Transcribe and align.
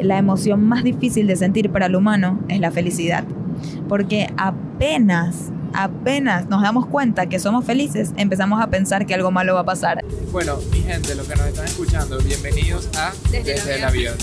La 0.00 0.16
emoción 0.16 0.64
más 0.64 0.84
difícil 0.84 1.26
de 1.26 1.34
sentir 1.34 1.72
para 1.72 1.86
el 1.86 1.96
humano 1.96 2.38
es 2.46 2.60
la 2.60 2.70
felicidad, 2.70 3.24
porque 3.88 4.32
apenas, 4.36 5.50
apenas 5.74 6.48
nos 6.48 6.62
damos 6.62 6.86
cuenta 6.86 7.28
que 7.28 7.40
somos 7.40 7.64
felices, 7.64 8.12
empezamos 8.16 8.62
a 8.62 8.70
pensar 8.70 9.06
que 9.06 9.14
algo 9.14 9.32
malo 9.32 9.54
va 9.54 9.62
a 9.62 9.64
pasar. 9.64 10.04
Bueno, 10.30 10.56
mi 10.70 10.82
gente, 10.82 11.16
los 11.16 11.26
que 11.26 11.34
nos 11.34 11.46
están 11.46 11.64
escuchando, 11.64 12.16
bienvenidos 12.20 12.88
a 12.96 13.12
Desde, 13.32 13.74
el 13.74 13.82
avión. 13.82 14.14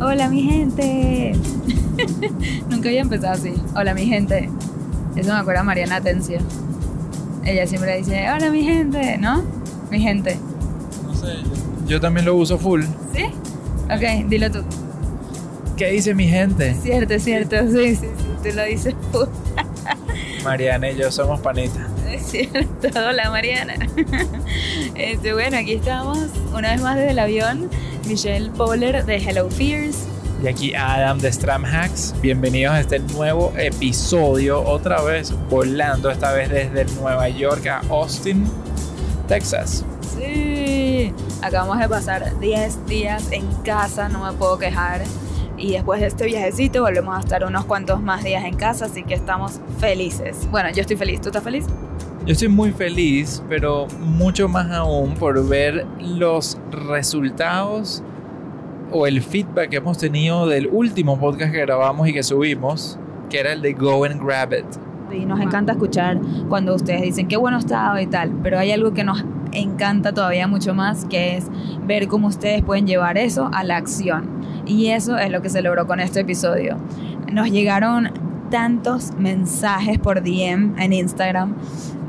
Hola 0.00 0.28
mi 0.28 0.42
gente. 0.44 1.32
Nunca 2.68 2.88
había 2.88 3.00
empezado 3.00 3.34
así. 3.34 3.54
Hola 3.74 3.94
mi 3.94 4.06
gente. 4.06 4.48
Eso 5.16 5.32
me 5.32 5.38
acuerda 5.38 5.60
a 5.60 5.64
Mariana 5.64 5.96
Atencio. 5.96 6.38
Ella 7.44 7.66
siempre 7.66 7.96
dice, 7.96 8.26
hola 8.30 8.50
mi 8.50 8.62
gente, 8.62 9.16
¿no? 9.18 9.42
Mi 9.90 10.00
gente. 10.00 10.38
No 11.04 11.14
sé, 11.14 11.34
yo, 11.86 12.00
también 12.00 12.26
lo 12.26 12.36
uso 12.36 12.58
full. 12.58 12.82
¿Sí? 13.14 13.24
Ok, 13.84 14.28
dilo 14.28 14.50
tú. 14.50 14.62
¿Qué 15.76 15.90
dice 15.90 16.14
mi 16.14 16.28
gente? 16.28 16.74
Cierto, 16.74 17.18
cierto, 17.18 17.56
sí, 17.70 17.96
sí, 17.96 18.06
sí, 18.16 18.50
tú 18.50 18.56
lo 18.56 18.64
dices 18.64 18.94
full. 19.12 19.28
Mariana 20.44 20.90
y 20.90 20.96
yo 20.96 21.10
somos 21.10 21.40
panitas. 21.40 21.86
Es 22.10 22.26
cierto, 22.26 22.88
hola 22.94 23.30
Mariana. 23.30 23.74
Este, 24.94 25.32
bueno, 25.32 25.56
aquí 25.56 25.74
estamos 25.74 26.18
una 26.52 26.72
vez 26.72 26.82
más 26.82 26.96
desde 26.96 27.12
el 27.12 27.18
avión. 27.18 27.70
Michelle 28.06 28.50
Poller 28.50 29.04
de 29.04 29.16
Hello 29.16 29.50
Fears. 29.50 30.06
Y 30.40 30.46
aquí 30.46 30.72
Adam 30.72 31.18
de 31.18 31.32
Stram 31.32 31.64
Hacks. 31.64 32.14
Bienvenidos 32.22 32.72
a 32.72 32.80
este 32.80 33.00
nuevo 33.00 33.52
episodio, 33.58 34.62
otra 34.62 35.02
vez 35.02 35.34
volando, 35.50 36.10
esta 36.10 36.30
vez 36.32 36.48
desde 36.48 36.84
Nueva 37.00 37.28
York 37.28 37.66
a 37.66 37.80
Austin, 37.90 38.48
Texas. 39.26 39.84
Sí, 40.16 41.12
acabamos 41.42 41.80
de 41.80 41.88
pasar 41.88 42.38
10 42.38 42.86
días 42.86 43.32
en 43.32 43.46
casa, 43.64 44.08
no 44.08 44.24
me 44.24 44.32
puedo 44.38 44.58
quejar. 44.58 45.02
Y 45.56 45.72
después 45.72 46.00
de 46.00 46.06
este 46.06 46.26
viajecito 46.26 46.82
volvemos 46.82 47.16
a 47.16 47.18
estar 47.18 47.44
unos 47.44 47.64
cuantos 47.64 48.00
más 48.00 48.22
días 48.22 48.44
en 48.44 48.54
casa, 48.54 48.84
así 48.84 49.02
que 49.02 49.14
estamos 49.14 49.58
felices. 49.80 50.46
Bueno, 50.52 50.70
yo 50.70 50.82
estoy 50.82 50.96
feliz, 50.96 51.20
¿tú 51.20 51.30
estás 51.30 51.42
feliz? 51.42 51.66
Yo 52.24 52.32
estoy 52.32 52.46
muy 52.46 52.70
feliz, 52.70 53.42
pero 53.48 53.88
mucho 53.98 54.46
más 54.46 54.70
aún 54.70 55.14
por 55.14 55.48
ver 55.48 55.84
los 55.98 56.58
resultados 56.70 58.04
o 58.90 59.06
el 59.06 59.22
feedback 59.22 59.70
que 59.70 59.76
hemos 59.76 59.98
tenido 59.98 60.46
del 60.46 60.68
último 60.68 61.18
podcast 61.18 61.52
que 61.52 61.60
grabamos 61.60 62.08
y 62.08 62.12
que 62.12 62.22
subimos, 62.22 62.98
que 63.28 63.40
era 63.40 63.52
el 63.52 63.62
de 63.62 63.72
Go 63.74 64.04
and 64.04 64.22
Grab 64.22 64.52
It. 64.52 64.66
Y 65.12 65.24
nos 65.24 65.40
encanta 65.40 65.72
escuchar 65.72 66.18
cuando 66.48 66.74
ustedes 66.74 67.02
dicen 67.02 67.28
qué 67.28 67.36
bueno 67.36 67.58
estaba 67.58 68.00
y 68.02 68.06
tal, 68.06 68.30
pero 68.42 68.58
hay 68.58 68.72
algo 68.72 68.92
que 68.92 69.04
nos 69.04 69.24
encanta 69.52 70.12
todavía 70.12 70.46
mucho 70.46 70.74
más, 70.74 71.04
que 71.06 71.36
es 71.36 71.46
ver 71.86 72.08
cómo 72.08 72.28
ustedes 72.28 72.62
pueden 72.62 72.86
llevar 72.86 73.16
eso 73.16 73.50
a 73.52 73.64
la 73.64 73.76
acción. 73.76 74.28
Y 74.66 74.88
eso 74.88 75.16
es 75.16 75.30
lo 75.30 75.40
que 75.40 75.48
se 75.48 75.62
logró 75.62 75.86
con 75.86 76.00
este 76.00 76.20
episodio. 76.20 76.76
Nos 77.32 77.50
llegaron 77.50 78.10
tantos 78.50 79.12
mensajes 79.18 79.98
por 79.98 80.22
DM 80.22 80.78
en 80.78 80.92
Instagram 80.92 81.54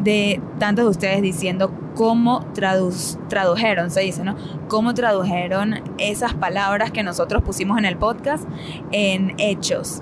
de 0.04 0.42
tantos 0.60 0.86
de 0.86 0.92
ustedes 0.92 1.22
diciendo 1.22 1.72
cómo 1.96 2.46
tradujeron, 2.54 3.92
se 3.92 4.02
dice, 4.02 4.24
¿no? 4.24 4.36
Cómo 4.68 4.94
tradujeron 4.94 5.82
esas 5.98 6.34
palabras 6.34 6.92
que 6.92 7.04
nosotros 7.04 7.44
pusimos 7.44 7.78
en 7.78 7.86
el 7.86 7.98
podcast 7.98 8.46
en 8.92 9.34
hechos. 9.38 10.02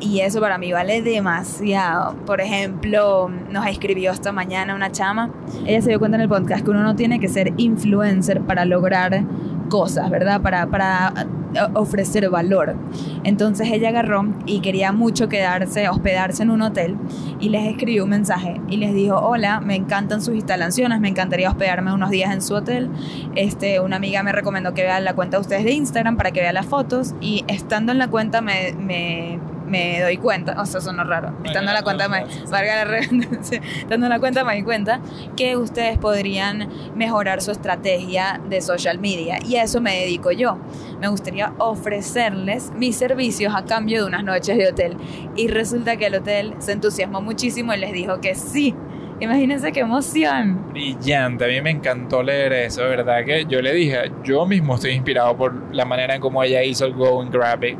Y 0.00 0.20
eso 0.20 0.40
para 0.40 0.58
mí 0.58 0.72
vale 0.72 1.02
demasiado. 1.02 2.16
Por 2.26 2.40
ejemplo, 2.40 3.30
nos 3.50 3.66
escribió 3.66 4.10
esta 4.10 4.32
mañana 4.32 4.74
una 4.74 4.90
chama. 4.90 5.30
Ella 5.66 5.80
se 5.82 5.90
dio 5.90 5.98
cuenta 5.98 6.16
en 6.16 6.22
el 6.22 6.28
podcast 6.28 6.64
que 6.64 6.70
uno 6.70 6.82
no 6.82 6.96
tiene 6.96 7.20
que 7.20 7.28
ser 7.28 7.52
influencer 7.56 8.40
para 8.42 8.64
lograr 8.64 9.24
cosas, 9.68 10.10
¿verdad? 10.10 10.40
Para, 10.40 10.66
para 10.66 11.12
eh, 11.54 11.58
ofrecer 11.74 12.28
valor. 12.30 12.74
Entonces 13.22 13.68
ella 13.70 13.90
agarró 13.90 14.26
y 14.46 14.60
quería 14.60 14.92
mucho 14.92 15.28
quedarse, 15.28 15.88
hospedarse 15.88 16.42
en 16.42 16.50
un 16.50 16.62
hotel 16.62 16.96
y 17.40 17.48
les 17.48 17.66
escribió 17.66 18.04
un 18.04 18.10
mensaje 18.10 18.60
y 18.68 18.76
les 18.76 18.94
dijo, 18.94 19.16
hola, 19.16 19.60
me 19.60 19.76
encantan 19.76 20.22
sus 20.22 20.34
instalaciones, 20.34 21.00
me 21.00 21.08
encantaría 21.08 21.48
hospedarme 21.48 21.92
unos 21.92 22.10
días 22.10 22.32
en 22.32 22.42
su 22.42 22.54
hotel. 22.54 22.90
Este, 23.34 23.80
una 23.80 23.96
amiga 23.96 24.22
me 24.22 24.32
recomendó 24.32 24.74
que 24.74 24.82
vean 24.82 25.04
la 25.04 25.14
cuenta 25.14 25.36
de 25.36 25.42
ustedes 25.42 25.64
de 25.64 25.72
Instagram 25.72 26.16
para 26.16 26.30
que 26.32 26.40
vean 26.40 26.54
las 26.54 26.66
fotos 26.66 27.14
y 27.20 27.44
estando 27.48 27.92
en 27.92 27.98
la 27.98 28.08
cuenta 28.08 28.40
me, 28.40 28.72
me 28.72 29.38
me 29.66 30.00
doy 30.00 30.16
cuenta, 30.16 30.60
o 30.60 30.66
sea, 30.66 30.80
sonó 30.80 31.04
raro, 31.04 31.32
estando 31.44 31.70
en 31.70 31.74
la 31.74 31.82
cuenta, 31.82 32.08
me, 32.08 32.22
estando 32.22 34.06
en 34.06 34.08
la 34.08 34.20
cuenta 34.20 34.44
me 34.44 34.56
di 34.56 34.62
cuenta 34.62 35.00
que 35.36 35.56
ustedes 35.56 35.98
podrían 35.98 36.68
mejorar 36.94 37.40
su 37.42 37.50
estrategia 37.50 38.40
de 38.48 38.60
social 38.60 38.98
media 38.98 39.38
y 39.44 39.56
a 39.56 39.62
eso 39.62 39.80
me 39.80 39.98
dedico 40.00 40.30
yo. 40.30 40.58
Me 41.00 41.08
gustaría 41.08 41.52
ofrecerles 41.58 42.72
mis 42.72 42.96
servicios 42.96 43.54
a 43.54 43.64
cambio 43.64 44.02
de 44.02 44.06
unas 44.06 44.24
noches 44.24 44.56
de 44.56 44.68
hotel 44.68 44.96
y 45.36 45.48
resulta 45.48 45.96
que 45.96 46.06
el 46.06 46.16
hotel 46.16 46.54
se 46.58 46.72
entusiasmó 46.72 47.20
muchísimo 47.20 47.74
y 47.74 47.78
les 47.78 47.92
dijo 47.92 48.20
que 48.20 48.34
sí, 48.34 48.74
Imagínense 49.20 49.70
qué 49.70 49.80
emoción. 49.80 50.72
Brillante, 50.72 51.44
a 51.44 51.48
mí 51.48 51.60
me 51.60 51.70
encantó 51.70 52.22
leer 52.22 52.52
eso, 52.52 52.82
¿verdad? 52.82 53.24
Que 53.24 53.46
yo 53.48 53.62
le 53.62 53.72
dije, 53.72 54.10
yo 54.24 54.44
mismo 54.44 54.74
estoy 54.74 54.90
inspirado 54.90 55.36
por 55.36 55.72
la 55.72 55.84
manera 55.84 56.16
en 56.16 56.20
cómo 56.20 56.42
ella 56.42 56.62
hizo 56.64 56.84
el 56.84 56.94
Go 56.94 57.22
and 57.22 57.32
Grab 57.32 57.62
It. 57.62 57.78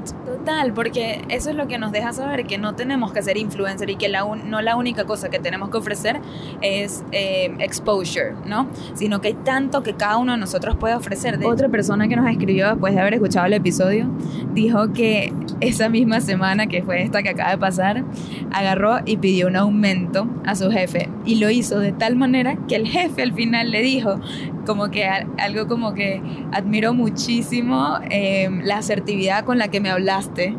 Porque 0.75 1.23
eso 1.29 1.51
es 1.51 1.57
lo 1.57 1.67
que 1.67 1.79
nos 1.79 1.93
deja 1.93 2.13
saber 2.13 2.47
que 2.47 2.59
no 2.59 2.75
tenemos 2.75 3.13
que 3.13 3.23
ser 3.23 3.37
influencer 3.37 3.89
y 3.91 3.97
que 3.97 4.09
la 4.09 4.25
no 4.25 4.61
la 4.61 4.77
única 4.77 5.05
cosa 5.05 5.29
que 5.31 5.39
tenemos 5.39 5.71
que 5.71 5.79
ofrecer 5.79 6.21
es 6.61 7.05
eh, 7.13 7.55
exposure, 7.61 8.35
¿no? 8.47 8.69
Sino 8.95 9.21
que 9.21 9.29
hay 9.29 9.35
tanto 9.35 9.83
que 9.83 9.95
cada 9.95 10.19
uno 10.19 10.33
de 10.33 10.39
nosotros 10.39 10.77
puede 10.77 10.95
ofrecer. 10.95 11.39
De 11.39 11.47
Otra 11.47 11.69
persona 11.69 12.09
que 12.09 12.17
nos 12.17 12.29
escribió 12.31 12.69
después 12.69 12.95
de 12.95 13.01
haber 13.01 13.15
escuchado 13.15 13.47
el 13.47 13.55
episodio 13.55 14.09
dijo 14.53 14.93
que 14.93 15.33
esa 15.61 15.89
misma 15.89 16.21
semana, 16.21 16.67
que 16.67 16.83
fue 16.83 17.03
esta 17.03 17.23
que 17.23 17.31
acaba 17.31 17.51
de 17.51 17.59
pasar, 17.59 18.05
agarró 18.53 18.99
y 19.05 19.17
pidió 19.17 19.47
un 19.47 19.57
aumento 19.57 20.27
a 20.45 20.55
su 20.55 20.71
jefe 20.71 21.09
y 21.25 21.37
lo 21.37 21.51
hizo 21.51 21.79
de 21.79 21.93
tal 21.93 22.17
manera 22.17 22.57
que 22.69 22.77
el 22.77 22.87
jefe 22.87 23.23
al 23.23 23.33
final 23.33 23.71
le 23.71 23.83
dijo 23.83 24.21
como 24.65 24.91
que 24.91 25.07
algo 25.07 25.67
como 25.67 25.95
que 25.95 26.21
admiro 26.53 26.95
muchísimo 26.95 27.99
em, 28.11 28.63
la 28.63 28.79
asertividad 28.79 29.45
con 29.45 29.59
la 29.59 29.69
que 29.69 29.81
me 29.81 29.91
hablaste 29.91 30.57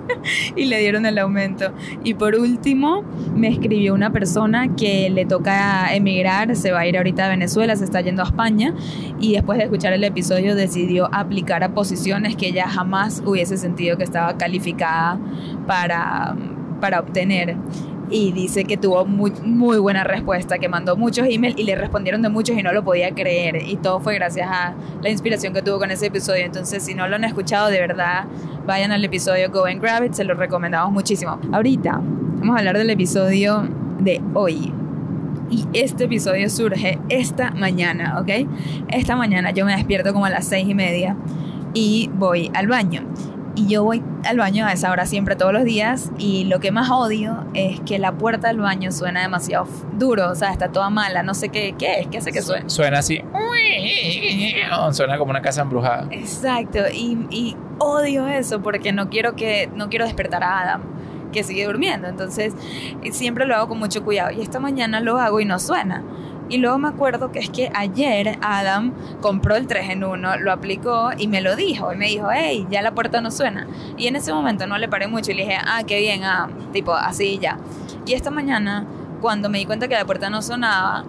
y 0.56 0.64
le 0.66 0.78
dieron 0.80 1.06
el 1.06 1.18
aumento. 1.18 1.72
Y 2.02 2.14
por 2.14 2.34
último, 2.34 3.02
me 3.34 3.48
escribió 3.48 3.94
una 3.94 4.10
persona 4.10 4.74
que 4.76 5.10
le 5.10 5.24
toca 5.24 5.94
emigrar, 5.94 6.56
se 6.56 6.72
va 6.72 6.80
a 6.80 6.86
ir 6.86 6.96
ahorita 6.96 7.26
a 7.26 7.28
Venezuela, 7.28 7.76
se 7.76 7.84
está 7.84 8.00
yendo 8.00 8.22
a 8.22 8.26
España 8.26 8.74
y 9.20 9.34
después 9.34 9.58
de 9.58 9.64
escuchar 9.64 9.92
el 9.92 10.04
episodio 10.04 10.54
decidió 10.54 11.08
aplicar 11.12 11.64
a 11.64 11.74
posiciones 11.74 12.36
que 12.36 12.48
ella 12.48 12.68
jamás 12.68 13.22
hubiese 13.24 13.56
sentido 13.56 13.96
que 13.96 14.04
estaba 14.04 14.36
calificada 14.36 15.18
para, 15.66 16.36
para 16.80 17.00
obtener 17.00 17.56
y 18.10 18.32
dice 18.32 18.64
que 18.64 18.76
tuvo 18.76 19.04
muy, 19.04 19.32
muy 19.42 19.78
buena 19.78 20.04
respuesta, 20.04 20.58
que 20.58 20.68
mandó 20.68 20.96
muchos 20.96 21.26
emails 21.28 21.58
y 21.58 21.64
le 21.64 21.74
respondieron 21.74 22.22
de 22.22 22.28
muchos 22.28 22.56
y 22.56 22.62
no 22.62 22.72
lo 22.72 22.84
podía 22.84 23.14
creer. 23.14 23.62
Y 23.66 23.76
todo 23.76 24.00
fue 24.00 24.14
gracias 24.14 24.48
a 24.50 24.74
la 25.02 25.10
inspiración 25.10 25.52
que 25.52 25.62
tuvo 25.62 25.78
con 25.78 25.90
ese 25.90 26.06
episodio. 26.06 26.44
Entonces, 26.44 26.82
si 26.82 26.94
no 26.94 27.08
lo 27.08 27.16
han 27.16 27.24
escuchado, 27.24 27.70
de 27.70 27.80
verdad, 27.80 28.24
vayan 28.66 28.92
al 28.92 29.04
episodio 29.04 29.50
Go 29.50 29.64
and 29.66 29.80
Grab 29.80 30.04
It, 30.04 30.12
se 30.12 30.24
lo 30.24 30.34
recomendamos 30.34 30.92
muchísimo. 30.92 31.38
Ahorita 31.52 32.00
vamos 32.00 32.56
a 32.56 32.58
hablar 32.58 32.78
del 32.78 32.90
episodio 32.90 33.68
de 34.00 34.20
hoy. 34.34 34.72
Y 35.50 35.66
este 35.72 36.04
episodio 36.04 36.48
surge 36.48 36.98
esta 37.08 37.50
mañana, 37.52 38.18
¿ok? 38.18 38.48
Esta 38.88 39.14
mañana 39.14 39.50
yo 39.50 39.64
me 39.64 39.76
despierto 39.76 40.12
como 40.12 40.24
a 40.26 40.30
las 40.30 40.46
seis 40.46 40.66
y 40.68 40.74
media 40.74 41.16
y 41.74 42.10
voy 42.14 42.50
al 42.54 42.66
baño. 42.66 43.02
Y 43.56 43.68
yo 43.68 43.84
voy 43.84 44.02
al 44.24 44.36
baño 44.38 44.66
a 44.66 44.72
esa 44.72 44.90
hora 44.90 45.06
siempre 45.06 45.36
todos 45.36 45.52
los 45.52 45.64
días 45.64 46.10
y 46.18 46.44
lo 46.44 46.58
que 46.58 46.72
más 46.72 46.90
odio 46.90 47.46
es 47.54 47.78
que 47.80 47.98
la 48.00 48.12
puerta 48.12 48.48
del 48.48 48.58
baño 48.58 48.90
suena 48.90 49.22
demasiado 49.22 49.68
duro, 49.92 50.30
o 50.30 50.34
sea, 50.34 50.50
está 50.50 50.72
toda 50.72 50.90
mala, 50.90 51.22
no 51.22 51.34
sé 51.34 51.50
qué, 51.50 51.74
qué 51.78 52.00
es, 52.00 52.08
qué 52.08 52.18
hace 52.18 52.32
que 52.32 52.42
suene. 52.42 52.68
Suena 52.68 52.98
así, 52.98 53.22
suena 54.92 55.18
como 55.18 55.30
una 55.30 55.40
casa 55.40 55.62
embrujada. 55.62 56.08
Exacto, 56.10 56.80
y, 56.92 57.26
y 57.30 57.56
odio 57.78 58.26
eso 58.26 58.60
porque 58.60 58.92
no 58.92 59.08
quiero 59.08 59.36
que 59.36 59.70
no 59.74 59.88
quiero 59.88 60.04
despertar 60.04 60.42
a 60.42 60.60
Adam 60.60 60.82
que 61.32 61.44
sigue 61.44 61.64
durmiendo, 61.66 62.08
entonces 62.08 62.54
siempre 63.12 63.46
lo 63.46 63.54
hago 63.54 63.68
con 63.68 63.78
mucho 63.78 64.04
cuidado 64.04 64.30
y 64.30 64.40
esta 64.40 64.58
mañana 64.60 65.00
lo 65.00 65.18
hago 65.18 65.40
y 65.40 65.44
no 65.44 65.58
suena. 65.58 66.02
Y 66.48 66.58
luego 66.58 66.78
me 66.78 66.88
acuerdo 66.88 67.32
que 67.32 67.38
es 67.38 67.48
que 67.48 67.70
ayer 67.74 68.38
Adam 68.42 68.92
compró 69.20 69.56
el 69.56 69.66
3 69.66 69.90
en 69.90 70.04
1, 70.04 70.36
lo 70.38 70.52
aplicó 70.52 71.10
y 71.16 71.26
me 71.26 71.40
lo 71.40 71.56
dijo. 71.56 71.92
Y 71.92 71.96
me 71.96 72.06
dijo, 72.06 72.28
hey, 72.32 72.66
ya 72.70 72.82
la 72.82 72.94
puerta 72.94 73.20
no 73.20 73.30
suena. 73.30 73.66
Y 73.96 74.06
en 74.06 74.16
ese 74.16 74.32
momento 74.32 74.66
no 74.66 74.76
le 74.78 74.88
paré 74.88 75.06
mucho 75.06 75.30
y 75.30 75.34
le 75.34 75.44
dije, 75.44 75.58
ah, 75.64 75.82
qué 75.86 76.00
bien, 76.00 76.24
ah, 76.24 76.48
tipo, 76.72 76.92
así 76.92 77.38
ya. 77.38 77.58
Y 78.06 78.12
esta 78.12 78.30
mañana, 78.30 78.86
cuando 79.20 79.48
me 79.48 79.58
di 79.58 79.64
cuenta 79.64 79.88
que 79.88 79.94
la 79.94 80.04
puerta 80.04 80.28
no 80.28 80.42
sonaba, 80.42 81.04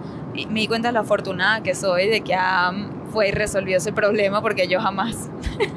me 0.48 0.60
di 0.60 0.68
cuenta 0.68 0.88
de 0.88 0.94
lo 0.94 1.00
afortunada 1.00 1.62
que 1.62 1.74
soy 1.74 2.08
de 2.08 2.20
que 2.20 2.34
Adam 2.34 2.90
fue 3.10 3.28
y 3.28 3.32
resolvió 3.32 3.78
ese 3.78 3.92
problema 3.92 4.42
porque 4.42 4.68
yo 4.68 4.80
jamás 4.80 5.30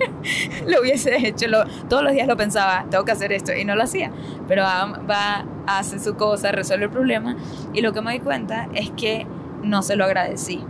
lo 0.68 0.82
hubiese 0.82 1.28
hecho. 1.28 1.48
Lo, 1.48 1.66
todos 1.88 2.04
los 2.04 2.14
días 2.14 2.28
lo 2.28 2.36
pensaba, 2.36 2.86
tengo 2.90 3.06
que 3.06 3.12
hacer 3.12 3.32
esto 3.32 3.54
y 3.54 3.66
no 3.66 3.76
lo 3.76 3.84
hacía. 3.84 4.12
Pero 4.48 4.64
va, 4.64 5.46
hace 5.68 6.00
su 6.00 6.16
cosa, 6.16 6.52
resuelve 6.52 6.86
el 6.86 6.92
problema 6.92 7.36
y 7.74 7.82
lo 7.82 7.94
que 7.94 8.02
me 8.02 8.14
di 8.14 8.20
cuenta 8.20 8.68
es 8.74 8.90
que 8.92 9.28
no 9.64 9.82
se 9.82 9.96
lo 9.96 10.06
agradecí. 10.06 10.64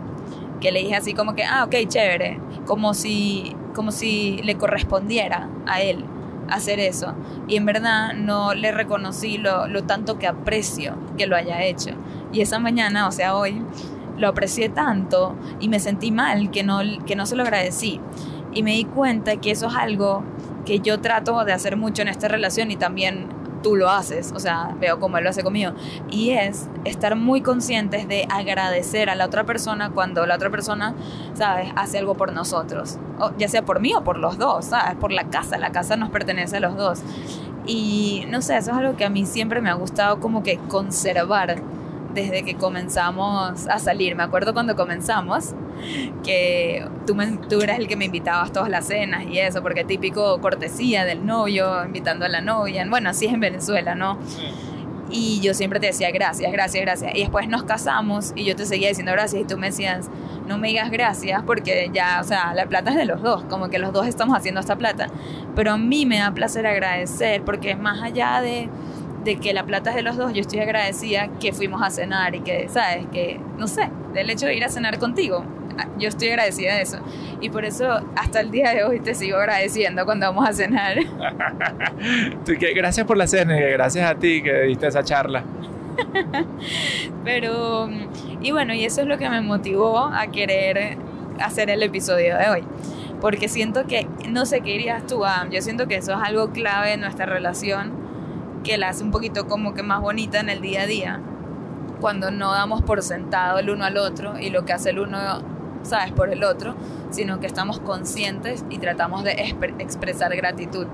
Que 0.62 0.72
le 0.72 0.80
dije 0.80 0.96
así 0.96 1.14
como 1.14 1.36
que, 1.36 1.44
ah, 1.44 1.64
ok, 1.66 1.76
chévere, 1.88 2.40
como 2.66 2.94
si, 2.94 3.56
como 3.74 3.92
si 3.92 4.42
le 4.44 4.56
correspondiera 4.56 5.50
a 5.66 5.82
él 5.82 6.04
hacer 6.50 6.80
eso. 6.80 7.14
Y 7.48 7.56
en 7.56 7.66
verdad 7.66 8.14
no 8.14 8.54
le 8.54 8.72
reconocí 8.72 9.38
lo, 9.38 9.68
lo 9.68 9.84
tanto 9.84 10.18
que 10.18 10.28
aprecio 10.28 10.96
que 11.18 11.28
lo 11.28 11.36
haya 11.36 11.64
hecho. 11.64 11.92
Y 12.34 12.42
esa 12.42 12.60
mañana, 12.60 13.08
o 13.08 13.12
sea, 13.12 13.36
hoy, 13.36 13.62
lo 14.20 14.28
aprecié 14.28 14.70
tanto 14.70 15.36
y 15.60 15.70
me 15.70 15.80
sentí 15.80 16.12
mal 16.12 16.52
que 16.52 16.64
no, 16.64 16.80
que 17.06 17.16
no 17.16 17.26
se 17.26 17.36
lo 17.36 17.44
agradecí. 17.44 18.00
Y 18.54 18.64
me 18.64 18.72
di 18.72 18.84
cuenta 18.84 19.38
que 19.38 19.52
eso 19.52 19.68
es 19.68 19.76
algo 19.76 20.24
que 20.66 20.80
yo 20.80 21.00
trato 21.00 21.44
de 21.46 21.54
hacer 21.54 21.78
mucho 21.78 22.02
en 22.02 22.10
esta 22.10 22.28
relación 22.28 22.70
y 22.70 22.76
también 22.76 23.28
tú 23.62 23.76
lo 23.76 23.90
haces, 23.90 24.32
o 24.36 24.40
sea, 24.40 24.76
veo 24.80 25.00
cómo 25.00 25.18
él 25.18 25.24
lo 25.24 25.30
hace 25.30 25.44
conmigo. 25.44 25.72
Y 26.10 26.32
es 26.32 26.68
estar 26.86 27.16
muy 27.16 27.42
conscientes 27.42 28.08
de 28.08 28.28
agradecer 28.30 29.10
a 29.10 29.16
la 29.16 29.26
otra 29.26 29.46
persona 29.46 29.92
cuando 29.92 30.26
la 30.26 30.36
otra 30.36 30.50
persona, 30.50 30.96
¿sabes?, 31.34 31.70
hace 31.76 31.98
algo 31.98 32.16
por 32.16 32.34
nosotros. 32.34 32.98
O, 33.20 33.32
ya 33.38 33.48
sea 33.48 33.64
por 33.64 33.80
mí 33.80 33.94
o 33.94 34.04
por 34.04 34.18
los 34.18 34.38
dos, 34.38 34.66
¿sabes? 34.66 34.96
Por 34.96 35.12
la 35.12 35.26
casa, 35.26 35.58
la 35.58 35.72
casa 35.72 35.96
nos 35.96 36.10
pertenece 36.10 36.58
a 36.58 36.60
los 36.60 36.76
dos. 36.76 37.02
Y 37.66 38.26
no 38.30 38.42
sé, 38.42 38.58
eso 38.58 38.72
es 38.72 38.78
algo 38.78 38.98
que 38.98 39.06
a 39.06 39.10
mí 39.10 39.26
siempre 39.26 39.62
me 39.62 39.70
ha 39.70 39.74
gustado 39.74 40.20
como 40.20 40.44
que 40.44 40.58
conservar 40.70 41.62
desde 42.14 42.44
que 42.44 42.56
comenzamos 42.56 43.68
a 43.68 43.80
salir. 43.80 44.16
Me 44.16 44.24
acuerdo 44.24 44.54
cuando 44.54 44.76
comenzamos 44.76 45.54
que 46.24 46.86
tú, 47.06 47.16
tú 47.50 47.62
eras 47.62 47.80
el 47.80 47.88
que 47.88 47.96
me 47.96 48.06
invitabas 48.06 48.52
todas 48.52 48.70
las 48.70 48.88
cenas 48.88 49.26
y 49.26 49.40
eso, 49.40 49.62
porque 49.62 49.84
típico 49.84 50.40
cortesía 50.42 51.06
del 51.06 51.26
novio, 51.26 51.86
invitando 51.86 52.26
a 52.26 52.30
la 52.30 52.42
novia. 52.42 52.86
Bueno, 52.90 53.10
así 53.10 53.26
es 53.26 53.34
en 53.34 53.40
Venezuela, 53.40 53.96
¿no? 53.96 54.18
Y 55.12 55.40
yo 55.42 55.54
siempre 55.54 55.80
te 55.80 55.88
decía 55.88 56.12
gracias, 56.12 56.52
gracias, 56.52 56.84
gracias. 56.84 57.16
Y 57.16 57.20
después 57.22 57.48
nos 57.48 57.64
casamos 57.64 58.32
y 58.36 58.46
yo 58.46 58.56
te 58.56 58.66
seguía 58.66 58.90
diciendo 58.90 59.12
gracias 59.12 59.42
y 59.42 59.46
tú 59.46 59.58
me 59.58 59.68
decías, 59.68 60.10
no 60.48 60.58
me 60.58 60.68
digas 60.68 60.92
gracias 60.92 61.42
porque 61.44 61.90
ya, 61.94 62.20
o 62.22 62.24
sea, 62.24 62.54
la 62.54 62.68
plata 62.68 62.92
es 62.92 62.96
de 62.96 63.06
los 63.06 63.22
dos, 63.22 63.44
como 63.46 63.70
que 63.70 63.80
los 63.80 63.92
dos 63.92 64.08
estamos 64.08 64.38
haciendo 64.38 64.60
esta 64.60 64.78
plata. 64.78 65.08
Pero 65.56 65.72
a 65.72 65.78
mí 65.78 66.06
me 66.06 66.20
da 66.20 66.32
placer 66.32 66.68
agradecer 66.68 67.44
porque 67.44 67.72
es 67.72 67.80
más 67.80 68.04
allá 68.04 68.42
de 68.42 68.70
de 69.24 69.38
que 69.38 69.54
la 69.54 69.64
plata 69.64 69.90
es 69.92 69.96
de 69.98 70.02
los 70.02 70.18
dos, 70.18 70.34
yo 70.34 70.42
estoy 70.42 70.60
agradecida 70.60 71.30
que 71.40 71.54
fuimos 71.54 71.82
a 71.82 71.90
cenar 71.90 72.36
y 72.36 72.42
que, 72.42 72.70
¿sabes? 72.70 73.06
Que, 73.12 73.40
no 73.58 73.68
sé, 73.68 73.90
del 74.14 74.30
hecho 74.30 74.46
de 74.46 74.56
ir 74.56 74.64
a 74.64 74.70
cenar 74.70 74.98
contigo. 75.00 75.44
Ah, 75.78 75.88
yo 75.98 76.10
estoy 76.10 76.30
agradecida 76.30 76.76
de 76.76 76.82
eso. 76.82 76.98
Y 77.42 77.50
por 77.50 77.66
eso 77.66 78.02
hasta 78.16 78.42
el 78.42 78.52
día 78.52 78.72
de 78.72 78.84
hoy 78.84 79.00
te 79.00 79.16
sigo 79.16 79.38
agradeciendo 79.38 80.06
cuando 80.06 80.26
vamos 80.28 80.48
a 80.48 80.54
cenar. 80.54 80.98
gracias 82.76 83.06
por 83.06 83.18
la 83.18 83.28
cena 83.28 83.58
y 83.58 83.72
gracias 83.72 84.10
a 84.10 84.16
ti 84.16 84.42
que 84.42 84.62
diste 84.62 84.88
esa 84.88 85.04
charla. 85.04 85.44
Pero, 87.24 87.90
y 88.42 88.52
bueno, 88.52 88.74
y 88.74 88.86
eso 88.86 89.02
es 89.02 89.08
lo 89.08 89.18
que 89.18 89.30
me 89.30 89.42
motivó 89.42 90.00
a 90.00 90.28
querer 90.28 90.98
hacer 91.42 91.70
el 91.70 91.84
episodio 91.84 92.38
de 92.38 92.50
hoy. 92.50 92.64
Porque 93.20 93.50
siento 93.50 93.86
que, 93.86 94.08
no 94.30 94.46
sé 94.46 94.62
qué 94.62 94.72
dirías 94.72 95.06
tú, 95.06 95.24
yo 95.52 95.62
siento 95.62 95.88
que 95.88 95.98
eso 95.98 96.14
es 96.14 96.20
algo 96.22 96.52
clave 96.52 96.94
en 96.94 97.02
nuestra 97.02 97.26
relación 97.26 98.09
que 98.64 98.78
la 98.78 98.90
hace 98.90 99.04
un 99.04 99.12
poquito 99.12 99.48
como 99.48 99.74
que 99.74 99.84
más 99.84 100.02
bonita 100.02 100.40
en 100.40 100.50
el 100.50 100.62
día 100.62 100.84
a 100.84 100.86
día, 100.86 101.22
cuando 102.00 102.32
no 102.32 102.52
damos 102.52 102.82
por 102.82 103.02
sentado 103.02 103.60
el 103.60 103.70
uno 103.70 103.86
al 103.86 103.98
otro 103.98 104.40
y 104.40 104.50
lo 104.50 104.66
que 104.66 104.74
hace 104.74 104.92
el 104.92 105.00
uno, 105.00 105.20
sabes, 105.84 106.12
por 106.12 106.30
el 106.30 106.44
otro, 106.44 106.76
sino 107.10 107.40
que 107.40 107.48
estamos 107.48 107.80
conscientes 107.80 108.66
y 108.70 108.78
tratamos 108.78 109.24
de 109.24 109.32
expresar 109.80 110.36
gratitud. 110.36 110.88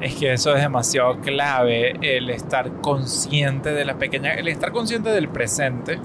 Es 0.00 0.14
que 0.14 0.32
eso 0.32 0.54
es 0.54 0.62
demasiado 0.62 1.20
clave, 1.20 1.96
el 2.00 2.30
estar 2.30 2.72
consciente 2.80 3.72
de 3.72 3.84
las 3.84 3.96
pequeñas, 3.96 4.38
el 4.38 4.48
estar 4.48 4.72
consciente 4.72 5.10
del 5.10 5.28
presente 5.28 5.98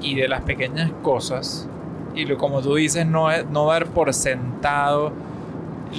y 0.00 0.14
de 0.14 0.28
las 0.28 0.42
pequeñas 0.42 0.92
cosas. 1.02 1.68
Y 2.14 2.26
lo, 2.26 2.38
como 2.38 2.62
tú 2.62 2.76
dices, 2.76 3.06
no, 3.06 3.28
no 3.50 3.66
dar 3.66 3.86
por 3.86 4.14
sentado 4.14 5.12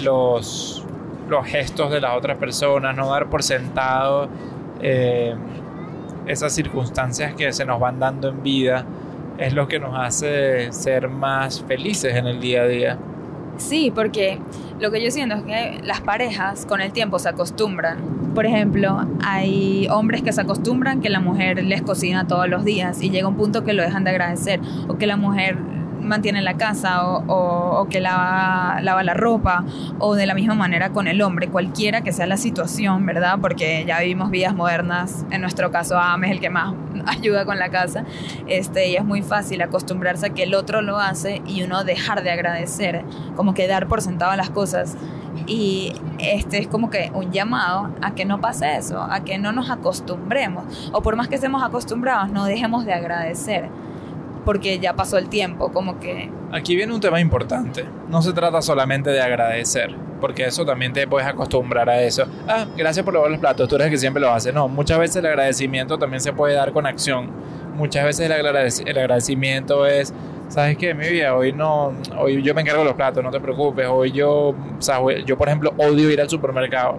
los, 0.02 0.86
los 1.30 1.46
gestos 1.46 1.92
de 1.92 2.02
las 2.02 2.18
otras 2.18 2.38
personas, 2.38 2.96
no 2.96 3.10
dar 3.10 3.30
por 3.30 3.44
sentado 3.44 4.28
eh, 4.82 5.36
esas 6.28 6.54
circunstancias 6.54 7.34
que 7.34 7.52
se 7.54 7.66
nos 7.66 7.80
van 7.80 8.00
dando 8.00 8.30
en 8.30 8.44
vida, 8.44 8.86
es 9.38 9.54
lo 9.54 9.68
que 9.68 9.80
nos 9.80 9.98
hace 9.98 10.72
ser 10.72 11.10
más 11.10 11.62
felices 11.64 12.16
en 12.16 12.28
el 12.28 12.40
día 12.40 12.64
a 12.64 12.68
día. 12.68 12.98
Sí, 13.58 13.92
porque 13.94 14.40
lo 14.80 14.92
que 14.92 15.04
yo 15.04 15.12
siento 15.12 15.36
es 15.36 15.44
que 15.44 15.82
las 15.84 16.02
parejas 16.02 16.66
con 16.66 16.82
el 16.82 16.92
tiempo 16.92 17.20
se 17.20 17.30
acostumbran. 17.30 17.98
Por 18.34 18.46
ejemplo, 18.46 19.06
hay 19.22 19.88
hombres 19.90 20.22
que 20.22 20.32
se 20.32 20.42
acostumbran 20.42 21.02
que 21.02 21.10
la 21.10 21.20
mujer 21.20 21.64
les 21.64 21.82
cocina 21.82 22.26
todos 22.28 22.48
los 22.48 22.64
días 22.64 23.02
y 23.02 23.10
llega 23.10 23.28
un 23.28 23.36
punto 23.36 23.66
que 23.66 23.74
lo 23.74 23.84
dejan 23.84 24.04
de 24.04 24.12
agradecer 24.12 24.62
o 24.88 24.98
que 24.98 25.08
la 25.08 25.18
mujer 25.18 25.58
mantiene 26.02 26.42
la 26.42 26.56
casa 26.56 27.06
o, 27.06 27.88
que 27.90 28.00
lava, 28.00 28.80
lava, 28.82 29.04
la 29.04 29.14
ropa 29.14 29.64
o 30.00 30.16
de 30.16 30.26
la 30.26 30.34
misma 30.34 30.56
manera 30.56 30.90
con 30.90 31.08
el 31.08 31.22
hombre, 31.22 31.48
cualquiera 31.48 32.02
que 32.02 32.12
sea 32.12 32.28
la 32.28 32.38
situación, 32.38 33.06
¿verdad? 33.06 33.40
Porque 33.42 33.86
ya 33.86 34.00
vivimos 34.00 34.30
vidas 34.30 34.56
modernas, 34.56 35.26
en 35.32 35.42
nuestro 35.42 35.72
caso 35.72 35.98
Ame 35.98 36.28
es 36.28 36.34
el 36.34 36.40
que 36.40 36.50
más 36.50 36.74
ayuda 37.06 37.46
con 37.46 37.60
la 37.60 37.70
casa, 37.70 38.06
este, 38.48 38.90
y 38.90 38.96
es 38.96 39.06
muy 39.06 39.22
fácil 39.22 39.62
acostumbrarse 39.62 40.28
a 40.28 40.30
que 40.30 40.44
el 40.44 40.54
otro 40.56 40.82
lo 40.82 41.00
hace 41.00 41.42
y 41.46 41.64
uno 41.64 41.84
dejar 41.84 42.24
de 42.24 42.32
agradecer, 42.32 43.04
como 43.36 43.54
que 43.54 43.68
dar 43.68 43.88
por 43.88 44.02
sentado 44.02 44.36
las 44.36 44.50
cosas. 44.50 44.98
Y 45.48 45.94
este 46.20 46.60
es 46.60 46.68
como 46.68 46.90
que 46.90 47.12
un 47.14 47.32
llamado 47.32 47.92
a 48.02 48.14
que 48.14 48.26
no 48.26 48.42
pase 48.42 48.76
eso, 48.76 49.02
a 49.02 49.22
que 49.24 49.38
no 49.38 49.52
nos 49.52 49.70
acostumbremos, 49.70 50.92
o 50.92 51.02
por 51.02 51.16
más 51.16 51.28
que 51.28 51.36
estemos 51.36 51.64
acostumbrados, 51.64 52.30
no 52.32 52.46
dejemos 52.46 52.86
de 52.86 52.94
agradecer 52.94 53.70
porque 54.50 54.80
ya 54.80 54.94
pasó 54.96 55.20
el 55.20 55.30
tiempo, 55.30 55.72
como 55.72 56.00
que... 56.00 56.28
Aquí 56.52 56.76
viene 56.76 56.92
un 56.92 57.00
tema 57.00 57.22
importante. 57.22 57.86
No 58.08 58.20
se 58.24 58.34
trata 58.34 58.64
solamente 58.64 59.12
de 59.12 59.22
agradecer, 59.22 59.96
porque 60.20 60.46
eso 60.46 60.66
también 60.66 60.92
te 60.92 61.06
puedes 61.06 61.28
acostumbrar 61.28 61.88
a 61.88 62.02
eso. 62.02 62.26
Ah, 62.48 62.66
gracias 62.76 63.06
por 63.06 63.14
lavar 63.14 63.30
los 63.30 63.40
platos, 63.40 63.70
tú 63.70 63.76
eres 63.76 63.86
el 63.86 63.92
que 63.92 64.00
siempre 64.00 64.20
lo 64.20 64.32
hace. 64.32 64.52
No, 64.52 64.68
muchas 64.68 64.98
veces 64.98 65.18
el 65.18 65.28
agradecimiento 65.28 66.00
también 66.00 66.20
se 66.20 66.34
puede 66.34 66.56
dar 66.56 66.72
con 66.72 66.88
acción. 66.88 67.30
Muchas 67.76 68.04
veces 68.06 68.26
el, 68.26 68.98
agradecimiento 68.98 69.86
es, 69.86 70.16
¿sabes 70.48 70.78
qué? 70.78 70.96
Mi 70.96 71.08
vida, 71.08 71.36
hoy 71.36 71.54
no, 71.54 71.94
hoy 72.18 72.42
yo 72.42 72.56
me 72.56 72.62
encargo 72.62 72.80
de 72.80 72.88
los 72.88 72.96
platos, 72.96 73.24
no 73.24 73.30
te 73.30 73.40
preocupes. 73.40 73.86
Hoy 73.88 74.12
yo, 74.12 74.56
yo 75.28 75.38
por 75.38 75.48
ejemplo, 75.48 75.76
odio 75.78 76.10
ir 76.10 76.22
al 76.22 76.28
supermercado. 76.28 76.98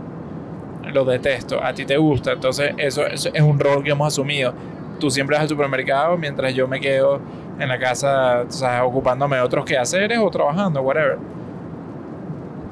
Lo 0.92 1.04
detesto, 1.04 1.60
a 1.60 1.74
ti 1.74 1.84
te 1.84 1.96
gusta, 1.96 2.30
entonces 2.30 2.74
eso, 2.76 3.04
eso 3.06 3.30
es 3.34 3.42
un 3.42 3.58
rol 3.58 3.82
que 3.82 3.90
hemos 3.90 4.06
asumido 4.06 4.54
tú 5.00 5.10
siempre 5.10 5.34
vas 5.34 5.42
al 5.42 5.48
supermercado 5.48 6.16
mientras 6.16 6.54
yo 6.54 6.68
me 6.68 6.78
quedo 6.78 7.20
en 7.60 7.68
la 7.68 7.78
casa, 7.78 8.44
ocupándome 8.82 9.36
de 9.36 9.42
otros 9.42 9.64
quehaceres 9.64 10.18
o 10.18 10.30
trabajando, 10.30 10.80
whatever. 10.80 11.18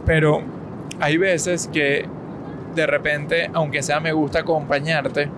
Pero 0.07 0.43
hay 0.99 1.19
veces 1.19 1.69
que 1.69 2.07
de 2.75 2.87
repente, 2.87 3.51
aunque 3.53 3.83
sea 3.83 4.01
me 4.01 4.13
gusta 4.13 4.41
acompañarte 4.41 5.29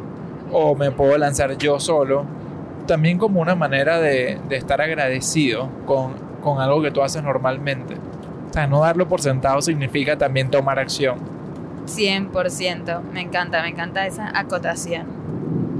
o 0.53 0.75
me 0.75 0.91
puedo 0.91 1.19
lanzar 1.19 1.59
yo 1.59 1.81
solo, 1.81 2.25
también 2.87 3.19
como 3.19 3.41
una 3.41 3.55
manera 3.55 4.01
de, 4.01 4.39
de 4.49 4.57
estar 4.57 4.81
agradecido 4.81 5.69
con, 5.87 6.15
con 6.41 6.61
algo 6.61 6.81
que 6.83 6.91
tú 6.91 7.03
haces 7.03 7.23
normalmente. 7.23 7.95
O 8.51 8.53
sea, 8.53 8.67
no 8.67 8.81
darlo 8.81 9.09
por 9.09 9.21
sentado 9.21 9.61
significa 9.63 10.17
también 10.17 10.51
tomar 10.51 10.79
acción. 10.79 11.19
100%, 11.87 13.03
me 13.13 13.21
encanta, 13.21 13.63
me 13.63 13.69
encanta 13.69 14.07
esa 14.07 14.31
acotación. 14.39 15.20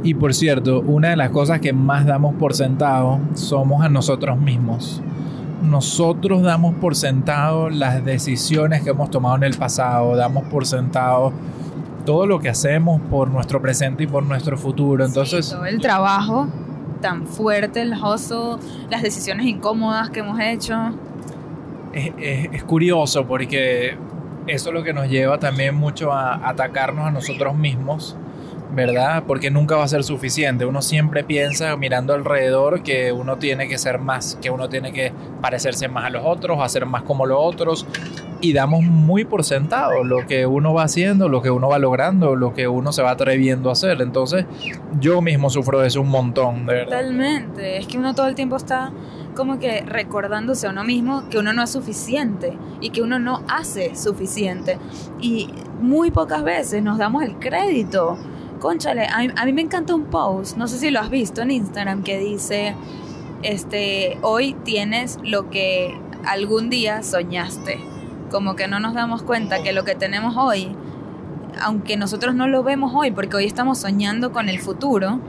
Y 0.03 0.15
por 0.15 0.35
cierto, 0.35 0.81
una 0.81 1.11
de 1.11 1.17
las 1.17 1.31
cosas 1.31 1.61
que 1.61 1.73
más 1.73 2.07
damos 2.07 2.35
por 2.37 2.55
sentado 2.55 3.21
somos 3.35 3.85
a 3.85 3.89
nosotros 3.89 4.39
mismos. 4.39 5.03
Nosotros 5.63 6.43
damos 6.43 6.75
por 6.77 6.97
sentado 6.97 7.69
las 7.69 8.03
decisiones 8.03 8.83
que 8.83 8.91
hemos 8.91 9.11
tomado 9.11 9.37
en 9.37 9.43
el 9.43 9.57
pasado, 9.59 10.17
damos 10.17 10.45
por 10.45 10.67
sentado 10.67 11.33
todo 12.07 12.25
lo 12.25 12.39
que 12.39 12.49
hacemos 12.49 12.99
por 13.11 13.31
nuestro 13.31 13.61
presente 13.61 14.05
y 14.05 14.07
por 14.07 14.23
nuestro 14.23 14.57
futuro. 14.57 15.05
Entonces, 15.05 15.51
todo 15.51 15.67
el 15.67 15.81
trabajo 15.81 16.49
tan 17.03 17.27
fuerte, 17.27 17.83
el 17.83 17.93
hustle, 17.93 18.57
las 18.91 19.03
decisiones 19.03 19.47
incómodas 19.47 20.09
que 20.09 20.21
hemos 20.21 20.41
hecho. 20.41 20.93
Es, 21.93 22.13
es 22.19 22.65
curioso 22.65 23.27
porque 23.27 23.99
eso 24.47 24.69
es 24.71 24.75
lo 24.75 24.83
que 24.83 24.95
nos 24.95 25.11
lleva 25.11 25.39
también 25.39 25.75
mucho 25.75 26.11
a 26.11 26.49
atacarnos 26.49 27.07
a 27.07 27.11
nosotros 27.11 27.55
mismos 27.55 28.17
¿verdad? 28.73 29.25
Porque 29.27 29.51
nunca 29.51 29.77
va 29.77 29.85
a 29.85 29.89
ser 29.89 30.05
suficiente. 30.05 30.65
Uno 30.65 30.83
siempre 30.83 31.25
piensa 31.25 31.77
mirando 31.77 32.15
alrededor 32.15 32.83
que 32.83 33.13
uno 33.13 33.37
tiene 33.37 33.69
que 33.69 33.79
ser 33.79 33.99
más, 33.99 34.39
que 34.41 34.51
uno 34.51 34.69
tiene 34.69 34.93
que 34.93 35.13
parecerse 35.41 35.89
más 35.89 36.05
a 36.05 36.11
los 36.11 36.25
otros, 36.25 36.59
hacer 36.61 36.87
más 36.87 37.03
como 37.03 37.27
los 37.27 37.39
otros. 37.41 37.87
Y 38.41 38.55
damos 38.55 38.83
muy 38.83 39.25
por 39.25 39.45
sentado 39.45 40.03
lo 40.03 40.27
que 40.27 40.47
uno 40.47 40.73
va 40.73 40.85
haciendo, 40.85 41.29
lo 41.29 41.43
que 41.43 41.51
uno 41.51 41.69
va 41.69 41.79
logrando, 41.79 42.37
lo 42.37 42.55
que 42.55 42.69
uno 42.69 42.91
se 42.93 43.03
va 43.03 43.11
atreviendo 43.11 43.69
a 43.69 43.73
hacer. 43.73 44.01
Entonces, 44.01 44.47
yo 44.99 45.21
mismo 45.21 45.51
sufro 45.51 45.81
de 45.81 45.89
eso 45.89 46.01
un 46.01 46.09
montón, 46.09 46.65
de 46.65 46.75
verdad. 46.75 47.01
Totalmente. 47.01 47.77
Es 47.77 47.87
que 47.87 47.99
uno 47.99 48.15
todo 48.15 48.29
el 48.29 48.35
tiempo 48.35 48.57
está 48.57 48.93
como 49.35 49.59
que 49.59 49.83
recordándose 49.83 50.67
a 50.67 50.71
uno 50.71 50.85
mismo 50.85 51.29
que 51.29 51.39
uno 51.39 51.53
no 51.53 51.63
es 51.63 51.71
suficiente 51.71 52.57
y 52.81 52.91
que 52.91 53.03
uno 53.03 53.19
no 53.19 53.43
hace 53.49 53.95
suficiente. 53.95 54.79
Y 55.21 55.51
muy 55.81 56.11
pocas 56.11 56.43
veces 56.43 56.83
nos 56.83 56.99
damos 56.99 57.23
el 57.23 57.39
crédito. 57.39 58.19
Conchale, 58.61 59.07
a 59.07 59.19
mí, 59.21 59.29
a 59.35 59.45
mí 59.47 59.53
me 59.55 59.63
encanta 59.63 59.95
un 59.95 60.05
post, 60.05 60.57
no 60.59 60.69
sé 60.69 60.79
si 60.79 60.91
lo 60.91 61.01
has 61.01 61.09
visto 61.09 61.41
en 61.41 61.51
Instagram, 61.51 62.03
que 62.03 62.19
dice, 62.19 62.77
este, 63.43 64.19
hoy 64.21 64.55
tienes 64.65 65.19
lo 65.23 65.49
que 65.49 65.99
algún 66.27 66.69
día 66.69 67.03
soñaste. 67.03 67.81
Como 68.31 68.55
que 68.57 68.69
no 68.69 68.79
nos 68.79 68.95
damos 68.95 69.23
cuenta 69.23 69.63
que 69.63 69.73
lo 69.73 69.85
que 69.85 69.95
tenemos 69.95 70.37
hoy, 70.37 70.77
aunque 71.61 71.97
nosotros 71.97 72.35
no 72.35 72.49
lo 72.49 72.63
vemos 72.63 72.93
hoy, 72.95 73.11
porque 73.11 73.37
hoy 73.37 73.47
estamos 73.47 73.79
soñando 73.79 74.31
con 74.31 74.49
el 74.51 74.61
futuro, 74.61 75.21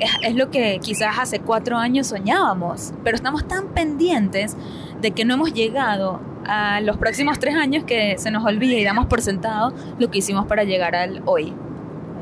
es, 0.00 0.10
es 0.22 0.34
lo 0.34 0.50
que 0.50 0.80
quizás 0.82 1.16
hace 1.18 1.38
cuatro 1.38 1.78
años 1.78 2.08
soñábamos, 2.08 2.92
pero 3.04 3.14
estamos 3.14 3.46
tan 3.46 3.68
pendientes 3.68 4.56
de 5.00 5.12
que 5.12 5.24
no 5.24 5.34
hemos 5.34 5.54
llegado 5.54 6.20
a 6.44 6.80
los 6.80 6.96
próximos 6.98 7.38
tres 7.38 7.54
años 7.54 7.84
que 7.84 8.18
se 8.18 8.30
nos 8.30 8.44
olvida 8.44 8.74
y 8.74 8.84
damos 8.84 9.06
por 9.06 9.22
sentado 9.22 9.72
lo 9.98 10.10
que 10.10 10.18
hicimos 10.18 10.46
para 10.46 10.64
llegar 10.64 10.96
al 10.96 11.22
hoy. 11.24 11.54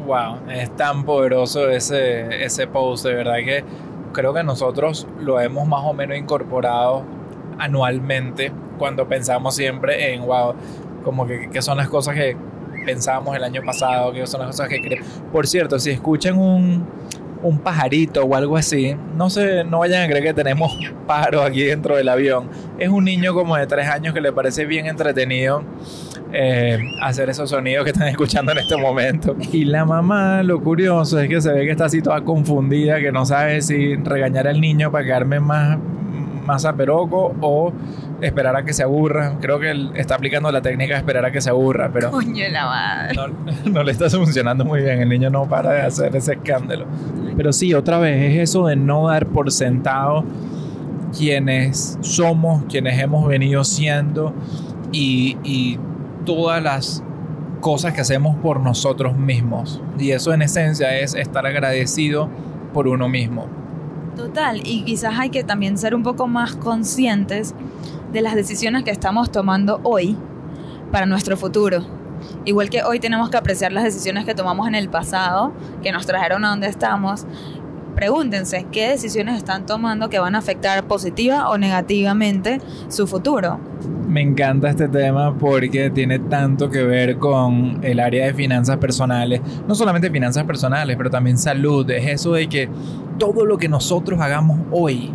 Wow, 0.07 0.51
es 0.51 0.75
tan 0.77 1.05
poderoso 1.05 1.69
ese, 1.69 2.45
ese 2.45 2.67
de 2.67 3.15
verdad 3.15 3.37
que 3.37 3.65
creo 4.13 4.35
que 4.35 4.43
nosotros 4.43 5.07
lo 5.21 5.41
hemos 5.41 5.67
más 5.67 5.83
o 5.85 5.93
menos 5.93 6.17
incorporado 6.17 7.05
anualmente 7.59 8.53
cuando 8.79 9.07
pensamos 9.07 9.55
siempre 9.55 10.13
en, 10.13 10.27
wow, 10.27 10.55
como 11.05 11.27
que, 11.27 11.63
son 11.63 11.77
las 11.77 11.89
cosas 11.89 12.15
que 12.15 12.37
pensábamos 12.85 13.37
el 13.37 13.45
año 13.45 13.63
pasado, 13.65 14.13
que 14.13 14.27
son 14.27 14.41
las 14.41 14.51
cosas 14.51 14.69
que 14.69 14.81
queremos. 14.81 15.07
Por 15.31 15.47
cierto, 15.47 15.79
si 15.79 15.91
escuchan 15.91 16.37
un, 16.37 16.85
un 17.43 17.59
pajarito 17.59 18.25
o 18.25 18.35
algo 18.35 18.57
así, 18.57 18.97
no 19.17 19.31
se, 19.31 19.63
no 19.63 19.81
vayan 19.81 20.03
a 20.03 20.09
creer 20.09 20.25
que 20.25 20.35
tenemos 20.35 20.77
pájaros 21.07 21.45
aquí 21.45 21.63
dentro 21.63 21.97
del 21.97 22.09
avión. 22.09 22.49
Es 22.79 22.89
un 22.89 23.05
niño 23.05 23.35
como 23.35 23.57
de 23.57 23.69
tres 23.69 23.87
años 23.89 24.15
que 24.15 24.21
le 24.21 24.33
parece 24.33 24.65
bien 24.67 24.87
entretenido 24.87 25.63
eh, 26.33 26.79
hacer 27.01 27.29
esos 27.31 27.51
sonidos 27.51 27.85
que 27.85 27.91
están 27.91 28.09
escuchando 28.09 28.53
en 28.53 28.59
este 28.59 28.77
momento. 28.77 29.37
Y 29.53 29.65
la 29.65 29.85
mamá, 29.85 30.43
lo 30.43 30.61
curioso 30.61 31.19
es 31.21 31.29
que 31.29 31.41
se 31.41 31.53
ve 31.53 31.65
que 31.65 31.73
está 31.73 31.87
así 31.87 32.01
toda 32.01 32.23
confundida, 32.23 33.01
que 33.01 33.13
no 33.13 33.27
sabe 33.27 33.61
si 33.63 33.97
regañar 33.97 34.47
al 34.47 34.61
niño 34.61 34.91
para 34.91 35.05
quedarme 35.05 35.41
más, 35.41 35.79
más 36.47 36.65
aperoco 36.65 37.35
o 37.41 37.73
esperar 38.21 38.57
a 38.57 38.65
que 38.65 38.73
se 38.73 38.83
aburra. 38.83 39.37
Creo 39.41 39.59
que 39.59 39.71
él 39.71 39.91
está 39.95 40.15
aplicando 40.15 40.51
la 40.51 40.63
técnica 40.63 40.95
de 40.95 41.01
esperar 41.01 41.25
a 41.25 41.33
que 41.33 41.41
se 41.41 41.51
aburra, 41.51 41.91
pero 41.93 42.11
Coño 42.11 42.49
la 42.51 42.65
madre. 42.65 43.15
no, 43.15 43.27
no 43.71 43.83
le 43.83 43.93
está 43.93 44.09
funcionando 44.09 44.65
muy 44.65 44.81
bien. 44.81 45.01
El 45.03 45.09
niño 45.09 45.29
no 45.31 45.47
para 45.47 45.73
de 45.73 45.83
hacer 45.83 46.15
ese 46.17 46.35
escándalo. 46.35 46.87
Pero 47.37 47.53
sí, 47.53 47.75
otra 47.75 47.99
vez, 47.99 48.33
es 48.33 48.51
eso 48.51 48.67
de 48.67 48.77
no 48.77 49.09
dar 49.09 49.27
por 49.27 49.51
sentado 49.51 50.25
quienes 51.17 51.99
somos, 52.01 52.65
quienes 52.65 52.99
hemos 52.99 53.29
venido 53.29 53.65
siendo 53.65 54.33
y, 54.93 55.37
y 55.45 55.79
todas 56.25 56.63
las 56.63 57.03
cosas 57.61 57.95
que 57.95 58.01
hacemos 58.01 58.37
por 58.37 58.61
nosotros 58.61 59.17
mismos. 59.17 59.81
Y 59.99 60.11
eso 60.11 60.33
en 60.33 60.43
esencia 60.43 60.99
es 60.99 61.15
estar 61.15 61.47
agradecido 61.47 62.29
por 62.73 62.89
uno 62.89 63.09
mismo. 63.09 63.47
Total, 64.17 64.61
y 64.67 64.85
quizás 64.85 65.19
hay 65.19 65.31
que 65.31 65.43
también 65.43 65.79
ser 65.79 65.95
un 65.95 66.03
poco 66.03 66.27
más 66.27 66.55
conscientes 66.57 67.55
de 68.13 68.21
las 68.21 68.35
decisiones 68.35 68.83
que 68.83 68.91
estamos 68.91 69.33
tomando 69.33 69.81
hoy 69.85 70.17
para 70.91 71.07
nuestro 71.07 71.37
futuro. 71.37 71.83
Igual 72.45 72.69
que 72.69 72.83
hoy 72.83 73.01
tenemos 73.01 73.31
que 73.31 73.37
apreciar 73.37 73.73
las 73.73 73.85
decisiones 73.85 74.25
que 74.25 74.35
tomamos 74.35 74.69
en 74.69 74.75
el 74.75 74.89
pasado, 74.89 75.53
que 75.83 75.93
nos 75.93 76.07
trajeron 76.07 76.45
a 76.45 76.51
donde 76.51 76.67
estamos, 76.69 77.27
pregúntense 77.95 78.67
qué 78.73 78.89
decisiones 78.89 79.37
están 79.37 79.67
tomando 79.67 80.09
que 80.09 80.19
van 80.19 80.35
a 80.35 80.39
afectar 80.39 80.85
positiva 80.85 81.49
o 81.49 81.59
negativamente 81.59 82.61
su 82.89 83.07
futuro. 83.07 83.59
Me 84.09 84.21
encanta 84.21 84.69
este 84.69 84.89
tema 84.89 85.37
porque 85.39 85.91
tiene 85.91 86.19
tanto 86.19 86.69
que 86.69 86.83
ver 86.83 87.19
con 87.19 87.81
el 87.83 88.01
área 88.01 88.27
de 88.27 88.35
finanzas 88.35 88.77
personales. 88.77 89.41
No 89.67 89.75
solamente 89.75 90.11
finanzas 90.11 90.45
personales, 90.45 90.97
pero 90.97 91.11
también 91.11 91.39
salud. 91.39 91.89
Es 91.91 92.07
eso 92.07 92.33
de 92.33 92.49
que 92.49 92.69
todo 93.19 93.45
lo 93.47 93.59
que 93.59 93.69
nosotros 93.69 94.21
hagamos 94.21 94.61
hoy 94.71 95.13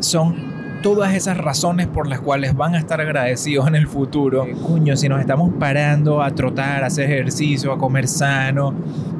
son 0.00 0.52
todas 0.82 1.14
esas 1.14 1.38
razones 1.38 1.86
por 1.86 2.08
las 2.08 2.20
cuales 2.20 2.56
van 2.56 2.74
a 2.74 2.78
estar 2.78 3.00
agradecidos 3.00 3.68
en 3.68 3.76
el 3.76 3.86
futuro. 3.86 4.46
Cuño, 4.66 4.96
si 4.96 5.08
nos 5.08 5.20
estamos 5.20 5.52
parando 5.58 6.22
a 6.22 6.32
trotar, 6.32 6.82
a 6.82 6.86
hacer 6.88 7.10
ejercicio, 7.10 7.72
a 7.72 7.78
comer 7.78 8.08
sano, 8.08 8.74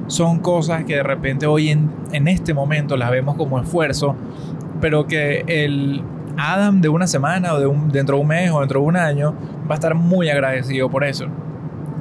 son 0.07 0.41
cosas 0.41 0.85
que 0.85 0.97
de 0.97 1.03
repente 1.03 1.47
hoy 1.47 1.71
en, 1.71 1.91
en 2.13 2.29
este 2.29 2.55
momento 2.55 2.97
las 2.97 3.11
vemos 3.11 3.37
como 3.37 3.59
esfuerzo, 3.61 4.17
pero 4.81 5.07
que 5.07 5.45
el 5.47 6.03
Adam 6.37 6.81
de 6.81 6.89
una 6.89 7.07
semana 7.07 7.55
o 7.55 7.61
de 7.61 7.67
un, 7.67 7.91
dentro 7.91 8.17
de 8.17 8.23
un 8.23 8.29
mes 8.29 8.51
o 8.51 8.61
dentro 8.61 8.81
de 8.81 8.87
un 8.87 8.97
año 8.97 9.35
va 9.69 9.75
a 9.75 9.75
estar 9.75 9.95
muy 9.95 10.29
agradecido 10.29 10.91
por 10.91 11.05
eso. 11.05 11.27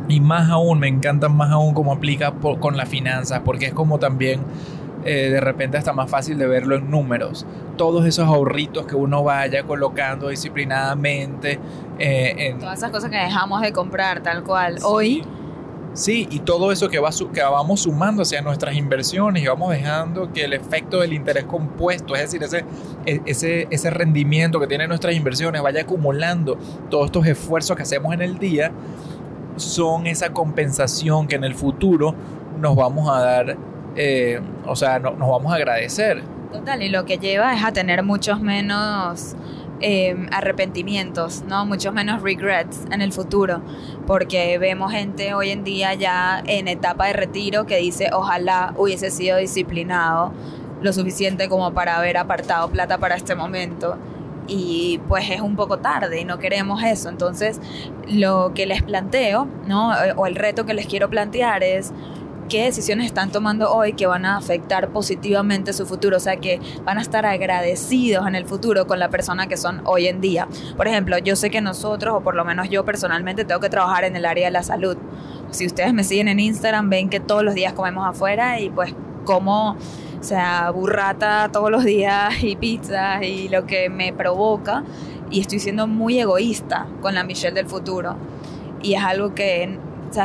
Y 0.08 0.20
más 0.20 0.50
aún, 0.50 0.80
me 0.80 0.88
encanta 0.88 1.30
más 1.30 1.52
aún 1.52 1.74
cómo 1.74 1.94
aplica 1.94 2.34
por, 2.34 2.60
con 2.60 2.76
las 2.76 2.90
finanzas, 2.90 3.42
porque 3.46 3.68
es 3.68 3.74
como 3.74 4.00
también 4.00 4.42
eh, 5.06 5.30
de 5.30 5.40
repente 5.40 5.78
está 5.78 5.94
más 5.94 6.10
fácil 6.10 6.38
de 6.38 6.48
verlo 6.48 6.76
en 6.76 6.90
números. 6.92 7.46
Todos 7.78 8.06
esos 8.06 8.26
ahorritos 8.28 8.86
que 8.86 8.96
uno 8.96 9.24
vaya 9.24 9.64
colocando 9.64 10.30
disciplinadamente. 10.30 11.60
eh, 12.00 12.36
en, 12.38 12.60
Todas 12.60 12.80
esas 12.80 12.92
cosas 12.92 13.10
que 13.10 13.18
dejamos 13.18 13.62
de 13.62 13.72
comprar 13.72 14.22
tal 14.22 14.44
cual. 14.44 14.78
Hoy 14.84 15.24
Sí, 15.94 16.26
y 16.32 16.40
todo 16.40 16.72
eso 16.72 16.88
que, 16.88 17.00
va, 17.00 17.10
que 17.34 17.42
vamos 17.42 17.82
sumando 17.82 18.22
hacia 18.22 18.42
nuestras 18.42 18.76
inversiones 18.76 19.44
y 19.44 19.48
vamos 19.48 19.72
dejando 19.72 20.32
que 20.32 20.46
el 20.46 20.54
efecto 20.54 21.02
del 21.02 21.12
interés 21.12 21.44
compuesto, 21.44 22.16
es 22.16 22.22
decir, 22.32 22.42
ese, 22.44 22.64
e- 23.06 23.22
ese, 23.26 23.68
ese 23.70 23.90
rendimiento 23.90 24.58
que 24.60 24.68
tienen 24.68 24.88
nuestras 24.88 25.14
inversiones, 25.16 25.62
vaya 25.62 25.82
acumulando 25.82 26.58
todos 26.90 27.08
estos 27.08 27.28
esfuerzos 27.28 27.76
que 27.76 27.84
hacemos 27.84 28.14
en 28.14 28.22
el 28.22 28.40
día, 28.40 28.72
son 29.58 30.08
esa 30.08 30.32
compensación 30.32 31.28
que 31.28 31.36
en 31.36 31.44
el 31.44 31.56
futuro 31.56 32.16
nos 32.60 32.76
vamos 32.76 33.10
a 33.10 33.20
dar, 33.20 33.58
eh, 33.98 34.40
o 34.66 34.76
sea, 34.78 34.98
no- 34.98 35.12
nos 35.12 35.30
vamos 35.30 35.52
a 35.52 35.56
agradecer. 35.56 36.24
Total, 36.54 36.82
y 36.84 36.90
lo 36.90 37.04
que 37.06 37.18
lleva 37.18 37.54
es 37.54 37.64
a 37.64 37.72
tener 37.74 38.02
muchos 38.04 38.40
menos 38.42 39.36
eh, 39.82 40.16
arrepentimientos, 40.32 41.44
¿no? 41.48 41.66
Muchos 41.66 41.94
menos 41.94 42.22
regrets 42.22 42.82
en 42.92 43.02
el 43.02 43.12
futuro, 43.12 43.62
porque 44.08 44.58
vemos 44.58 44.92
gente 44.92 45.34
hoy 45.34 45.50
en 45.50 45.64
día 45.64 45.94
ya 45.94 46.44
en 46.46 46.68
etapa 46.68 47.08
de 47.08 47.14
retiro 47.14 47.66
que 47.66 47.78
dice, 47.78 48.10
ojalá 48.14 48.74
hubiese 48.78 49.12
sido 49.12 49.38
disciplinado 49.38 50.34
lo 50.82 50.94
suficiente 50.94 51.48
como 51.48 51.74
para 51.74 51.98
haber 51.98 52.18
apartado 52.18 52.70
plata 52.70 52.98
para 52.98 53.16
este 53.16 53.36
momento. 53.36 53.98
Y 54.48 55.00
pues 55.08 55.30
es 55.30 55.40
un 55.40 55.56
poco 55.56 55.78
tarde 55.78 56.20
y 56.20 56.26
no 56.26 56.40
queremos 56.40 56.84
eso. 56.84 57.10
Entonces, 57.10 57.62
lo 58.08 58.52
que 58.54 58.66
les 58.66 58.82
planteo, 58.82 59.48
¿no? 59.68 59.92
O 60.16 60.26
el 60.26 60.36
reto 60.36 60.66
que 60.66 60.74
les 60.74 60.88
quiero 60.88 61.10
plantear 61.10 61.64
es 61.64 61.94
qué 62.52 62.66
decisiones 62.66 63.06
están 63.06 63.32
tomando 63.32 63.74
hoy 63.74 63.94
que 63.94 64.06
van 64.08 64.26
a 64.26 64.36
afectar 64.36 64.90
positivamente 64.90 65.72
su 65.72 65.86
futuro, 65.86 66.18
o 66.18 66.20
sea, 66.20 66.36
que 66.36 66.60
van 66.84 66.98
a 66.98 67.02
estar 67.02 67.26
agradecidos 67.26 68.28
en 68.28 68.36
el 68.36 68.46
futuro 68.46 68.86
con 68.88 69.00
la 69.00 69.10
persona 69.10 69.48
que 69.48 69.56
son 69.56 69.82
hoy 69.86 70.08
en 70.08 70.20
día. 70.20 70.50
Por 70.76 70.86
ejemplo, 70.90 71.18
yo 71.18 71.38
sé 71.38 71.50
que 71.50 71.62
nosotros, 71.62 72.14
o 72.14 72.20
por 72.20 72.36
lo 72.36 72.44
menos 72.44 72.70
yo 72.70 72.84
personalmente, 72.84 73.46
tengo 73.46 73.62
que 73.62 73.70
trabajar 73.70 74.04
en 74.04 74.18
el 74.18 74.26
área 74.26 74.48
de 74.48 74.52
la 74.52 74.64
salud. 74.64 74.98
Si 75.52 75.66
ustedes 75.66 75.94
me 75.94 76.04
siguen 76.04 76.28
en 76.28 76.42
Instagram, 76.42 76.90
ven 76.90 77.08
que 77.08 77.22
todos 77.22 77.42
los 77.42 77.56
días 77.56 77.72
comemos 77.72 78.06
afuera 78.06 78.60
y 78.60 78.70
pues 78.70 78.94
como, 79.24 79.78
o 80.20 80.24
sea, 80.24 80.72
burrata 80.72 81.52
todos 81.54 81.72
los 81.72 81.86
días 81.86 82.44
y 82.44 82.58
pizza 82.58 83.24
y 83.24 83.48
lo 83.48 83.66
que 83.66 83.90
me 83.90 84.12
provoca. 84.12 84.84
Y 85.30 85.40
estoy 85.40 85.60
siendo 85.60 85.88
muy 85.88 86.20
egoísta 86.20 86.86
con 87.02 87.16
la 87.16 87.24
Michelle 87.24 87.56
del 87.56 87.68
futuro. 87.68 88.18
Y 88.84 88.96
es 88.96 89.04
algo 89.04 89.34
que 89.34 89.80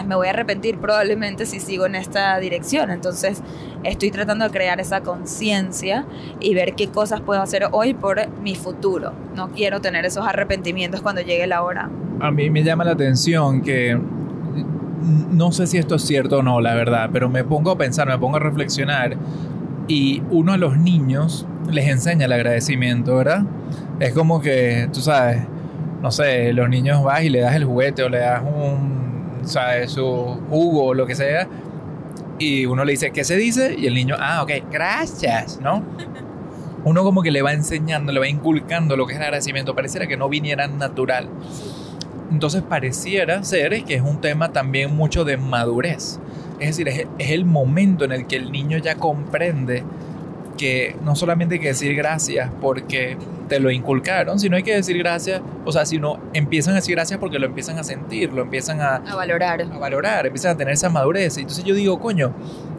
me 0.06 0.14
voy 0.14 0.26
a 0.26 0.30
arrepentir 0.30 0.78
probablemente 0.78 1.46
si 1.46 1.60
sigo 1.60 1.86
en 1.86 1.94
esta 1.94 2.38
dirección. 2.38 2.90
Entonces, 2.90 3.42
estoy 3.84 4.10
tratando 4.10 4.44
de 4.44 4.50
crear 4.50 4.80
esa 4.80 5.00
conciencia 5.00 6.06
y 6.40 6.54
ver 6.54 6.74
qué 6.74 6.88
cosas 6.88 7.20
puedo 7.20 7.40
hacer 7.40 7.68
hoy 7.72 7.94
por 7.94 8.28
mi 8.40 8.54
futuro. 8.54 9.12
No 9.34 9.50
quiero 9.50 9.80
tener 9.80 10.04
esos 10.04 10.26
arrepentimientos 10.26 11.00
cuando 11.02 11.20
llegue 11.20 11.46
la 11.46 11.62
hora. 11.62 11.90
A 12.20 12.30
mí 12.30 12.50
me 12.50 12.62
llama 12.62 12.84
la 12.84 12.92
atención 12.92 13.62
que 13.62 13.98
no 15.30 15.52
sé 15.52 15.66
si 15.66 15.78
esto 15.78 15.96
es 15.96 16.02
cierto 16.02 16.38
o 16.38 16.42
no, 16.42 16.60
la 16.60 16.74
verdad, 16.74 17.10
pero 17.12 17.28
me 17.28 17.44
pongo 17.44 17.70
a 17.70 17.78
pensar, 17.78 18.08
me 18.08 18.18
pongo 18.18 18.36
a 18.36 18.40
reflexionar 18.40 19.16
y 19.88 20.22
uno 20.30 20.52
a 20.52 20.56
los 20.56 20.76
niños 20.78 21.46
les 21.70 21.88
enseña 21.88 22.26
el 22.26 22.32
agradecimiento, 22.32 23.16
¿verdad? 23.16 23.44
Es 24.00 24.12
como 24.14 24.40
que, 24.40 24.88
tú 24.92 25.00
sabes, 25.00 25.42
no 26.02 26.10
sé, 26.10 26.52
los 26.52 26.68
niños 26.68 27.02
vas 27.04 27.22
y 27.22 27.30
le 27.30 27.40
das 27.40 27.54
el 27.54 27.64
juguete 27.64 28.02
o 28.02 28.08
le 28.08 28.18
das 28.18 28.42
un, 28.42 29.05
¿sabes? 29.46 29.92
Su 29.92 30.04
jugo 30.50 30.86
o 30.86 30.94
lo 30.94 31.06
que 31.06 31.14
sea 31.14 31.48
y 32.38 32.66
uno 32.66 32.84
le 32.84 32.92
dice, 32.92 33.10
¿qué 33.10 33.24
se 33.24 33.36
dice? 33.36 33.74
Y 33.78 33.86
el 33.86 33.94
niño, 33.94 34.16
ah, 34.18 34.42
ok, 34.42 34.50
gracias, 34.70 35.58
¿no? 35.60 35.82
Uno 36.84 37.02
como 37.02 37.22
que 37.22 37.30
le 37.30 37.42
va 37.42 37.52
enseñando, 37.52 38.12
le 38.12 38.20
va 38.20 38.28
inculcando 38.28 38.96
lo 38.96 39.06
que 39.06 39.14
es 39.14 39.18
el 39.18 39.24
agradecimiento, 39.24 39.74
pareciera 39.74 40.06
que 40.06 40.16
no 40.16 40.28
viniera 40.28 40.68
natural. 40.68 41.28
Entonces 42.30 42.62
pareciera 42.62 43.42
ser 43.42 43.84
que 43.84 43.94
es 43.94 44.02
un 44.02 44.20
tema 44.20 44.52
también 44.52 44.94
mucho 44.94 45.24
de 45.24 45.36
madurez. 45.36 46.20
Es 46.60 46.68
decir, 46.68 46.88
es, 46.88 47.06
es 47.18 47.30
el 47.30 47.44
momento 47.44 48.04
en 48.04 48.12
el 48.12 48.26
que 48.26 48.36
el 48.36 48.52
niño 48.52 48.78
ya 48.78 48.96
comprende 48.96 49.82
que 50.56 50.96
no 51.02 51.16
solamente 51.16 51.56
hay 51.56 51.60
que 51.60 51.68
decir 51.68 51.94
gracias 51.96 52.50
porque 52.60 53.16
te 53.48 53.60
lo 53.60 53.70
inculcaron, 53.70 54.38
sino 54.38 54.56
hay 54.56 54.62
que 54.62 54.74
decir 54.74 54.98
gracias, 54.98 55.40
o 55.64 55.72
sea, 55.72 55.86
si 55.86 55.98
no 55.98 56.18
empiezan 56.32 56.72
a 56.72 56.76
decir 56.76 56.94
gracias 56.94 57.18
porque 57.20 57.38
lo 57.38 57.46
empiezan 57.46 57.78
a 57.78 57.84
sentir, 57.84 58.32
lo 58.32 58.42
empiezan 58.42 58.80
a, 58.80 58.96
A 58.96 59.14
valorar. 59.14 59.62
a 59.62 59.78
valorar, 59.78 60.26
empiezan 60.26 60.52
a 60.52 60.56
tener 60.56 60.74
esa 60.74 60.88
madurez. 60.88 61.36
Entonces 61.38 61.64
yo 61.64 61.74
digo, 61.74 61.98
coño, 62.00 62.32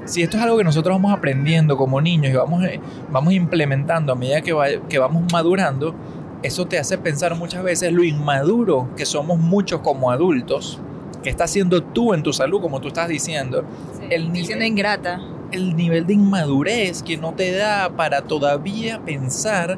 si 0.05 0.21
esto 0.23 0.37
es 0.37 0.43
algo 0.43 0.57
que 0.57 0.63
nosotros 0.63 0.93
vamos 0.95 1.11
aprendiendo 1.17 1.77
como 1.77 2.01
niños 2.01 2.31
y 2.33 2.35
vamos, 2.35 2.63
eh, 2.65 2.79
vamos 3.11 3.33
implementando 3.33 4.11
a 4.13 4.15
medida 4.15 4.41
que, 4.41 4.53
va- 4.53 4.67
que 4.89 4.99
vamos 4.99 5.23
madurando, 5.31 5.95
eso 6.43 6.65
te 6.67 6.77
hace 6.77 6.97
pensar 6.97 7.33
muchas 7.35 7.63
veces 7.63 7.91
lo 7.91 8.03
inmaduro 8.03 8.89
que 8.95 9.05
somos 9.05 9.37
muchos 9.39 9.81
como 9.81 10.11
adultos, 10.11 10.79
que 11.23 11.29
estás 11.29 11.49
haciendo 11.49 11.81
tú 11.81 12.13
en 12.13 12.23
tu 12.23 12.31
salud, 12.31 12.61
como 12.61 12.79
tú 12.79 12.89
estás 12.89 13.07
diciendo, 13.07 13.63
El 14.09 14.31
nivel- 14.31 14.45
siendo 14.45 14.65
ingrata. 14.65 15.19
el 15.51 15.75
nivel 15.75 16.05
de 16.05 16.13
inmadurez 16.13 17.01
que 17.03 17.17
no 17.17 17.33
te 17.33 17.51
da 17.53 17.89
para 17.89 18.21
todavía 18.21 18.99
pensar 19.03 19.77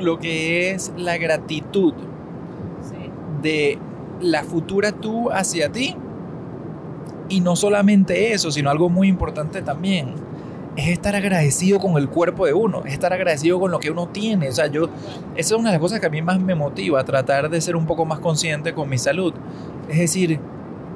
lo 0.00 0.18
que 0.18 0.70
es 0.70 0.92
la 0.96 1.16
gratitud 1.18 1.94
Sí. 2.82 3.10
de 3.42 3.78
la 4.20 4.42
futura 4.44 4.92
tú 4.92 5.30
hacia 5.30 5.70
ti. 5.70 5.96
Y 7.28 7.40
no 7.40 7.56
solamente 7.56 8.32
eso, 8.32 8.50
sino 8.50 8.70
algo 8.70 8.88
muy 8.88 9.08
importante 9.08 9.60
también. 9.62 10.14
Es 10.76 10.88
estar 10.88 11.14
agradecido 11.16 11.78
con 11.80 11.96
el 11.98 12.08
cuerpo 12.08 12.46
de 12.46 12.54
uno, 12.54 12.82
es 12.86 12.92
estar 12.92 13.12
agradecido 13.12 13.58
con 13.60 13.70
lo 13.70 13.80
que 13.80 13.90
uno 13.90 14.08
tiene. 14.08 14.48
O 14.48 14.52
sea, 14.52 14.68
yo, 14.68 14.84
esa 15.36 15.54
es 15.54 15.60
una 15.60 15.70
de 15.70 15.74
las 15.74 15.80
cosas 15.80 16.00
que 16.00 16.06
a 16.06 16.10
mí 16.10 16.22
más 16.22 16.40
me 16.40 16.54
motiva, 16.54 17.02
tratar 17.04 17.50
de 17.50 17.60
ser 17.60 17.74
un 17.76 17.84
poco 17.86 18.04
más 18.06 18.20
consciente 18.20 18.72
con 18.72 18.88
mi 18.88 18.96
salud. 18.96 19.34
Es 19.88 19.98
decir, 19.98 20.38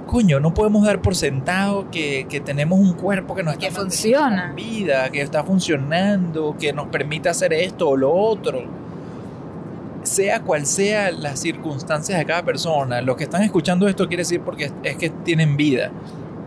coño, 0.07 0.39
no 0.41 0.55
podemos 0.55 0.85
dar 0.87 1.03
por 1.03 1.17
sentado 1.17 1.91
que, 1.91 2.27
que 2.29 2.41
tenemos 2.41 2.79
un 2.79 2.93
cuerpo 2.95 3.35
que 3.35 3.43
nos 3.43 3.55
está 3.55 3.67
Que 3.69 3.73
manteniendo 3.75 4.21
funciona. 4.21 4.53
vida, 4.55 5.11
que 5.11 5.21
está 5.21 5.43
funcionando, 5.45 6.57
que 6.59 6.73
nos 6.73 6.87
permite 6.87 7.29
hacer 7.29 7.53
esto 7.53 7.89
o 7.91 7.97
lo 7.97 8.13
otro 8.15 8.63
sea 10.03 10.41
cual 10.43 10.67
sea 10.67 11.11
las 11.11 11.41
circunstancias 11.41 12.19
de 12.19 12.25
cada 12.25 12.43
persona, 12.43 13.01
los 13.01 13.17
que 13.17 13.25
están 13.25 13.43
escuchando 13.43 13.89
esto 13.89 14.09
quiere 14.09 14.23
decir 14.23 14.41
porque 14.41 14.71
es, 14.83 14.97
que 14.97 15.11
tienen 15.11 15.57
vida 15.57 15.91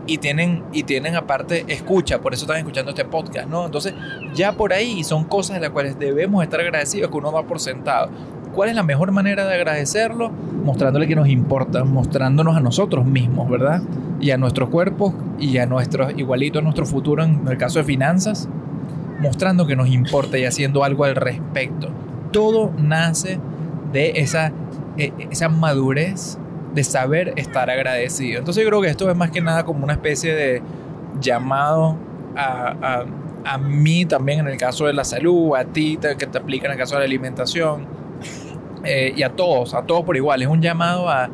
y 0.06 0.18
tienen 0.18 0.62
y 0.72 0.84
tienen 0.84 1.16
aparte 1.16 1.64
escucha, 1.66 2.20
por 2.20 2.34
eso 2.34 2.44
están 2.44 2.58
escuchando 2.58 2.90
este 2.90 3.04
podcast, 3.04 3.48
¿no? 3.48 3.66
Entonces, 3.66 3.94
ya 4.34 4.52
por 4.52 4.72
ahí 4.72 5.02
son 5.02 5.24
cosas 5.24 5.56
de 5.56 5.62
las 5.62 5.70
cuales 5.70 5.98
debemos 5.98 6.42
estar 6.44 6.60
agradecidos 6.60 7.10
que 7.10 7.16
uno 7.16 7.32
da 7.32 7.42
por 7.42 7.58
sentado. 7.58 8.10
¿Cuál 8.54 8.70
es 8.70 8.74
la 8.74 8.82
mejor 8.82 9.10
manera 9.10 9.46
de 9.46 9.54
agradecerlo? 9.54 10.30
Mostrándole 10.30 11.06
que 11.06 11.16
nos 11.16 11.28
importa, 11.28 11.84
mostrándonos 11.84 12.56
a 12.56 12.60
nosotros 12.60 13.04
mismos, 13.04 13.50
¿verdad? 13.50 13.82
Y 14.20 14.30
a 14.30 14.38
nuestros 14.38 14.70
cuerpos 14.70 15.12
y 15.38 15.58
a 15.58 15.66
nuestros 15.66 16.12
igualito 16.16 16.60
a 16.60 16.62
nuestro 16.62 16.86
futuro 16.86 17.22
en 17.22 17.46
el 17.48 17.58
caso 17.58 17.80
de 17.80 17.84
finanzas, 17.84 18.48
mostrando 19.20 19.66
que 19.66 19.76
nos 19.76 19.88
importa 19.88 20.38
y 20.38 20.44
haciendo 20.44 20.84
algo 20.84 21.04
al 21.04 21.16
respecto 21.16 21.90
todo 22.36 22.70
nace 22.76 23.38
de 23.94 24.12
esa, 24.16 24.52
eh, 24.98 25.10
esa 25.30 25.48
madurez 25.48 26.36
de 26.74 26.84
saber 26.84 27.32
estar 27.36 27.70
agradecido. 27.70 28.40
Entonces 28.40 28.62
yo 28.62 28.68
creo 28.68 28.82
que 28.82 28.88
esto 28.88 29.10
es 29.10 29.16
más 29.16 29.30
que 29.30 29.40
nada 29.40 29.64
como 29.64 29.84
una 29.84 29.94
especie 29.94 30.34
de 30.34 30.60
llamado 31.18 31.96
a, 32.36 32.74
a, 32.82 33.06
a 33.54 33.56
mí 33.56 34.04
también 34.04 34.40
en 34.40 34.48
el 34.48 34.58
caso 34.58 34.84
de 34.84 34.92
la 34.92 35.04
salud, 35.04 35.56
a 35.56 35.64
ti 35.64 35.98
que 36.18 36.26
te 36.26 36.36
aplica 36.36 36.66
en 36.66 36.72
el 36.72 36.78
caso 36.78 36.96
de 36.96 37.00
la 37.00 37.04
alimentación, 37.06 37.86
eh, 38.84 39.14
y 39.16 39.22
a 39.22 39.30
todos, 39.30 39.72
a 39.72 39.80
todos 39.86 40.04
por 40.04 40.14
igual. 40.14 40.42
Es 40.42 40.48
un 40.48 40.60
llamado 40.60 41.08
a, 41.08 41.30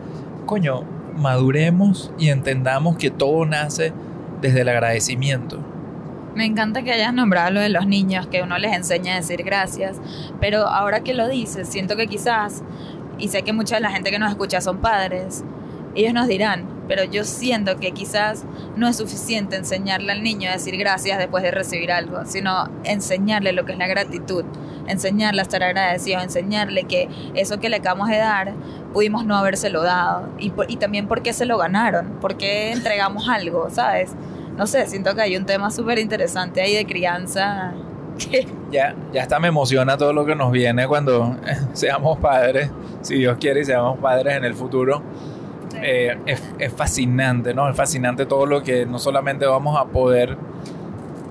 coño, 0.46 0.84
maduremos 1.16 2.12
y 2.16 2.28
entendamos 2.28 2.96
que 2.96 3.10
todo 3.10 3.44
nace 3.44 3.92
desde 4.40 4.60
el 4.60 4.68
agradecimiento. 4.68 5.58
Me 6.34 6.46
encanta 6.46 6.82
que 6.82 6.92
hayas 6.92 7.12
nombrado 7.12 7.50
lo 7.50 7.60
de 7.60 7.68
los 7.68 7.86
niños, 7.86 8.26
que 8.26 8.42
uno 8.42 8.56
les 8.58 8.72
enseña 8.74 9.12
a 9.14 9.16
decir 9.16 9.42
gracias, 9.42 10.00
pero 10.40 10.66
ahora 10.66 11.00
que 11.00 11.12
lo 11.14 11.28
dices, 11.28 11.68
siento 11.68 11.94
que 11.96 12.06
quizás, 12.06 12.62
y 13.18 13.28
sé 13.28 13.42
que 13.42 13.52
mucha 13.52 13.74
de 13.76 13.82
la 13.82 13.90
gente 13.90 14.10
que 14.10 14.18
nos 14.18 14.30
escucha 14.30 14.60
son 14.62 14.78
padres, 14.78 15.44
ellos 15.94 16.14
nos 16.14 16.26
dirán, 16.26 16.66
pero 16.88 17.04
yo 17.04 17.24
siento 17.24 17.76
que 17.76 17.92
quizás 17.92 18.44
no 18.76 18.88
es 18.88 18.96
suficiente 18.96 19.56
enseñarle 19.56 20.10
al 20.10 20.22
niño 20.22 20.48
a 20.48 20.54
decir 20.54 20.76
gracias 20.78 21.18
después 21.18 21.42
de 21.44 21.50
recibir 21.50 21.92
algo, 21.92 22.24
sino 22.24 22.70
enseñarle 22.84 23.52
lo 23.52 23.66
que 23.66 23.72
es 23.72 23.78
la 23.78 23.86
gratitud, 23.86 24.44
enseñarle 24.88 25.40
a 25.40 25.44
estar 25.44 25.62
agradecido, 25.62 26.20
enseñarle 26.22 26.84
que 26.84 27.08
eso 27.34 27.60
que 27.60 27.68
le 27.68 27.76
acabamos 27.76 28.08
de 28.08 28.16
dar 28.16 28.54
pudimos 28.94 29.26
no 29.26 29.36
habérselo 29.36 29.82
dado 29.82 30.30
y, 30.38 30.48
por- 30.50 30.70
y 30.70 30.76
también 30.76 31.06
por 31.08 31.22
qué 31.22 31.34
se 31.34 31.44
lo 31.44 31.58
ganaron, 31.58 32.06
por 32.22 32.38
qué 32.38 32.72
entregamos 32.72 33.28
algo, 33.28 33.68
¿sabes? 33.70 34.12
No 34.56 34.66
sé, 34.66 34.86
siento 34.86 35.14
que 35.14 35.22
hay 35.22 35.36
un 35.36 35.46
tema 35.46 35.70
súper 35.70 35.98
interesante 35.98 36.60
ahí 36.60 36.74
de 36.74 36.84
crianza. 36.86 37.72
que- 38.18 38.46
Ya, 38.70 38.94
ya 39.12 39.22
hasta 39.22 39.38
me 39.40 39.48
emociona 39.48 39.96
todo 39.96 40.12
lo 40.12 40.24
que 40.26 40.34
nos 40.34 40.50
viene 40.52 40.86
cuando 40.86 41.36
seamos 41.72 42.18
padres, 42.18 42.70
si 43.00 43.16
Dios 43.16 43.36
quiere 43.40 43.60
y 43.60 43.64
seamos 43.64 43.98
padres 43.98 44.36
en 44.36 44.44
el 44.44 44.54
futuro. 44.54 45.02
Eh, 45.82 46.16
es, 46.26 46.42
es 46.58 46.72
fascinante, 46.72 47.54
¿no? 47.54 47.68
Es 47.68 47.74
fascinante 47.76 48.26
todo 48.26 48.46
lo 48.46 48.62
que 48.62 48.84
no 48.86 48.98
solamente 48.98 49.46
vamos 49.46 49.76
a 49.80 49.86
poder, 49.86 50.36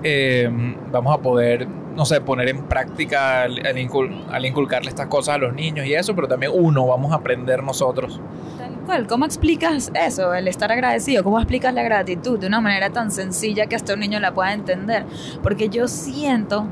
eh, 0.02 0.50
vamos 0.90 1.14
a 1.16 1.22
poder, 1.22 1.66
no 1.96 2.04
sé, 2.04 2.20
poner 2.20 2.48
en 2.48 2.62
práctica 2.64 3.42
al, 3.42 3.64
al 3.66 3.76
incul- 3.76 4.24
al 4.30 4.44
inculcarle 4.46 4.88
estas 4.88 5.06
cosas 5.08 5.34
a 5.36 5.38
los 5.38 5.54
niños 5.54 5.86
y 5.86 5.94
eso, 5.94 6.14
pero 6.14 6.28
también 6.28 6.52
uno, 6.54 6.86
vamos 6.86 7.12
a 7.12 7.16
aprender 7.16 7.62
nosotros. 7.62 8.20
Tal 8.58 8.72
cual, 8.86 9.06
¿cómo 9.06 9.24
explicas 9.24 9.92
eso, 9.94 10.34
el 10.34 10.48
estar 10.48 10.72
agradecido? 10.72 11.22
¿Cómo 11.22 11.38
explicas 11.38 11.72
la 11.74 11.82
gratitud 11.82 12.38
de 12.38 12.46
una 12.48 12.60
manera 12.60 12.90
tan 12.90 13.10
sencilla 13.10 13.66
que 13.66 13.76
hasta 13.76 13.94
un 13.94 14.00
niño 14.00 14.18
la 14.20 14.34
pueda 14.34 14.52
entender? 14.52 15.04
Porque 15.42 15.68
yo 15.68 15.86
siento 15.88 16.66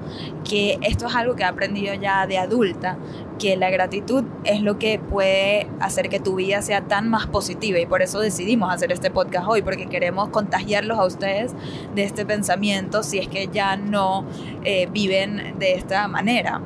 que 0.48 0.78
esto 0.83 1.06
es 1.06 1.14
algo 1.14 1.35
que 1.37 1.42
he 1.42 1.46
aprendido 1.46 1.94
ya 1.94 2.26
de 2.26 2.38
adulta, 2.38 2.96
que 3.40 3.57
la 3.57 3.70
gratitud 3.70 4.22
es 4.44 4.61
lo 4.61 4.79
que 4.79 4.98
puede 5.00 5.66
hacer 5.81 6.09
que 6.11 6.20
tu 6.20 6.35
vida 6.37 6.61
sea 6.62 6.83
tan 6.83 7.09
más 7.09 7.26
positiva 7.26 7.79
y 7.79 7.87
por 7.87 8.03
eso 8.03 8.20
decidimos 8.20 8.72
hacer 8.72 8.92
este 8.92 9.11
podcast 9.11 9.48
hoy, 9.48 9.62
porque 9.62 9.87
queremos 9.87 10.29
contagiarlos 10.29 10.98
a 10.98 11.05
ustedes 11.07 11.53
de 11.94 12.05
este 12.05 12.26
pensamiento 12.26 13.03
si 13.03 13.18
es 13.18 13.29
que 13.29 13.48
ya 13.53 13.76
no 13.76 14.24
eh, 14.64 14.88
viven 14.92 15.55
de 15.59 15.72
esta 15.72 16.07
manera. 16.07 16.61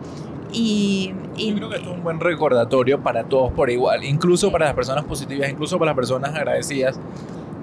Y, 0.53 1.13
y- 1.37 1.51
Yo 1.51 1.57
creo 1.57 1.69
que 1.71 1.77
esto 1.77 1.91
es 1.91 1.97
un 1.97 2.03
buen 2.03 2.19
recordatorio 2.21 3.01
para 3.01 3.25
todos 3.25 3.53
por 3.53 3.71
igual, 3.71 4.03
incluso 4.05 4.51
para 4.53 4.67
las 4.67 4.75
personas 4.75 5.05
positivas, 5.05 5.49
incluso 5.51 5.79
para 5.79 5.91
las 5.93 5.97
personas 5.97 6.35
agradecidas. 6.35 6.99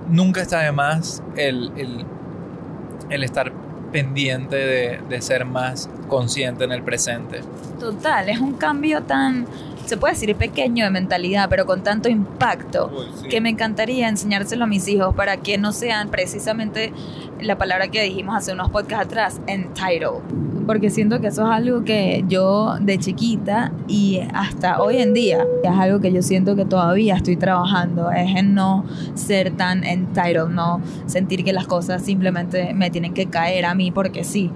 Nunca 0.09 0.41
está 0.41 0.59
de 0.61 0.71
más 0.71 1.21
el, 1.35 1.71
el, 1.77 2.05
el 3.09 3.23
estar 3.23 3.51
pendiente 3.91 4.55
de, 4.55 4.99
de 5.09 5.21
ser 5.21 5.45
más 5.45 5.89
consciente 6.07 6.63
en 6.63 6.71
el 6.71 6.83
presente. 6.83 7.41
Total, 7.79 8.29
es 8.29 8.39
un 8.39 8.53
cambio 8.53 9.01
tan, 9.03 9.45
se 9.85 9.97
puede 9.97 10.13
decir 10.13 10.35
pequeño 10.35 10.85
de 10.85 10.91
mentalidad, 10.91 11.49
pero 11.49 11.65
con 11.65 11.83
tanto 11.83 12.09
impacto 12.09 12.91
que 13.29 13.41
me 13.41 13.49
encantaría 13.49 14.07
enseñárselo 14.07 14.63
a 14.63 14.67
mis 14.67 14.87
hijos 14.87 15.13
para 15.15 15.37
que 15.37 15.57
no 15.57 15.71
sean 15.71 16.09
precisamente 16.09 16.93
la 17.39 17.57
palabra 17.57 17.87
que 17.87 18.03
dijimos 18.03 18.35
hace 18.35 18.53
unos 18.53 18.69
podcasts 18.69 19.05
atrás, 19.05 19.41
entitled. 19.47 20.21
Porque 20.65 20.89
siento 20.89 21.19
que 21.19 21.27
eso 21.27 21.43
es 21.43 21.51
algo 21.51 21.83
que 21.83 22.23
yo 22.27 22.77
de 22.79 22.97
chiquita 22.99 23.71
y 23.87 24.21
hasta 24.33 24.81
hoy 24.81 24.97
en 24.97 25.13
día 25.13 25.45
es 25.63 25.71
algo 25.71 25.99
que 25.99 26.13
yo 26.13 26.21
siento 26.21 26.55
que 26.55 26.65
todavía 26.65 27.15
estoy 27.15 27.35
trabajando, 27.35 28.11
es 28.11 28.35
en 28.35 28.53
no 28.53 28.85
ser 29.15 29.51
tan 29.51 29.83
entitled, 29.83 30.49
no 30.49 30.81
sentir 31.07 31.43
que 31.43 31.51
las 31.51 31.65
cosas 31.65 32.03
simplemente 32.03 32.73
me 32.73 32.91
tienen 32.91 33.13
que 33.13 33.25
caer 33.25 33.65
a 33.65 33.73
mí 33.75 33.91
porque 33.91 34.23
sí. 34.23 34.51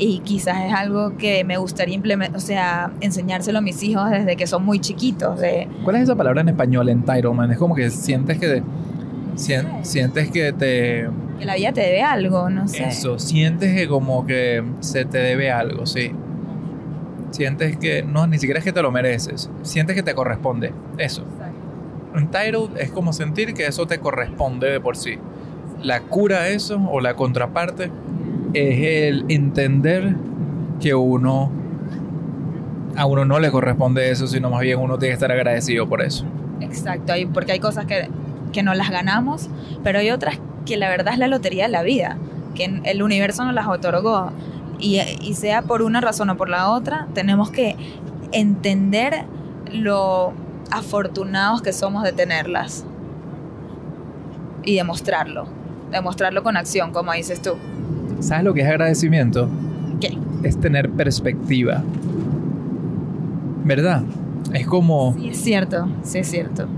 Y 0.00 0.20
quizás 0.20 0.64
es 0.64 0.72
algo 0.72 1.16
que 1.16 1.42
me 1.42 1.56
gustaría 1.56 1.96
implementar, 1.96 2.36
o 2.36 2.40
sea, 2.40 2.92
enseñárselo 3.00 3.58
a 3.58 3.60
mis 3.60 3.82
hijos 3.82 4.08
desde 4.10 4.36
que 4.36 4.46
son 4.46 4.64
muy 4.64 4.78
chiquitos, 4.78 5.40
de 5.40 5.66
¿Cuál 5.82 5.96
es 5.96 6.02
esa 6.02 6.14
palabra 6.14 6.40
en 6.40 6.48
español, 6.50 6.88
entitlement? 6.88 7.50
Es 7.50 7.58
como 7.58 7.74
que 7.74 7.90
sientes 7.90 8.38
que, 8.38 8.62
sien- 9.34 9.84
sientes 9.84 10.30
que 10.30 10.52
te... 10.52 11.08
que 11.40 11.44
la 11.44 11.56
vida 11.56 11.72
te 11.72 11.80
debe 11.80 12.02
algo, 12.02 12.48
no 12.48 12.68
sé. 12.68 12.86
Eso, 12.86 13.18
sientes 13.18 13.74
que 13.74 13.88
como 13.88 14.24
que 14.24 14.62
se 14.78 15.04
te 15.04 15.18
debe 15.18 15.50
algo, 15.50 15.84
sí. 15.84 16.12
Sientes 17.30 17.76
que 17.76 18.02
no, 18.02 18.26
ni 18.26 18.38
siquiera 18.38 18.58
es 18.58 18.64
que 18.64 18.72
te 18.72 18.80
lo 18.82 18.90
mereces, 18.90 19.50
sientes 19.62 19.94
que 19.96 20.02
te 20.02 20.14
corresponde, 20.14 20.72
eso. 20.96 21.24
Entitled 22.14 22.76
es 22.80 22.90
como 22.90 23.12
sentir 23.12 23.52
que 23.52 23.66
eso 23.66 23.86
te 23.86 23.98
corresponde 23.98 24.70
de 24.70 24.80
por 24.80 24.96
sí. 24.96 25.18
La 25.82 26.00
cura 26.02 26.38
a 26.42 26.48
eso 26.48 26.80
o 26.90 27.00
la 27.00 27.14
contraparte 27.14 27.90
es 28.54 29.08
el 29.08 29.24
entender 29.28 30.14
que 30.80 30.94
uno 30.94 31.50
a 32.96 33.06
uno 33.06 33.24
no 33.24 33.38
le 33.38 33.50
corresponde 33.52 34.10
eso, 34.10 34.26
sino 34.26 34.50
más 34.50 34.60
bien 34.60 34.80
uno 34.80 34.98
tiene 34.98 35.10
que 35.10 35.14
estar 35.14 35.30
agradecido 35.30 35.88
por 35.88 36.02
eso. 36.02 36.24
Exacto, 36.60 37.12
porque 37.32 37.52
hay 37.52 37.60
cosas 37.60 37.86
que, 37.86 38.08
que 38.52 38.64
no 38.64 38.74
las 38.74 38.90
ganamos, 38.90 39.48
pero 39.84 40.00
hay 40.00 40.10
otras 40.10 40.40
que 40.66 40.76
la 40.76 40.88
verdad 40.88 41.12
es 41.14 41.20
la 41.20 41.28
lotería 41.28 41.64
de 41.64 41.70
la 41.70 41.82
vida, 41.82 42.18
que 42.56 42.80
el 42.84 43.02
universo 43.02 43.44
nos 43.44 43.54
las 43.54 43.68
otorgó. 43.68 44.32
Y, 44.80 45.00
y 45.22 45.34
sea 45.34 45.62
por 45.62 45.82
una 45.82 46.00
razón 46.00 46.30
o 46.30 46.36
por 46.36 46.48
la 46.48 46.70
otra, 46.70 47.06
tenemos 47.14 47.50
que 47.50 47.76
entender 48.32 49.24
lo 49.72 50.32
afortunados 50.70 51.62
que 51.62 51.72
somos 51.72 52.02
de 52.02 52.12
tenerlas. 52.12 52.84
Y 54.64 54.74
demostrarlo. 54.74 55.46
Demostrarlo 55.92 56.42
con 56.42 56.56
acción, 56.56 56.92
como 56.92 57.12
dices 57.12 57.40
tú. 57.40 57.52
¿Sabes 58.20 58.44
lo 58.44 58.54
que 58.54 58.62
es 58.62 58.68
agradecimiento? 58.68 59.48
¿Qué? 60.00 60.16
Es 60.42 60.58
tener 60.60 60.90
perspectiva. 60.90 61.82
¿Verdad? 63.64 64.02
Es 64.52 64.66
como... 64.66 65.14
Sí, 65.14 65.28
es 65.28 65.38
cierto, 65.38 65.88
sí 66.02 66.18
es 66.18 66.30
cierto. 66.30 66.68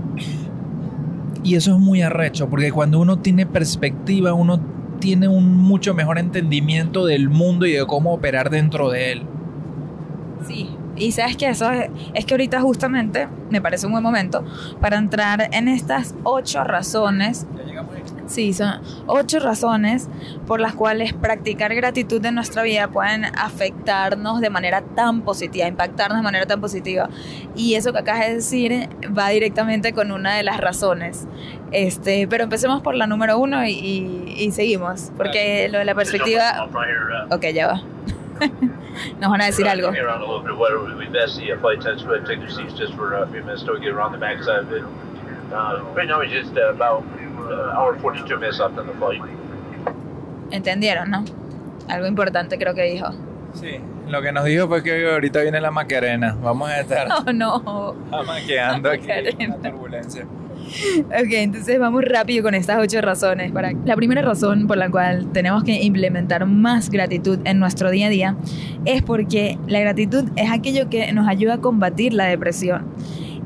Y 1.43 1.55
eso 1.55 1.73
es 1.73 1.79
muy 1.79 2.01
arrecho, 2.01 2.49
porque 2.49 2.71
cuando 2.71 2.99
uno 2.99 3.19
tiene 3.19 3.45
perspectiva, 3.45 4.33
uno 4.33 4.59
tiene 4.99 5.27
un 5.27 5.57
mucho 5.57 5.93
mejor 5.93 6.19
entendimiento 6.19 7.05
del 7.05 7.29
mundo 7.29 7.65
y 7.65 7.71
de 7.71 7.85
cómo 7.87 8.13
operar 8.13 8.49
dentro 8.49 8.89
de 8.91 9.13
él. 9.13 9.23
Sí, 10.47 10.69
y 10.95 11.11
sabes 11.11 11.37
que 11.37 11.49
eso 11.49 11.71
es, 11.71 11.89
es, 12.13 12.25
que 12.25 12.33
ahorita 12.35 12.61
justamente 12.61 13.27
me 13.49 13.61
parece 13.61 13.87
un 13.87 13.93
buen 13.93 14.03
momento 14.03 14.43
para 14.79 14.97
entrar 14.97 15.49
en 15.51 15.67
estas 15.67 16.13
ocho 16.23 16.63
razones. 16.63 17.47
Sí, 18.31 18.53
son 18.53 18.81
ocho 19.07 19.39
razones 19.39 20.07
por 20.47 20.61
las 20.61 20.73
cuales 20.73 21.11
practicar 21.11 21.75
gratitud 21.75 22.25
en 22.25 22.35
nuestra 22.35 22.63
vida 22.63 22.87
pueden 22.87 23.25
afectarnos 23.25 24.39
de 24.39 24.49
manera 24.49 24.81
tan 24.81 25.21
positiva, 25.21 25.67
impactarnos 25.67 26.17
de 26.19 26.23
manera 26.23 26.45
tan 26.45 26.61
positiva. 26.61 27.09
Y 27.57 27.75
eso 27.75 27.91
que 27.91 27.99
acabas 27.99 28.27
de 28.27 28.35
decir 28.35 28.89
va 29.17 29.27
directamente 29.29 29.91
con 29.91 30.13
una 30.13 30.33
de 30.35 30.43
las 30.43 30.61
razones. 30.61 31.27
Este, 31.73 32.25
pero 32.29 32.45
empecemos 32.45 32.81
por 32.81 32.95
la 32.95 33.05
número 33.05 33.37
uno 33.37 33.65
y, 33.65 33.71
y, 33.71 34.35
y 34.37 34.51
seguimos, 34.51 35.11
porque 35.17 35.67
lo 35.69 35.79
de 35.79 35.85
la 35.85 35.95
perspectiva... 35.95 36.69
Ok, 37.31 37.47
ya 37.53 37.67
va. 37.67 37.81
Nos 39.19 39.29
van 39.29 39.41
a 39.41 39.45
decir 39.45 39.67
algo. 39.67 39.91
Get 47.41 47.59
around 47.59 48.01
the 48.01 48.01
back 48.03 48.21
side 48.21 48.31
of 48.31 48.31
it. 48.31 48.31
Right 48.31 48.31
now, 48.31 48.31
we're 48.31 48.31
just 48.31 48.31
about 48.31 48.31
hour 48.31 48.31
42 48.31 48.37
minutes 48.39 48.59
left 48.59 48.77
on 48.77 48.87
the 48.87 48.93
flight. 48.93 49.21
¿Entendieron, 50.51 51.09
no? 51.09 51.23
Algo 51.87 52.07
importante 52.07 52.57
creo 52.57 52.73
que 52.73 52.83
dijo. 52.83 53.07
Sí, 53.53 53.79
lo 54.09 54.21
que 54.21 54.31
nos 54.31 54.45
dijo 54.45 54.67
fue 54.67 54.81
que 54.83 55.09
ahorita 55.11 55.41
viene 55.41 55.59
la 55.61 55.71
Macarena. 55.71 56.37
Vamos 56.41 56.69
a 56.69 56.79
estar 56.81 57.07
Oh, 57.27 57.33
no. 57.33 57.95
amaqueando 58.11 58.89
aquí 58.89 59.07
en 59.09 59.25
Macarena. 59.51 59.57
la 59.61 59.69
turbulencia. 59.71 60.25
Ok, 61.07 61.31
entonces 61.31 61.79
vamos 61.79 62.03
rápido 62.05 62.43
con 62.43 62.53
estas 62.55 62.79
ocho 62.79 63.01
razones. 63.01 63.51
Para... 63.51 63.73
La 63.85 63.95
primera 63.97 64.21
razón 64.21 64.67
por 64.67 64.77
la 64.77 64.89
cual 64.89 65.27
tenemos 65.33 65.63
que 65.65 65.81
implementar 65.83 66.45
más 66.45 66.89
gratitud 66.89 67.39
en 67.43 67.59
nuestro 67.59 67.89
día 67.91 68.07
a 68.07 68.09
día 68.09 68.35
es 68.85 69.01
porque 69.01 69.57
la 69.67 69.79
gratitud 69.81 70.25
es 70.37 70.49
aquello 70.49 70.89
que 70.89 71.11
nos 71.11 71.27
ayuda 71.27 71.55
a 71.55 71.57
combatir 71.57 72.13
la 72.13 72.25
depresión. 72.25 72.85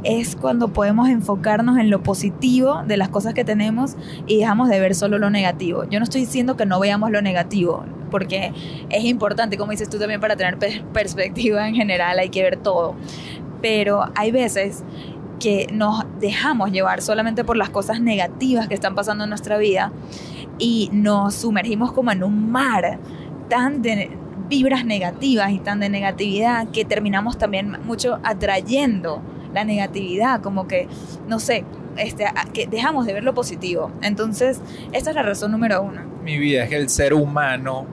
Es 0.03 0.36
cuando 0.36 0.67
podemos 0.67 1.10
enfocarnos 1.10 1.77
en 1.79 1.89
lo 1.89 2.03
positivo 2.03 2.84
de 2.88 2.97
las 2.97 3.10
cosas 3.10 3.34
que 3.34 3.43
tenemos 3.43 3.95
y 4.27 4.38
dejamos 4.38 4.69
de 4.69 4.79
ver 4.79 4.93
solo 4.93 5.17
lo 5.17 5.29
negativo. 5.29 5.84
Yo 5.89 5.99
no 5.99 6.03
estoy 6.03 6.21
diciendo 6.21 6.55
que 6.55 6.65
no 6.65 6.79
veamos 6.79 7.10
lo 7.10 7.21
negativo, 7.21 7.84
porque 8.12 8.53
es 8.89 9.03
importante, 9.03 9.58
como 9.58 9.71
dices 9.71 9.89
tú 9.89 9.97
también, 9.97 10.21
para 10.21 10.36
tener 10.36 10.60
pe- 10.60 10.84
perspectiva 10.93 11.67
en 11.67 11.73
general 11.75 12.19
hay 12.19 12.29
que 12.29 12.43
ver 12.43 12.58
todo. 12.58 12.95
Pero 13.62 14.05
hay 14.15 14.31
veces 14.31 14.84
que 15.39 15.67
nos 15.73 16.05
dejamos 16.19 16.71
llevar 16.71 17.01
solamente 17.01 17.43
por 17.43 17.58
las 17.58 17.69
cosas 17.69 17.99
negativas 17.99 18.67
que 18.67 18.75
están 18.75 18.93
pasando 18.95 19.23
en 19.23 19.29
nuestra 19.29 19.58
vida 19.58 19.91
y 20.60 20.89
nos 20.93 21.34
sumergimos 21.34 21.91
como 21.91 22.12
en 22.12 22.23
un 22.23 22.51
mar 22.51 22.99
tan 23.49 23.81
de 23.81 24.12
vibras 24.47 24.86
negativas 24.86 25.51
y 25.51 25.60
tan 25.60 25.79
de 25.79 25.89
negatividad 25.89 26.67
que 26.69 26.86
terminamos 26.86 27.38
también 27.38 27.77
mucho 27.86 28.19
atrayendo 28.23 29.21
la 29.55 29.63
negatividad, 29.63 30.41
como 30.41 30.67
que, 30.67 30.87
no 31.27 31.39
sé, 31.39 31.63
este, 31.97 32.25
que 32.53 32.67
dejamos 32.67 33.07
de 33.07 33.13
ver 33.13 33.23
lo 33.23 33.33
positivo. 33.33 33.89
Entonces, 34.01 34.61
esta 34.91 35.09
es 35.09 35.15
la 35.15 35.23
razón 35.23 35.51
número 35.51 35.81
uno. 35.81 36.01
Mi 36.23 36.37
vida 36.37 36.63
es 36.63 36.69
que 36.69 36.75
el 36.75 36.89
ser 36.89 37.13
humano, 37.13 37.85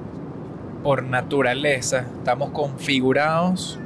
por 0.83 1.05
naturaleza, 1.05 2.05
estamos 2.19 2.51
configurados, 2.51 3.79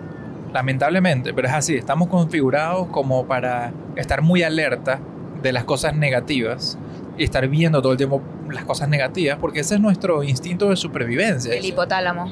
lamentablemente, 0.52 1.34
pero 1.34 1.48
es 1.48 1.54
así, 1.54 1.74
estamos 1.74 2.08
configurados 2.08 2.86
como 2.88 3.26
para 3.26 3.72
estar 3.94 4.22
muy 4.22 4.42
alerta 4.42 4.98
de 5.42 5.52
las 5.52 5.64
cosas 5.64 5.94
negativas 5.94 6.78
y 7.18 7.24
estar 7.24 7.46
viendo 7.48 7.82
todo 7.82 7.92
el 7.92 7.98
tiempo 7.98 8.22
las 8.50 8.64
cosas 8.64 8.88
negativas, 8.88 9.38
porque 9.38 9.60
ese 9.60 9.74
es 9.74 9.80
nuestro 9.80 10.22
instinto 10.22 10.70
de 10.70 10.76
supervivencia. 10.76 11.52
El 11.52 11.64
hipotálamo. 11.64 12.30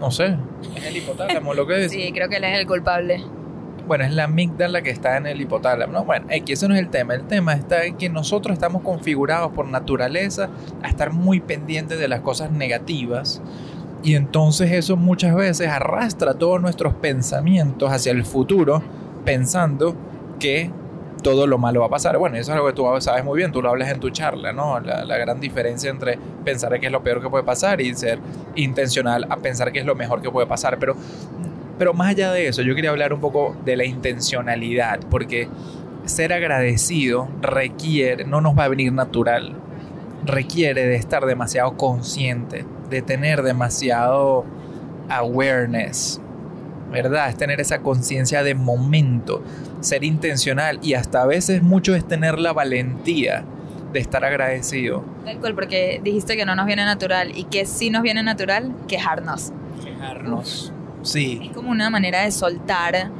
No 0.00 0.10
sé, 0.10 0.36
es 0.76 0.84
el 0.84 0.96
hipotálamo 0.96 1.52
lo 1.52 1.66
que 1.66 1.86
es. 1.86 1.92
Sí, 1.92 2.10
creo 2.14 2.28
que 2.28 2.36
él 2.36 2.44
es 2.44 2.58
el 2.58 2.66
culpable. 2.66 3.22
Bueno, 3.86 4.04
es 4.04 4.12
la 4.12 4.24
amígdala 4.24 4.82
que 4.82 4.90
está 4.90 5.16
en 5.16 5.26
el 5.26 5.40
hipotálamo. 5.40 5.92
No, 5.92 6.04
bueno, 6.04 6.26
aquí 6.34 6.52
eso 6.52 6.66
no 6.66 6.74
es 6.74 6.80
el 6.80 6.88
tema. 6.88 7.14
El 7.14 7.26
tema 7.26 7.52
está 7.54 7.84
en 7.84 7.96
que 7.96 8.08
nosotros 8.08 8.54
estamos 8.54 8.82
configurados 8.82 9.52
por 9.52 9.68
naturaleza 9.68 10.48
a 10.82 10.88
estar 10.88 11.12
muy 11.12 11.38
pendientes 11.40 11.98
de 11.98 12.08
las 12.08 12.20
cosas 12.20 12.50
negativas. 12.50 13.40
Y 14.02 14.14
entonces 14.14 14.72
eso 14.72 14.96
muchas 14.96 15.34
veces 15.34 15.68
arrastra 15.68 16.34
todos 16.34 16.60
nuestros 16.60 16.94
pensamientos 16.94 17.90
hacia 17.92 18.12
el 18.12 18.24
futuro, 18.24 18.82
pensando 19.24 19.94
que 20.40 20.70
todo 21.22 21.46
lo 21.46 21.58
malo 21.58 21.80
va 21.80 21.86
a 21.86 21.90
pasar. 21.90 22.18
Bueno, 22.18 22.36
eso 22.36 22.52
es 22.52 22.56
algo 22.56 22.68
que 22.68 22.72
tú 22.72 22.84
sabes 23.00 23.24
muy 23.24 23.38
bien, 23.38 23.52
tú 23.52 23.62
lo 23.62 23.70
hablas 23.70 23.90
en 23.90 24.00
tu 24.00 24.10
charla, 24.10 24.52
¿no? 24.52 24.78
La, 24.80 25.04
la 25.04 25.16
gran 25.16 25.40
diferencia 25.40 25.90
entre 25.90 26.18
pensar 26.44 26.78
que 26.78 26.86
es 26.86 26.92
lo 26.92 27.02
peor 27.02 27.22
que 27.22 27.28
puede 27.28 27.42
pasar 27.44 27.80
y 27.80 27.94
ser 27.94 28.18
intencional 28.54 29.26
a 29.28 29.36
pensar 29.36 29.72
que 29.72 29.80
es 29.80 29.86
lo 29.86 29.94
mejor 29.94 30.22
que 30.22 30.30
puede 30.30 30.46
pasar. 30.46 30.78
Pero 30.78 30.94
pero 31.78 31.94
más 31.94 32.08
allá 32.08 32.32
de 32.32 32.48
eso, 32.48 32.62
yo 32.62 32.74
quería 32.74 32.90
hablar 32.90 33.12
un 33.12 33.20
poco 33.20 33.56
de 33.64 33.76
la 33.76 33.84
intencionalidad, 33.84 35.00
porque 35.10 35.48
ser 36.04 36.32
agradecido 36.32 37.28
requiere, 37.42 38.24
no 38.24 38.40
nos 38.40 38.56
va 38.58 38.64
a 38.64 38.68
venir 38.68 38.92
natural, 38.92 39.54
requiere 40.24 40.86
de 40.86 40.96
estar 40.96 41.26
demasiado 41.26 41.76
consciente, 41.76 42.64
de 42.90 43.02
tener 43.02 43.42
demasiado 43.42 44.44
awareness, 45.08 46.20
¿verdad? 46.90 47.28
Es 47.28 47.36
tener 47.36 47.60
esa 47.60 47.80
conciencia 47.80 48.42
de 48.42 48.54
momento, 48.54 49.42
ser 49.80 50.04
intencional 50.04 50.78
y 50.82 50.94
hasta 50.94 51.22
a 51.22 51.26
veces 51.26 51.62
mucho 51.62 51.94
es 51.94 52.06
tener 52.06 52.38
la 52.38 52.52
valentía 52.52 53.44
de 53.92 54.00
estar 54.00 54.24
agradecido. 54.24 55.04
Tal 55.24 55.38
cual, 55.38 55.54
porque 55.54 56.00
dijiste 56.02 56.36
que 56.36 56.44
no 56.44 56.54
nos 56.54 56.66
viene 56.66 56.84
natural 56.84 57.36
y 57.36 57.44
que 57.44 57.66
sí 57.66 57.90
nos 57.90 58.02
viene 58.02 58.22
natural 58.22 58.74
quejarnos. 58.88 59.52
Quejarnos. 59.84 60.72
Sí. 61.06 61.40
Es 61.44 61.56
como 61.56 61.70
una 61.70 61.88
manera 61.90 62.22
de 62.22 62.30
soltar, 62.32 63.10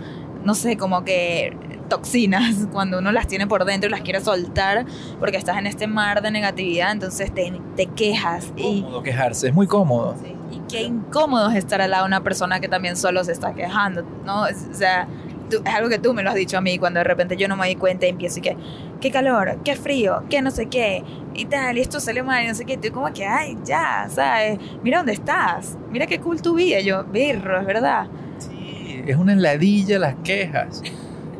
no 0.44 0.55
sé, 0.55 0.77
como 0.77 1.05
que 1.05 1.57
toxinas 1.88 2.66
cuando 2.72 2.99
uno 2.99 3.12
las 3.12 3.27
tiene 3.29 3.46
por 3.46 3.64
dentro 3.64 3.88
y 3.88 3.90
las 3.92 4.01
quiere 4.01 4.20
soltar 4.20 4.85
porque 5.20 5.37
estás 5.37 5.57
en 5.59 5.66
este 5.66 5.87
mar 5.87 6.20
de 6.20 6.31
negatividad, 6.33 6.90
entonces 6.92 7.33
te, 7.33 7.53
te 7.77 7.87
quejas 7.87 8.53
y, 8.57 8.83
Cómodo 8.83 9.03
quejarse, 9.03 9.49
es 9.49 9.55
muy 9.55 9.66
cómodo. 9.68 10.16
sí, 10.20 10.33
y 10.51 10.59
qué 10.68 10.83
incómodo 10.83 11.49
es 11.51 11.57
estar 11.57 11.81
al 11.81 11.90
lado 11.92 12.05
de 12.05 12.09
una 12.09 12.22
persona 12.22 12.59
que 12.61 12.68
también 12.68 12.96
solo 12.96 13.22
se 13.25 13.33
está 13.33 13.55
quejando, 13.55 14.03
¿no? 14.25 14.46
Es- 14.46 14.66
o 14.70 14.75
sea, 14.75 15.07
tú- 15.51 15.63
es 15.65 15.75
algo 15.75 15.89
que 15.89 15.99
tú 15.99 16.13
me 16.15 16.23
lo 16.23 16.31
has 16.31 16.35
dicho 16.37 16.59
a 16.59 16.61
mí 16.61 16.79
cuando 16.79 16.99
de 17.01 17.05
repente 17.05 17.37
yo 17.37 17.49
no 17.49 17.57
me 17.57 17.67
di 17.69 17.77
cuenta 17.77 18.07
y 18.07 18.11
empiezo 18.11 18.39
y 18.39 18.43
que, 18.43 18.57
qué 19.01 19.11
calor, 19.11 19.59
qué 19.65 19.77
frío, 19.77 20.23
qué 20.31 20.43
no 20.43 20.51
sé 20.51 20.67
qué, 20.67 21.03
y 21.35 21.45
tal, 21.47 21.79
y 21.79 21.81
esto 21.81 22.01
salió 22.01 22.25
mal, 22.25 22.45
y 22.45 22.49
no 22.49 22.55
sé 22.55 22.65
qué, 22.65 22.75
y 22.75 22.77
tú 22.79 22.91
como 22.93 23.13
que, 23.13 23.25
ay, 23.27 23.57
ya, 23.65 24.07
¿sabes? 24.11 24.59
Mira 24.83 24.99
dónde 24.99 25.13
estás, 25.13 25.77
mira 25.91 26.07
qué 26.07 26.19
cool 26.19 26.41
tu 26.43 26.55
vida, 26.55 26.81
yo, 26.81 27.05
birro, 27.05 27.61
es 27.61 27.67
verdad. 27.67 28.07
Sí, 28.39 29.03
es 29.07 29.17
una 29.17 29.33
heladilla 29.35 29.99
las 29.99 30.15
quejas. 30.25 30.83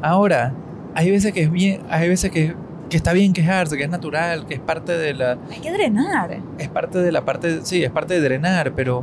Ahora, 0.03 0.53
hay 0.95 1.11
veces 1.11 1.33
que 1.33 1.43
es 1.43 1.51
bien, 1.51 1.81
hay 1.91 2.09
veces 2.09 2.31
que, 2.31 2.55
que 2.91 2.97
está 2.97 3.13
bien 3.13 3.33
quejarse, 3.33 3.77
que 3.77 3.83
es 3.85 3.91
natural, 3.91 4.47
que 4.47 4.55
es 4.55 4.61
parte 4.61 4.93
de 4.97 5.15
la, 5.15 5.39
Hay 5.51 5.59
que 5.61 5.73
drenar. 5.73 6.39
es 6.59 6.69
parte 6.69 6.99
de 6.99 7.11
la 7.13 7.25
parte, 7.25 7.61
sí, 7.65 7.83
es 7.83 7.91
parte 7.91 8.15
de 8.15 8.21
drenar, 8.21 8.73
pero, 8.73 9.03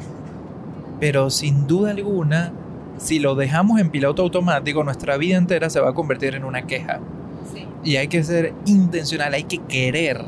pero 0.99 1.29
sin 1.29 1.67
duda 1.67 1.91
alguna, 1.91 2.51
si 3.03 3.19
lo 3.19 3.35
dejamos 3.35 3.81
en 3.81 3.89
piloto 3.89 4.21
automático, 4.21 4.81
nuestra 4.83 5.17
vida 5.17 5.37
entera 5.37 5.69
se 5.69 5.81
va 5.81 5.89
a 5.89 5.93
convertir 5.93 6.35
en 6.35 6.45
una 6.45 6.61
queja. 6.61 7.01
Sí. 7.53 7.67
Y 7.83 7.97
hay 7.97 8.07
que 8.07 8.23
ser 8.23 8.53
intencional, 8.65 9.33
hay 9.33 9.43
que 9.43 9.57
querer 9.57 10.23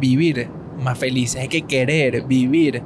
vivir 0.00 0.48
más 0.82 0.98
felices, 0.98 1.40
hay 1.40 1.48
que 1.48 1.62
querer 1.62 2.24
vivir 2.24 2.82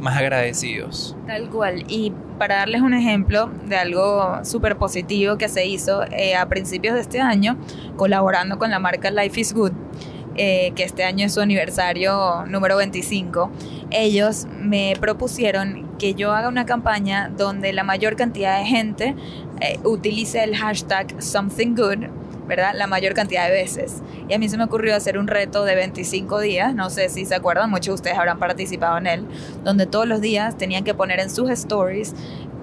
más 0.00 0.16
agradecidos. 0.16 1.16
Tal 1.26 1.48
cual. 1.50 1.84
Y 1.88 2.12
para 2.38 2.58
darles 2.58 2.82
un 2.82 2.94
ejemplo 2.94 3.50
de 3.66 3.76
algo 3.76 4.44
súper 4.44 4.76
positivo 4.76 5.36
que 5.36 5.48
se 5.48 5.66
hizo 5.66 6.04
eh, 6.12 6.36
a 6.36 6.48
principios 6.48 6.94
de 6.94 7.00
este 7.00 7.20
año, 7.20 7.56
colaborando 7.96 8.56
con 8.56 8.70
la 8.70 8.78
marca 8.78 9.10
Life 9.10 9.40
is 9.40 9.52
Good, 9.52 9.72
eh, 10.36 10.72
que 10.74 10.84
este 10.84 11.04
año 11.04 11.26
es 11.26 11.34
su 11.34 11.40
aniversario 11.40 12.44
número 12.46 12.76
25, 12.76 13.50
ellos 13.90 14.46
me 14.58 14.94
propusieron 15.00 15.86
que 15.98 16.14
yo 16.14 16.32
haga 16.32 16.48
una 16.48 16.66
campaña 16.66 17.30
donde 17.36 17.72
la 17.72 17.84
mayor 17.84 18.16
cantidad 18.16 18.58
de 18.58 18.66
gente 18.66 19.14
eh, 19.60 19.78
utilice 19.84 20.42
el 20.44 20.56
hashtag 20.56 21.22
something 21.22 21.74
good, 21.74 22.06
¿verdad? 22.46 22.74
La 22.74 22.86
mayor 22.86 23.14
cantidad 23.14 23.46
de 23.46 23.52
veces. 23.52 24.02
Y 24.28 24.34
a 24.34 24.38
mí 24.38 24.48
se 24.48 24.58
me 24.58 24.64
ocurrió 24.64 24.94
hacer 24.94 25.18
un 25.18 25.26
reto 25.26 25.64
de 25.64 25.74
25 25.74 26.40
días, 26.40 26.74
no 26.74 26.90
sé 26.90 27.08
si 27.08 27.24
se 27.24 27.34
acuerdan, 27.34 27.70
muchos 27.70 27.86
de 27.86 27.94
ustedes 27.94 28.18
habrán 28.18 28.38
participado 28.38 28.98
en 28.98 29.06
él, 29.06 29.26
donde 29.64 29.86
todos 29.86 30.06
los 30.06 30.20
días 30.20 30.56
tenían 30.58 30.84
que 30.84 30.94
poner 30.94 31.20
en 31.20 31.30
sus 31.30 31.50
stories 31.50 32.14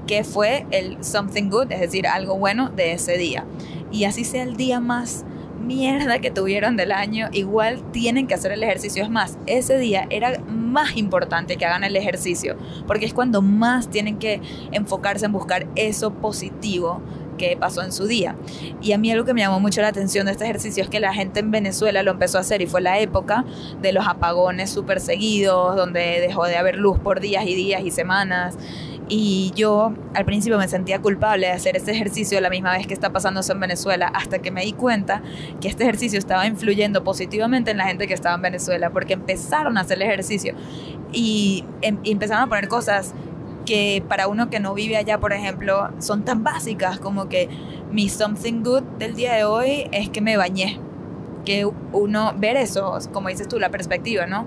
qué 0.07 0.23
fue 0.23 0.65
el 0.71 1.03
something 1.03 1.49
good, 1.49 1.71
es 1.71 1.79
decir, 1.79 2.07
algo 2.07 2.38
bueno 2.38 2.69
de 2.69 2.93
ese 2.93 3.17
día. 3.17 3.45
Y 3.91 4.05
así 4.05 4.23
sea 4.23 4.43
el 4.43 4.55
día 4.57 4.79
más 4.79 5.25
mierda 5.63 6.19
que 6.19 6.32
tuvieron 6.32 6.78
del 6.78 6.91
año, 6.91 7.30
igual 7.32 7.84
tienen 7.91 8.28
que 8.28 8.34
hacer 8.34 8.52
el 8.52 8.63
ejercicio. 8.63 9.04
Es 9.04 9.10
más, 9.10 9.38
ese 9.45 9.78
día 9.78 10.08
era 10.10 10.39
más 10.47 10.95
importante 10.97 11.58
que 11.58 11.65
hagan 11.65 11.84
el 11.84 11.95
ejercicio, 11.95 12.58
porque 12.88 13.06
es 13.06 13.13
cuando 13.13 13.41
más 13.41 13.89
tienen 13.89 14.17
que 14.17 14.41
enfocarse 14.71 15.26
en 15.26 15.32
buscar 15.32 15.67
eso 15.76 16.13
positivo 16.13 17.02
que 17.38 17.58
pasó 17.58 17.82
en 17.82 17.91
su 17.91 18.08
día. 18.08 18.36
Y 18.82 18.93
a 18.93 18.98
mí 18.98 19.12
algo 19.12 19.26
que 19.26 19.34
me 19.34 19.41
llamó 19.41 19.60
mucho 19.60 19.82
la 19.82 19.89
atención 19.89 20.26
de 20.26 20.34
este 20.34 20.46
ejercicio 20.46 20.84
es 20.84 20.89
que 20.89 21.00
la 21.00 21.13
gente 21.13 21.39
en 21.39 21.52
Venezuela 21.52 22.04
lo 22.04 22.12
empezó 22.12 22.38
a 22.38 22.41
hacer 22.41 22.62
y 22.62 22.67
fue 22.67 22.82
la 22.82 23.00
época 23.00 23.46
de 23.82 23.93
los 23.93 24.08
apagones 24.08 24.69
súper 24.69 25.00
seguidos, 25.00 25.76
donde 25.76 26.19
dejó 26.22 26.46
de 26.46 26.58
haber 26.58 26.78
luz 26.78 27.00
por 27.00 27.19
días 27.19 27.46
y 27.46 27.56
días 27.56 27.82
y 27.84 27.91
semanas. 27.91 28.58
Y 29.10 29.52
yo 29.56 29.93
al 30.13 30.26
principio 30.26 30.58
me 30.58 30.67
sentía 30.67 31.02
culpable 31.02 31.48
de 31.48 31.54
hacer 31.54 31.76
este 31.76 31.91
ejercicio 31.91 32.39
la 32.39 32.50
misma 32.50 32.78
vez 32.78 32.88
que 32.88 32.93
está 32.93 33.12
pasando 33.12 33.41
eso 33.41 33.52
en 33.54 33.60
Venezuela, 33.60 34.08
hasta 34.08 34.39
que 34.39 34.50
me 34.50 34.63
di 34.63 34.74
cuenta 34.74 35.22
que 35.60 35.67
este 35.67 35.84
ejercicio 35.84 36.17
estaba 36.17 36.48
influyendo 36.48 37.04
positivamente 37.04 37.72
en 37.72 37.78
la 37.78 37.86
gente 37.86 38.08
que 38.08 38.13
estaba 38.13 38.36
en 38.36 38.41
Venezuela, 38.41 38.91
porque 38.91 39.13
empezaron 39.13 39.78
a 39.78 39.82
hacer 39.82 39.98
el 39.98 40.04
ejercicio 40.04 40.56
y, 41.12 41.65
em, 41.82 41.98
y 42.04 42.12
empezaron 42.12 42.43
a 42.43 42.48
poner 42.48 42.67
cosas 42.67 43.13
que 43.65 44.04
para 44.08 44.28
uno 44.28 44.49
que 44.49 44.60
no 44.60 44.73
vive 44.73 44.97
allá, 44.97 45.19
por 45.19 45.34
ejemplo, 45.34 45.89
son 45.99 46.23
tan 46.23 46.43
básicas 46.43 46.99
como 46.99 47.30
que 47.30 47.49
mi 47.91 48.10
something 48.10 48.63
good 48.63 48.84
del 48.99 49.15
día 49.15 49.34
de 49.34 49.43
hoy 49.43 49.88
es 49.91 50.10
que 50.10 50.21
me 50.21 50.38
bañé. 50.38 50.80
Que 51.45 51.69
uno, 51.91 52.34
ver 52.38 52.56
eso, 52.56 52.97
como 53.12 53.28
dices 53.28 53.49
tú, 53.49 53.60
la 53.60 53.69
perspectiva, 53.69 54.26
¿no? 54.26 54.45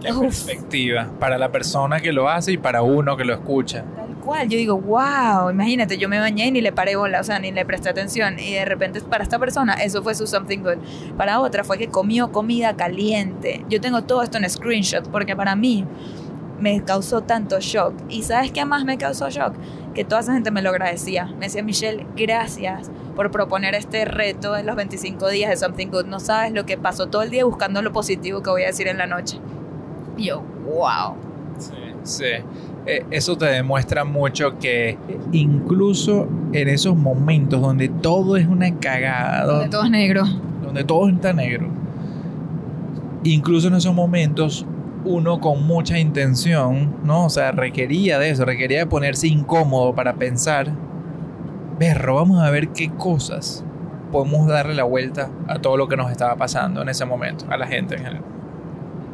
La 0.00 0.18
perspectiva, 0.18 1.10
para 1.18 1.36
la 1.36 1.52
persona 1.52 2.00
que 2.00 2.10
lo 2.10 2.30
hace 2.30 2.52
y 2.52 2.56
para 2.56 2.80
uno 2.80 3.18
que 3.18 3.24
lo 3.26 3.34
escucha. 3.34 3.84
Tal 3.94 4.14
cual, 4.16 4.48
yo 4.48 4.56
digo, 4.56 4.80
wow, 4.80 5.50
imagínate, 5.50 5.98
yo 5.98 6.08
me 6.08 6.18
bañé 6.18 6.46
y 6.46 6.52
ni 6.52 6.62
le 6.62 6.72
paré 6.72 6.96
bola, 6.96 7.20
o 7.20 7.24
sea, 7.24 7.38
ni 7.38 7.52
le 7.52 7.66
presté 7.66 7.90
atención. 7.90 8.38
Y 8.38 8.54
de 8.54 8.64
repente 8.64 9.02
para 9.02 9.22
esta 9.22 9.38
persona 9.38 9.74
eso 9.74 10.02
fue 10.02 10.14
su 10.14 10.26
something 10.26 10.60
good. 10.60 10.78
Para 11.18 11.38
otra 11.40 11.64
fue 11.64 11.76
que 11.76 11.88
comió 11.88 12.32
comida 12.32 12.74
caliente. 12.76 13.66
Yo 13.68 13.78
tengo 13.78 14.02
todo 14.02 14.22
esto 14.22 14.38
en 14.38 14.48
screenshot 14.48 15.06
porque 15.10 15.36
para 15.36 15.54
mí 15.54 15.84
me 16.60 16.82
causó 16.82 17.22
tanto 17.22 17.58
shock. 17.60 17.94
¿Y 18.08 18.22
sabes 18.22 18.52
qué 18.52 18.64
más 18.64 18.84
me 18.84 18.98
causó 18.98 19.28
shock? 19.30 19.54
Que 19.94 20.04
toda 20.04 20.20
esa 20.20 20.32
gente 20.32 20.50
me 20.50 20.62
lo 20.62 20.70
agradecía. 20.70 21.26
Me 21.38 21.46
decía, 21.46 21.62
Michelle, 21.62 22.06
gracias 22.16 22.90
por 23.16 23.30
proponer 23.30 23.74
este 23.74 24.04
reto 24.04 24.56
en 24.56 24.66
los 24.66 24.76
25 24.76 25.28
días 25.30 25.50
de 25.50 25.56
Something 25.56 25.88
Good. 25.88 26.06
No 26.06 26.20
sabes 26.20 26.52
lo 26.52 26.64
que 26.66 26.76
pasó 26.78 27.06
todo 27.08 27.22
el 27.22 27.30
día 27.30 27.44
buscando 27.44 27.82
lo 27.82 27.92
positivo 27.92 28.42
que 28.42 28.50
voy 28.50 28.62
a 28.62 28.66
decir 28.66 28.86
en 28.88 28.98
la 28.98 29.06
noche. 29.06 29.38
Y 30.16 30.26
yo, 30.26 30.42
wow. 30.66 31.14
Sí, 31.58 31.72
sí. 32.04 32.24
Eh, 32.86 33.04
eso 33.10 33.36
te 33.36 33.44
demuestra 33.46 34.04
mucho 34.04 34.58
que 34.58 34.96
incluso 35.32 36.26
en 36.52 36.68
esos 36.68 36.96
momentos 36.96 37.60
donde 37.60 37.88
todo 37.90 38.36
es 38.38 38.46
una 38.46 38.74
cagada, 38.78 39.44
Donde 39.44 39.68
todo 39.68 39.84
es 39.84 39.90
negro. 39.90 40.24
donde 40.64 40.84
todo 40.84 41.08
está 41.10 41.32
negro, 41.34 41.68
incluso 43.24 43.68
en 43.68 43.74
esos 43.74 43.94
momentos 43.94 44.64
uno 45.04 45.40
con 45.40 45.66
mucha 45.66 45.98
intención, 45.98 46.96
¿no? 47.04 47.24
O 47.26 47.30
sea, 47.30 47.52
requería 47.52 48.18
de 48.18 48.30
eso, 48.30 48.44
requería 48.44 48.80
de 48.80 48.86
ponerse 48.86 49.28
incómodo 49.28 49.94
para 49.94 50.14
pensar, 50.14 50.70
berro, 51.78 52.16
vamos 52.16 52.42
a 52.42 52.50
ver 52.50 52.68
qué 52.68 52.90
cosas 52.90 53.64
podemos 54.12 54.46
darle 54.46 54.74
la 54.74 54.84
vuelta 54.84 55.30
a 55.48 55.58
todo 55.60 55.76
lo 55.76 55.88
que 55.88 55.96
nos 55.96 56.10
estaba 56.10 56.36
pasando 56.36 56.82
en 56.82 56.88
ese 56.88 57.04
momento, 57.04 57.46
a 57.48 57.56
la 57.56 57.66
gente 57.66 57.94
en 57.94 58.02
general. 58.04 58.24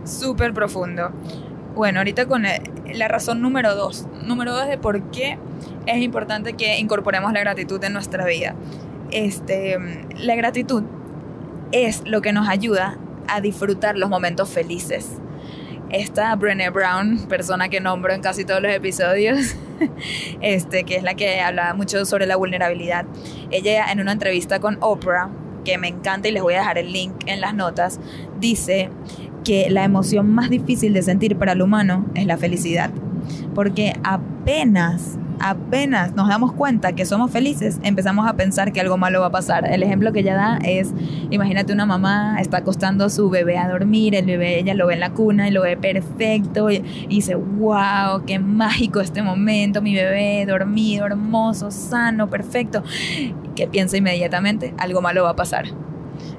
Súper 0.05 0.53
profundo. 0.55 1.11
Bueno, 1.75 1.99
ahorita 2.01 2.27
con 2.27 2.47
el- 2.47 2.63
la 2.95 3.07
razón 3.09 3.43
número 3.43 3.75
dos. 3.77 4.07
Número 4.25 4.53
dos 4.55 4.67
de 4.67 4.79
por 4.79 5.03
qué 5.11 5.39
es 5.87 5.99
importante 6.03 6.55
que 6.55 6.79
incorporemos 6.79 7.33
la 7.33 7.41
gratitud 7.41 7.83
en 7.85 7.93
nuestra 7.93 8.25
vida. 8.25 8.55
Este, 9.11 9.77
la 10.17 10.35
gratitud 10.35 10.83
es 11.73 12.03
lo 12.07 12.23
que 12.23 12.33
nos 12.33 12.49
ayuda 12.49 12.97
a 13.29 13.41
disfrutar 13.41 13.97
los 13.99 14.09
momentos 14.09 14.49
felices. 14.49 15.19
Esta 15.91 16.35
Brené 16.35 16.71
Brown, 16.71 17.27
persona 17.29 17.69
que 17.69 17.81
nombro 17.81 18.13
en 18.13 18.21
casi 18.21 18.45
todos 18.45 18.61
los 18.61 18.73
episodios, 18.73 19.55
este, 20.41 20.85
que 20.85 20.97
es 20.97 21.03
la 21.03 21.15
que 21.15 21.41
habla 21.41 21.75
mucho 21.75 22.05
sobre 22.05 22.27
la 22.27 22.37
vulnerabilidad. 22.37 23.07
Ella 23.51 23.91
en 23.93 24.01
una 24.01 24.13
entrevista 24.13 24.59
con 24.59 24.79
Oprah, 24.81 25.31
que 25.65 25.79
me 25.79 25.89
encanta 25.89 26.29
y 26.29 26.33
les 26.33 26.43
voy 26.43 26.55
a 26.55 26.59
dejar 26.59 26.79
el 26.79 26.93
link 26.93 27.13
en 27.27 27.41
las 27.41 27.55
notas, 27.55 28.01
dice 28.41 28.91
que 29.45 29.71
la 29.71 29.85
emoción 29.85 30.29
más 30.33 30.51
difícil 30.51 30.93
de 30.93 31.03
sentir 31.03 31.37
para 31.37 31.53
el 31.53 31.63
humano 31.63 32.07
es 32.15 32.27
la 32.27 32.37
felicidad. 32.37 32.91
Porque 33.55 33.95
apenas, 34.03 35.19
apenas 35.41 36.15
nos 36.15 36.29
damos 36.29 36.53
cuenta 36.53 36.93
que 36.93 37.05
somos 37.05 37.31
felices, 37.31 37.79
empezamos 37.83 38.27
a 38.29 38.35
pensar 38.35 38.73
que 38.73 38.81
algo 38.81 38.97
malo 38.97 39.21
va 39.21 39.27
a 39.27 39.31
pasar. 39.31 39.71
El 39.71 39.83
ejemplo 39.83 40.13
que 40.13 40.21
ella 40.21 40.35
da 40.35 40.59
es, 40.65 40.93
imagínate 41.31 41.73
una 41.73 41.87
mamá 41.87 42.37
está 42.41 42.59
acostando 42.59 43.05
a 43.05 43.11
su 43.11 43.31
bebé 43.31 43.59
a 43.59 43.69
dormir, 43.69 44.15
el 44.15 44.27
bebé 44.27 44.59
ella 44.59 44.75
lo 44.75 44.87
ve 44.87 44.95
en 44.95 45.01
la 45.01 45.11
cuna 45.11 45.49
y 45.49 45.51
lo 45.51 45.63
ve 45.63 45.77
perfecto 45.77 46.71
y, 46.71 46.77
y 46.77 47.17
dice, 47.17 47.35
wow, 47.35 48.25
qué 48.27 48.39
mágico 48.39 49.01
este 49.01 49.23
momento, 49.23 49.83
mi 49.83 49.95
bebé 49.95 50.45
dormido, 50.47 51.07
hermoso, 51.07 51.71
sano, 51.71 52.29
perfecto. 52.29 52.83
Que 53.55 53.67
piensa 53.67 53.97
inmediatamente, 53.97 54.75
algo 54.79 55.01
malo 55.01 55.25
va 55.25 55.31
a 55.31 55.37
pasar 55.37 55.86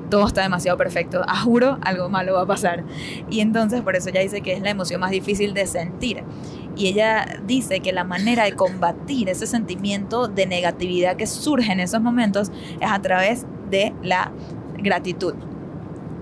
todo 0.09 0.27
está 0.27 0.41
demasiado 0.41 0.77
perfecto. 0.77 1.23
A 1.27 1.37
juro, 1.37 1.77
algo 1.81 2.09
malo 2.09 2.33
va 2.33 2.41
a 2.41 2.45
pasar. 2.45 2.83
Y 3.29 3.41
entonces 3.41 3.81
por 3.81 3.95
eso 3.95 4.09
ella 4.09 4.21
dice 4.21 4.41
que 4.41 4.53
es 4.53 4.61
la 4.61 4.69
emoción 4.69 5.01
más 5.01 5.11
difícil 5.11 5.53
de 5.53 5.67
sentir. 5.67 6.23
Y 6.75 6.87
ella 6.87 7.39
dice 7.45 7.79
que 7.79 7.91
la 7.91 8.03
manera 8.03 8.43
de 8.43 8.53
combatir 8.53 9.29
ese 9.29 9.47
sentimiento 9.47 10.27
de 10.27 10.45
negatividad 10.45 11.15
que 11.15 11.25
surge 11.25 11.71
en 11.71 11.79
esos 11.79 12.01
momentos 12.01 12.51
es 12.79 12.89
a 12.89 13.01
través 13.01 13.45
de 13.69 13.93
la 14.03 14.31
gratitud. 14.77 15.33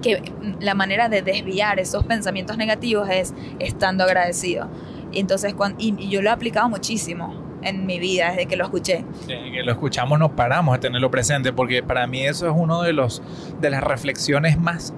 Que 0.01 0.21
la 0.59 0.73
manera 0.73 1.09
de 1.09 1.21
desviar 1.21 1.79
esos 1.79 2.05
pensamientos 2.05 2.57
negativos 2.57 3.09
es 3.09 3.33
estando 3.59 4.03
agradecido. 4.03 4.69
Entonces, 5.11 5.53
cuando, 5.53 5.77
y, 5.79 5.93
y 5.97 6.09
yo 6.09 6.21
lo 6.21 6.29
he 6.29 6.33
aplicado 6.33 6.69
muchísimo 6.69 7.44
en 7.65 7.85
mi 7.85 7.99
vida 7.99 8.31
desde 8.31 8.45
que 8.45 8.55
lo 8.55 8.65
escuché. 8.65 9.03
Desde 9.27 9.51
que 9.51 9.63
lo 9.63 9.71
escuchamos 9.71 10.17
nos 10.19 10.31
paramos 10.31 10.75
a 10.75 10.79
tenerlo 10.79 11.11
presente 11.11 11.51
porque 11.51 11.83
para 11.83 12.07
mí 12.07 12.21
eso 12.21 12.47
es 12.47 12.53
uno 12.55 12.81
de 12.81 12.93
los 12.93 13.21
de 13.59 13.69
las 13.69 13.83
reflexiones 13.83 14.59
más 14.59 14.93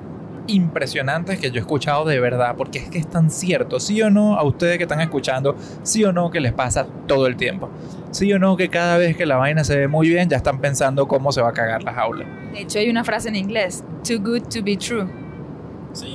impresionantes 0.47 1.39
que 1.39 1.51
yo 1.51 1.57
he 1.57 1.59
escuchado 1.59 2.05
de 2.05 2.19
verdad, 2.19 2.55
porque 2.57 2.79
es 2.79 2.89
que 2.89 2.97
es 2.97 3.09
tan 3.09 3.29
cierto, 3.29 3.79
sí 3.79 4.01
o 4.01 4.09
no, 4.09 4.35
a 4.37 4.43
ustedes 4.43 4.77
que 4.77 4.83
están 4.83 5.01
escuchando, 5.01 5.55
sí 5.83 6.03
o 6.05 6.13
no 6.13 6.31
que 6.31 6.39
les 6.39 6.53
pasa 6.53 6.87
todo 7.05 7.27
el 7.27 7.35
tiempo, 7.35 7.69
sí 8.11 8.31
o 8.33 8.39
no 8.39 8.55
que 8.55 8.69
cada 8.69 8.97
vez 8.97 9.15
que 9.17 9.25
la 9.25 9.35
vaina 9.35 9.63
se 9.63 9.77
ve 9.77 9.87
muy 9.87 10.09
bien 10.09 10.29
ya 10.29 10.37
están 10.37 10.59
pensando 10.59 11.07
cómo 11.07 11.31
se 11.31 11.41
va 11.41 11.49
a 11.49 11.53
cagar 11.53 11.83
la 11.83 11.93
jaula. 11.93 12.25
De 12.53 12.61
hecho, 12.61 12.79
hay 12.79 12.89
una 12.89 13.03
frase 13.03 13.29
en 13.29 13.35
inglés, 13.35 13.83
too 14.07 14.19
good 14.19 14.43
to 14.43 14.63
be 14.63 14.77
true. 14.77 15.07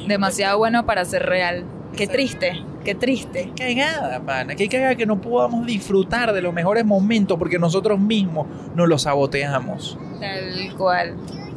Demasiado 0.06 0.58
bueno 0.58 0.86
para 0.86 1.04
ser 1.04 1.26
real. 1.26 1.64
Qué 1.96 2.06
triste, 2.06 2.62
qué 2.84 2.94
triste. 2.94 3.52
Qué 3.54 3.74
cagada, 3.76 4.20
pana, 4.20 4.54
qué 4.54 4.68
cagada 4.68 4.94
que 4.94 5.04
no 5.06 5.20
podamos 5.20 5.66
disfrutar 5.66 6.32
de 6.32 6.40
los 6.40 6.52
mejores 6.54 6.84
momentos 6.84 7.38
porque 7.38 7.58
nosotros 7.58 7.98
mismos 8.00 8.46
nos 8.74 8.88
los 8.88 9.02
saboteamos. 9.02 9.98
Tal 10.20 10.74
cual. 10.76 11.14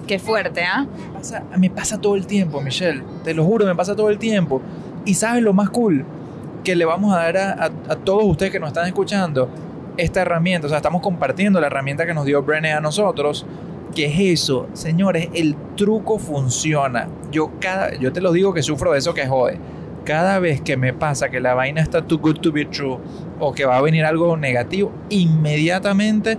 Qué 0.07 0.19
fuerte, 0.19 0.61
¿ah? 0.63 0.85
Pasa- 1.13 1.43
me 1.57 1.69
pasa 1.69 1.99
todo 1.99 2.15
el 2.15 2.27
tiempo, 2.27 2.61
Michelle. 2.61 3.01
Te 3.23 3.33
lo 3.33 3.43
juro, 3.43 3.65
me 3.65 3.73
pasa 3.75 3.95
todo 3.95 4.09
el 4.09 4.19
tiempo. 4.19 4.61
Y 5.05 5.15
sabes 5.15 5.41
lo 5.41 5.53
más 5.53 5.69
cool 5.71 6.05
que 6.63 6.75
le 6.75 6.85
vamos 6.85 7.13
a 7.13 7.17
dar 7.17 7.37
a, 7.37 7.51
a- 7.53 7.65
a 7.89 7.95
todos 7.95 8.23
ustedes 8.25 8.51
que 8.51 8.59
nos 8.59 8.67
están 8.67 8.85
escuchando 8.85 9.49
esta 9.97 10.21
herramienta. 10.21 10.67
O 10.67 10.69
sea, 10.69 10.77
estamos 10.77 11.01
compartiendo 11.01 11.59
la 11.59 11.67
herramienta 11.67 12.05
que 12.05 12.13
nos 12.13 12.25
dio 12.25 12.43
Brené 12.43 12.73
a 12.73 12.81
nosotros. 12.81 13.45
Que 13.95 14.07
es 14.07 14.41
eso, 14.41 14.67
señores, 14.73 15.29
el 15.33 15.55
truco 15.77 16.19
funciona. 16.19 17.07
Yo 17.31 17.51
cada, 17.61 17.95
yo 17.95 18.11
te 18.11 18.19
lo 18.19 18.31
digo 18.33 18.53
que 18.53 18.61
sufro 18.61 18.91
de 18.91 18.99
eso 18.99 19.13
que 19.13 19.25
jode. 19.25 19.57
Cada 20.05 20.39
vez 20.39 20.61
que 20.61 20.77
me 20.77 20.93
pasa 20.93 21.29
que 21.29 21.39
la 21.39 21.53
vaina 21.55 21.81
está 21.81 22.03
too 22.03 22.19
good 22.19 22.35
to 22.37 22.51
be 22.51 22.65
true 22.65 22.97
o 23.39 23.53
que 23.53 23.65
va 23.65 23.77
a 23.77 23.81
venir 23.81 24.05
algo 24.05 24.37
negativo, 24.37 24.91
inmediatamente 25.09 26.37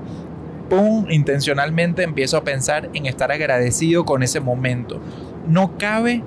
pum, 0.70 1.06
intencionalmente 1.10 2.02
empiezo 2.02 2.36
a 2.36 2.44
pensar 2.44 2.88
en 2.94 3.06
estar 3.06 3.30
agradecido 3.32 4.04
con 4.04 4.22
ese 4.22 4.40
momento. 4.40 5.00
No 5.48 5.76
cabe 5.78 6.22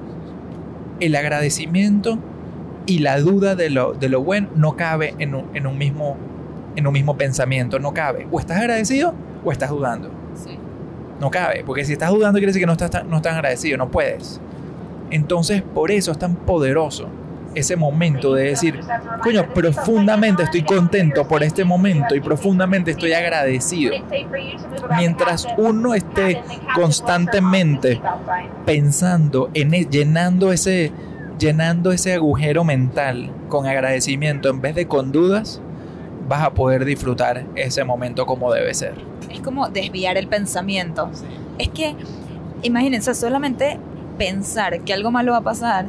el 1.00 1.16
agradecimiento 1.16 2.20
y 2.86 3.00
la 3.00 3.20
duda 3.20 3.56
de 3.56 3.70
lo, 3.70 3.94
de 3.94 4.10
lo 4.10 4.22
bueno, 4.24 4.50
no 4.56 4.76
cabe 4.76 5.14
en 5.20 5.36
un, 5.36 5.46
en 5.54 5.68
un 5.68 5.78
mismo, 5.78 6.18
en 6.76 6.88
un 6.88 6.94
mismo 6.94 7.18
pensamiento, 7.18 7.80
no 7.80 7.94
cabe. 7.94 8.28
O 8.32 8.40
estás 8.40 8.58
agradecido 8.60 9.14
o 9.46 9.52
estás 9.52 9.70
dudando. 9.70 10.10
Sí. 10.36 10.58
No 11.20 11.30
cabe, 11.32 11.64
porque 11.66 11.86
si 11.86 11.94
estás 11.94 12.10
dudando 12.12 12.38
quiere 12.40 12.48
decir 12.48 12.62
que 12.62 12.66
no 12.66 12.72
estás, 12.74 12.92
tan- 12.92 13.10
no 13.10 13.18
estás 13.18 13.34
agradecido, 13.36 13.78
no 13.78 13.90
puedes. 13.92 14.40
Entonces, 15.12 15.62
por 15.62 15.92
eso 15.92 16.12
es 16.12 16.20
tan 16.20 16.36
poderoso 16.36 17.08
ese 17.60 17.76
momento 17.76 18.34
de 18.34 18.46
decir, 18.46 18.80
coño, 19.22 19.54
profundamente 19.54 20.44
estoy 20.44 20.64
contento 20.64 21.28
por 21.28 21.44
este 21.44 21.64
momento 21.64 22.16
y 22.16 22.20
profundamente 22.20 22.92
estoy 22.92 23.14
agradecido. 23.14 23.94
Mientras 24.98 25.48
uno 25.58 25.94
esté 25.94 26.42
constantemente 26.74 28.02
Pensando 28.66 29.50
en 29.54 29.74
e- 29.74 29.88
llenando 29.90 30.52
ese 30.52 30.92
llenando 31.40 31.92
ese 31.92 32.14
agujero 32.14 32.64
mental 32.64 33.32
con 33.48 33.66
agradecimiento 33.66 34.50
en 34.50 34.60
vez 34.60 34.76
de 34.76 34.88
con 34.88 35.12
dudas, 35.14 35.62
vas 36.28 36.44
a 36.44 36.54
poder 36.54 36.84
disfrutar 36.84 37.46
ese 37.56 37.84
momento 37.86 38.26
como 38.26 38.52
debe 38.52 38.74
ser. 38.74 38.94
Es 39.32 39.40
como 39.40 39.70
desviar 39.70 40.18
el 40.18 40.28
pensamiento. 40.28 41.10
Es 41.58 41.70
que 41.70 41.96
imagínense, 42.62 43.16
solamente 43.16 43.80
pensar 44.18 44.82
que 44.82 44.94
algo 44.94 45.12
malo 45.12 45.32
va 45.32 45.38
a 45.38 45.44
pasar 45.44 45.86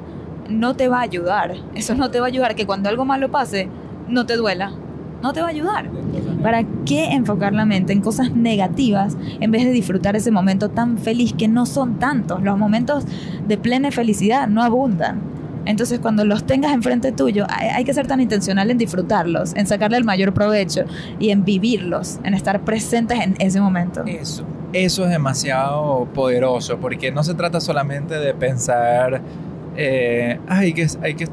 no 0.51 0.75
te 0.75 0.89
va 0.89 0.99
a 0.99 1.03
ayudar. 1.03 1.55
Eso 1.75 1.95
no 1.95 2.11
te 2.11 2.21
va 2.21 2.27
a 2.27 2.29
ayudar 2.29 2.55
que 2.55 2.67
cuando 2.67 2.89
algo 2.89 3.05
malo 3.05 3.31
pase 3.31 3.69
no 4.09 4.27
te 4.27 4.37
duela. 4.37 4.73
No 5.23 5.33
te 5.33 5.41
va 5.41 5.49
a 5.49 5.51
ayudar. 5.51 5.91
¿Para 6.43 6.65
qué 6.87 7.13
enfocar 7.13 7.53
la 7.53 7.67
mente 7.67 7.93
en 7.93 8.01
cosas 8.01 8.33
negativas 8.33 9.17
en 9.41 9.51
vez 9.51 9.65
de 9.65 9.71
disfrutar 9.71 10.17
ese 10.17 10.31
momento 10.31 10.71
tan 10.71 10.97
feliz 10.97 11.35
que 11.35 11.47
no 11.47 11.67
son 11.67 11.99
tantos? 11.99 12.43
Los 12.43 12.57
momentos 12.57 13.05
de 13.47 13.59
plena 13.59 13.91
felicidad 13.91 14.49
no 14.49 14.63
abundan. 14.63 15.21
Entonces 15.67 16.01
cuando 16.01 16.25
los 16.25 16.45
tengas 16.45 16.73
enfrente 16.73 17.13
tuyo, 17.13 17.47
hay, 17.49 17.85
que 17.85 17.93
ser 17.93 18.07
tan 18.07 18.21
intencional 18.21 18.71
en 18.71 18.79
disfrutarlos, 18.79 19.55
en 19.55 19.67
sacarle 19.67 19.99
el 19.99 20.05
mayor 20.05 20.33
provecho 20.33 20.85
y 21.19 21.31
en 21.31 21.45
vivirlos, 21.45 22.19
en 22.25 22.33
estar 22.33 22.63
presentes 22.63 23.21
en 23.21 23.35
ese 23.39 23.61
momento. 23.61 24.03
Eso, 24.07 24.45
eso 24.73 25.05
es 25.05 25.11
demasiado 25.11 26.09
poderoso, 26.15 26.79
porque 26.79 27.13
no 27.13 27.23
se 27.23 27.35
trata 27.35 27.61
solamente 27.61 28.15
de 28.15 28.33
pensar, 28.33 29.21
eh, 29.77 30.39
hay 30.49 30.73
que, 30.73 30.87
hay 31.03 31.15
que, 31.15 31.29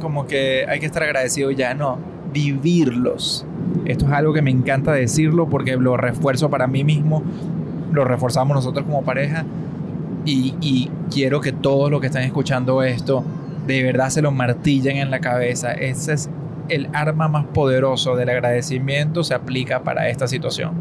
como 0.00 0.26
que 0.26 0.66
hay 0.68 0.80
que 0.80 0.86
estar 0.86 1.02
agradecido 1.02 1.50
ya, 1.50 1.74
no, 1.74 1.98
vivirlos. 2.32 3.46
Esto 3.84 4.06
es 4.06 4.12
algo 4.12 4.32
que 4.32 4.42
me 4.42 4.50
encanta 4.50 4.92
decirlo 4.92 5.48
porque 5.48 5.76
lo 5.76 5.96
refuerzo 5.96 6.50
para 6.50 6.66
mí 6.66 6.84
mismo, 6.84 7.22
lo 7.92 8.04
reforzamos 8.04 8.54
nosotros 8.54 8.84
como 8.84 9.02
pareja 9.02 9.44
y, 10.24 10.54
y 10.60 10.90
quiero 11.10 11.40
que 11.40 11.52
todos 11.52 11.90
los 11.90 12.00
que 12.00 12.06
están 12.08 12.22
escuchando 12.22 12.82
esto 12.82 13.24
de 13.66 13.82
verdad 13.82 14.08
se 14.08 14.22
lo 14.22 14.32
martillan 14.32 14.96
en 14.96 15.10
la 15.10 15.20
cabeza. 15.20 15.72
Ese 15.72 16.14
es 16.14 16.30
el 16.68 16.88
arma 16.92 17.28
más 17.28 17.46
poderoso 17.46 18.16
del 18.16 18.30
agradecimiento, 18.30 19.22
se 19.22 19.34
aplica 19.34 19.82
para 19.82 20.08
esta 20.08 20.26
situación. 20.26 20.72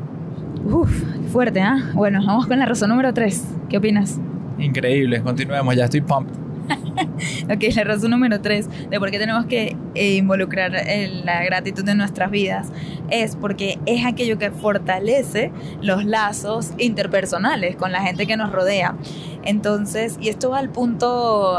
Uf, 0.66 1.04
fuerte, 1.32 1.62
¿ah? 1.62 1.78
Bueno, 1.94 2.22
vamos 2.26 2.48
con 2.48 2.60
la 2.60 2.66
razón 2.66 2.90
número 2.90 3.14
3. 3.14 3.44
¿Qué 3.70 3.78
opinas? 3.78 4.20
Increíble, 4.58 5.22
continuemos, 5.22 5.76
ya 5.76 5.86
estoy 5.86 6.02
pumped. 6.02 6.47
ok, 7.44 7.76
la 7.76 7.84
razón 7.84 8.12
número 8.12 8.42
3 8.42 8.90
de 8.90 9.00
por 9.00 9.12
qué 9.12 9.20
tenemos 9.20 9.46
que 9.46 9.76
eh, 9.96 10.16
involucrar 10.16 10.72
la 10.72 11.44
gratitud 11.44 11.88
en 11.88 11.98
nuestras 11.98 12.32
vidas 12.32 12.72
es 13.10 13.36
porque 13.36 13.80
es 13.86 14.06
aquello 14.06 14.38
que 14.38 14.52
fortalece 14.52 15.52
los 15.82 16.06
lazos 16.06 16.74
interpersonales 16.78 17.76
con 17.76 17.92
la 17.92 18.02
gente 18.02 18.26
que 18.28 18.38
nos 18.38 18.52
rodea. 18.52 18.96
Entonces, 19.44 20.18
y 20.20 20.30
esto 20.30 20.50
va 20.50 20.60
al 20.60 20.70
punto 20.70 21.58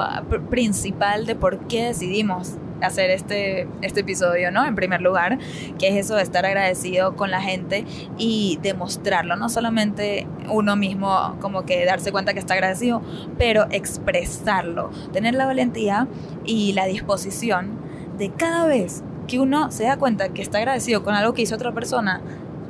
principal 0.50 1.26
de 1.26 1.34
por 1.34 1.66
qué 1.68 1.84
decidimos 1.84 2.58
hacer 2.80 3.10
este, 3.10 3.68
este 3.82 4.00
episodio, 4.00 4.50
¿no? 4.50 4.64
En 4.64 4.74
primer 4.74 5.00
lugar, 5.00 5.38
que 5.78 5.88
es 5.88 5.96
eso 5.96 6.16
de 6.16 6.22
estar 6.22 6.46
agradecido 6.46 7.16
con 7.16 7.30
la 7.30 7.40
gente 7.40 7.84
y 8.16 8.58
demostrarlo, 8.62 9.36
no 9.36 9.48
solamente 9.48 10.26
uno 10.50 10.76
mismo 10.76 11.36
como 11.40 11.64
que 11.64 11.84
darse 11.84 12.12
cuenta 12.12 12.32
que 12.32 12.40
está 12.40 12.54
agradecido, 12.54 13.02
pero 13.36 13.66
expresarlo, 13.70 14.90
tener 15.12 15.34
la 15.34 15.46
valentía 15.46 16.06
y 16.44 16.72
la 16.72 16.86
disposición 16.86 17.78
de 18.18 18.30
cada 18.30 18.66
vez 18.66 19.02
que 19.26 19.38
uno 19.38 19.70
se 19.70 19.84
da 19.84 19.96
cuenta 19.96 20.30
que 20.30 20.42
está 20.42 20.58
agradecido 20.58 21.02
con 21.02 21.14
algo 21.14 21.34
que 21.34 21.42
hizo 21.42 21.54
otra 21.54 21.72
persona, 21.72 22.20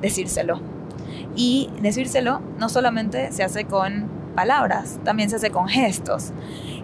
decírselo. 0.02 0.60
Y 1.36 1.70
decírselo 1.80 2.40
no 2.58 2.68
solamente 2.68 3.32
se 3.32 3.44
hace 3.44 3.64
con 3.64 4.17
palabras, 4.38 5.00
también 5.02 5.28
se 5.28 5.34
hace 5.34 5.50
con 5.50 5.66
gestos. 5.66 6.30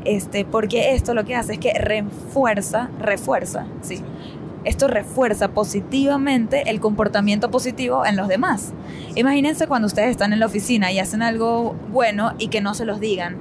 Este, 0.05 0.45
porque 0.45 0.95
esto 0.95 1.15
lo 1.15 1.25
que 1.25 1.37
hace 1.37 1.53
es 1.53 1.59
que 1.61 1.73
refuerza, 1.75 2.91
refuerza, 2.99 3.67
sí. 3.81 4.03
Esto 4.65 4.89
refuerza 4.89 5.53
positivamente 5.53 6.69
el 6.69 6.81
comportamiento 6.81 7.53
positivo 7.53 8.05
en 8.05 8.17
los 8.17 8.27
demás. 8.27 8.73
Imagínense 9.15 9.69
cuando 9.69 9.87
ustedes 9.87 10.11
están 10.11 10.33
en 10.33 10.41
la 10.41 10.47
oficina 10.47 10.91
y 10.91 10.99
hacen 10.99 11.23
algo 11.23 11.77
bueno 11.93 12.33
y 12.39 12.49
que 12.49 12.61
no 12.61 12.75
se 12.75 12.87
los 12.87 12.99
digan 12.99 13.37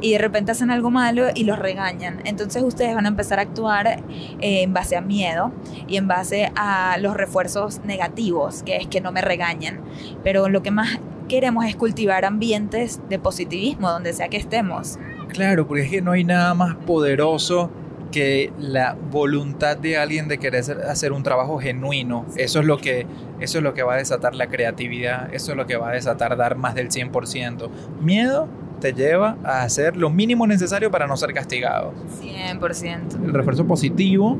y 0.00 0.12
de 0.12 0.18
repente 0.18 0.52
hacen 0.52 0.70
algo 0.70 0.90
malo 0.90 1.26
y 1.34 1.44
los 1.44 1.58
regañan. 1.58 2.22
Entonces 2.24 2.62
ustedes 2.62 2.94
van 2.94 3.04
a 3.04 3.08
empezar 3.08 3.38
a 3.38 3.42
actuar 3.42 3.86
eh, 3.86 4.62
en 4.62 4.72
base 4.72 4.96
a 4.96 5.02
miedo 5.02 5.52
y 5.86 5.98
en 5.98 6.08
base 6.08 6.50
a 6.56 6.96
los 6.98 7.14
refuerzos 7.14 7.84
negativos, 7.84 8.62
que 8.62 8.76
es 8.78 8.86
que 8.86 9.02
no 9.02 9.12
me 9.12 9.20
regañen. 9.20 9.80
Pero 10.24 10.48
lo 10.48 10.62
que 10.62 10.70
más 10.70 10.98
queremos 11.32 11.64
es 11.64 11.76
cultivar 11.76 12.26
ambientes 12.26 13.00
de 13.08 13.18
positivismo 13.18 13.90
donde 13.90 14.12
sea 14.12 14.28
que 14.28 14.36
estemos. 14.36 14.98
Claro, 15.28 15.66
porque 15.66 15.84
es 15.84 15.90
que 15.90 16.02
no 16.02 16.12
hay 16.12 16.24
nada 16.24 16.52
más 16.52 16.74
poderoso 16.74 17.70
que 18.10 18.52
la 18.58 18.98
voluntad 19.10 19.78
de 19.78 19.96
alguien 19.96 20.28
de 20.28 20.36
querer 20.36 20.62
hacer 20.86 21.10
un 21.12 21.22
trabajo 21.22 21.58
genuino. 21.58 22.26
Eso 22.36 22.60
es 22.60 22.66
lo 22.66 22.76
que 22.76 23.06
eso 23.40 23.56
es 23.56 23.64
lo 23.64 23.72
que 23.72 23.82
va 23.82 23.94
a 23.94 23.96
desatar 23.96 24.34
la 24.34 24.48
creatividad, 24.48 25.32
eso 25.32 25.52
es 25.52 25.56
lo 25.56 25.66
que 25.66 25.76
va 25.76 25.88
a 25.88 25.92
desatar 25.94 26.36
dar 26.36 26.56
más 26.56 26.74
del 26.74 26.90
100%. 26.90 27.70
Miedo 28.02 28.46
te 28.82 28.92
lleva 28.92 29.38
a 29.42 29.62
hacer 29.62 29.96
lo 29.96 30.10
mínimo 30.10 30.46
necesario 30.46 30.90
para 30.90 31.06
no 31.06 31.16
ser 31.16 31.32
castigado. 31.32 31.94
100%. 32.20 33.24
El 33.24 33.32
refuerzo 33.32 33.66
positivo 33.66 34.36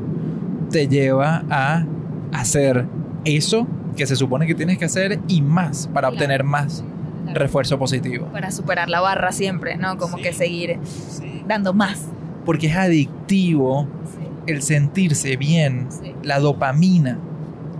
te 0.69 0.87
lleva 0.87 1.43
a 1.49 1.87
hacer 2.33 2.85
eso 3.25 3.65
que 3.95 4.05
se 4.07 4.15
supone 4.15 4.47
que 4.47 4.55
tienes 4.55 4.77
que 4.77 4.85
hacer 4.85 5.19
y 5.27 5.41
más 5.41 5.89
para 5.93 6.09
obtener 6.09 6.43
más 6.43 6.83
refuerzo 7.33 7.79
positivo. 7.79 8.27
Para 8.27 8.51
superar 8.51 8.89
la 8.89 9.01
barra 9.01 9.31
siempre, 9.31 9.77
¿no? 9.77 9.97
Como 9.97 10.17
que 10.17 10.33
seguir 10.33 10.79
dando 11.47 11.73
más. 11.73 12.05
Porque 12.45 12.67
es 12.67 12.75
adictivo 12.75 13.87
el 14.47 14.61
sentirse 14.61 15.37
bien, 15.37 15.87
la 16.21 16.39
dopamina. 16.39 17.17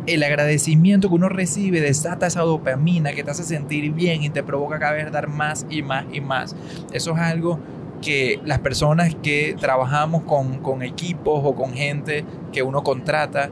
El 0.05 0.23
agradecimiento 0.23 1.07
que 1.07 1.15
uno 1.15 1.29
recibe 1.29 1.79
desata 1.79 2.27
esa 2.27 2.41
dopamina 2.41 3.13
que 3.13 3.23
te 3.23 3.31
hace 3.31 3.43
sentir 3.43 3.93
bien 3.93 4.23
y 4.23 4.29
te 4.29 4.43
provoca 4.43 4.77
cada 4.77 4.93
vez 4.93 5.11
dar 5.11 5.29
más 5.29 5.65
y 5.69 5.81
más 5.81 6.05
y 6.11 6.19
más. 6.19 6.55
Eso 6.91 7.13
es 7.13 7.19
algo 7.19 7.59
que 8.01 8.41
las 8.43 8.59
personas 8.59 9.15
que 9.15 9.55
trabajamos 9.57 10.23
con, 10.23 10.59
con 10.59 10.83
equipos 10.83 11.41
o 11.43 11.55
con 11.55 11.73
gente 11.73 12.25
que 12.51 12.61
uno 12.61 12.83
contrata, 12.83 13.49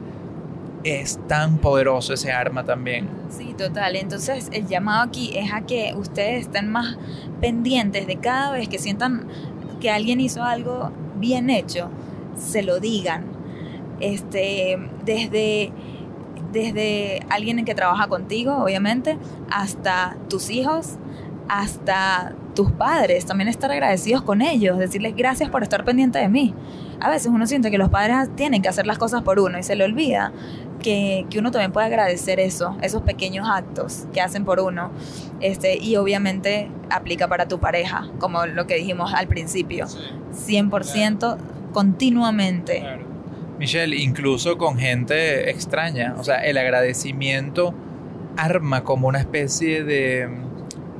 es 0.84 1.18
tan 1.28 1.58
poderoso 1.58 2.14
ese 2.14 2.32
arma 2.32 2.64
también. 2.64 3.08
Sí, 3.30 3.54
total. 3.56 3.96
Entonces 3.96 4.48
el 4.52 4.66
llamado 4.66 5.02
aquí 5.02 5.36
es 5.36 5.52
a 5.52 5.62
que 5.62 5.94
ustedes 5.96 6.42
estén 6.42 6.68
más 6.68 6.96
pendientes 7.40 8.06
de 8.06 8.16
cada 8.16 8.52
vez 8.52 8.68
que 8.68 8.78
sientan 8.78 9.26
que 9.80 9.90
alguien 9.90 10.20
hizo 10.20 10.42
algo 10.42 10.92
bien 11.16 11.50
hecho, 11.50 11.90
se 12.36 12.62
lo 12.62 12.80
digan. 12.80 13.24
Este, 14.00 14.78
desde, 15.04 15.72
desde 16.52 17.20
alguien 17.30 17.64
que 17.64 17.74
trabaja 17.74 18.08
contigo, 18.08 18.56
obviamente, 18.56 19.16
hasta 19.50 20.16
tus 20.28 20.50
hijos, 20.50 20.96
hasta 21.48 22.34
tus 22.54 22.70
padres, 22.72 23.26
también 23.26 23.48
estar 23.48 23.70
agradecidos 23.70 24.22
con 24.22 24.42
ellos, 24.42 24.78
decirles 24.78 25.14
gracias 25.16 25.50
por 25.50 25.62
estar 25.62 25.84
pendiente 25.84 26.18
de 26.18 26.28
mí. 26.28 26.54
A 27.02 27.10
veces 27.10 27.32
uno 27.32 27.48
siente 27.48 27.72
que 27.72 27.78
los 27.78 27.88
padres 27.88 28.28
tienen 28.36 28.62
que 28.62 28.68
hacer 28.68 28.86
las 28.86 28.96
cosas 28.96 29.22
por 29.22 29.40
uno 29.40 29.58
y 29.58 29.64
se 29.64 29.74
le 29.74 29.84
olvida 29.84 30.32
que, 30.82 31.26
uno 31.36 31.50
también 31.50 31.72
puede 31.72 31.86
agradecer 31.86 32.38
eso, 32.38 32.76
esos 32.80 33.02
pequeños 33.02 33.48
actos 33.50 34.06
que 34.12 34.20
hacen 34.20 34.44
por 34.44 34.60
uno. 34.60 34.92
Este, 35.40 35.78
y 35.78 35.96
obviamente 35.96 36.68
aplica 36.90 37.26
para 37.26 37.48
tu 37.48 37.58
pareja, 37.58 38.08
como 38.20 38.46
lo 38.46 38.68
que 38.68 38.76
dijimos 38.76 39.12
al 39.14 39.26
principio. 39.26 39.86
100% 39.86 41.38
continuamente. 41.72 42.84
Michelle, 43.58 43.96
incluso 43.96 44.56
con 44.56 44.78
gente 44.78 45.50
extraña, 45.50 46.14
o 46.18 46.22
sea, 46.22 46.38
el 46.44 46.56
agradecimiento 46.56 47.74
arma 48.36 48.84
como 48.84 49.08
una 49.08 49.18
especie 49.18 49.82
de 49.82 50.28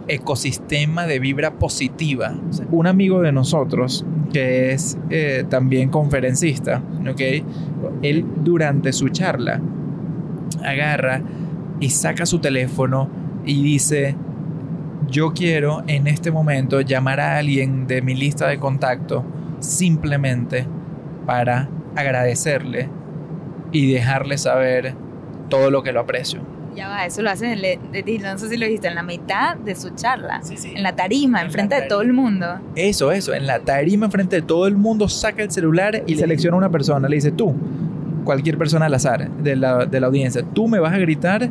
ecosistema 0.09 1.07
de 1.07 1.19
vibra 1.19 1.55
positiva. 1.55 2.35
un 2.71 2.87
amigo 2.87 3.21
de 3.21 3.33
nosotros, 3.33 4.05
que 4.33 4.73
es 4.73 4.99
eh, 5.11 5.45
también 5.49 5.91
conferencista, 5.91 6.83
¿ok? 7.09 7.21
Él 8.03 8.25
durante 8.43 8.93
su 8.93 9.09
charla 9.09 9.61
agarra 10.65 11.23
y 11.81 11.91
saca 11.91 12.27
su 12.27 12.39
teléfono 12.39 13.09
y 13.45 13.63
dice, 13.63 14.17
yo 15.09 15.33
quiero 15.33 15.83
en 15.87 16.07
este 16.07 16.31
momento 16.31 16.81
llamar 16.81 17.21
a 17.21 17.39
alguien 17.39 17.87
de 17.87 18.03
mi 18.03 18.15
lista 18.15 18.49
de 18.49 18.59
contacto 18.59 19.25
simplemente 19.59 20.67
para 21.27 21.69
agradecerle 21.97 22.89
y 23.73 23.93
dejarle 23.93 24.39
saber 24.39 24.95
todo 25.49 25.71
lo 25.71 25.83
que 25.83 25.93
lo 25.93 26.01
aprecio. 26.01 26.41
Ya 26.75 26.89
va, 26.89 27.05
eso 27.05 27.23
lo 27.23 27.31
hace, 27.31 27.55
no 27.55 28.39
sé 28.39 28.49
si 28.49 28.57
lo 28.57 28.67
dijiste, 28.67 28.89
en 28.89 28.95
la 28.95 29.03
mitad 29.03 29.57
de 29.57 29.75
su 29.75 29.91
charla, 29.91 30.41
en 30.65 30.83
la 30.83 30.97
tarima, 30.97 31.43
enfrente 31.43 31.75
de 31.75 31.83
todo 31.83 32.01
el 32.01 32.13
mundo. 32.13 32.47
Eso, 32.75 33.13
eso, 33.13 33.35
en 33.35 33.47
la 33.47 33.61
tarima, 33.61 34.07
enfrente 34.07 34.37
de 34.37 34.43
todo 34.43 34.67
el 34.67 34.77
mundo, 34.77 35.09
saca 35.09 35.43
el 35.43 35.51
celular 35.51 36.03
y 36.07 36.17
selecciona 36.17 36.55
a 36.55 36.59
una 36.59 36.71
persona, 36.71 37.09
le 37.09 37.17
dice 37.17 37.31
tú, 37.31 37.55
cualquier 38.25 38.57
persona 38.57 38.87
al 38.87 38.95
azar 38.95 39.31
de 39.31 39.57
la, 39.57 39.85
de 39.85 40.01
la 40.01 40.07
audiencia, 40.07 40.43
tú 40.43 40.69
me 40.69 40.79
vas 40.79 40.95
a 40.95 40.99
gritar 40.99 41.51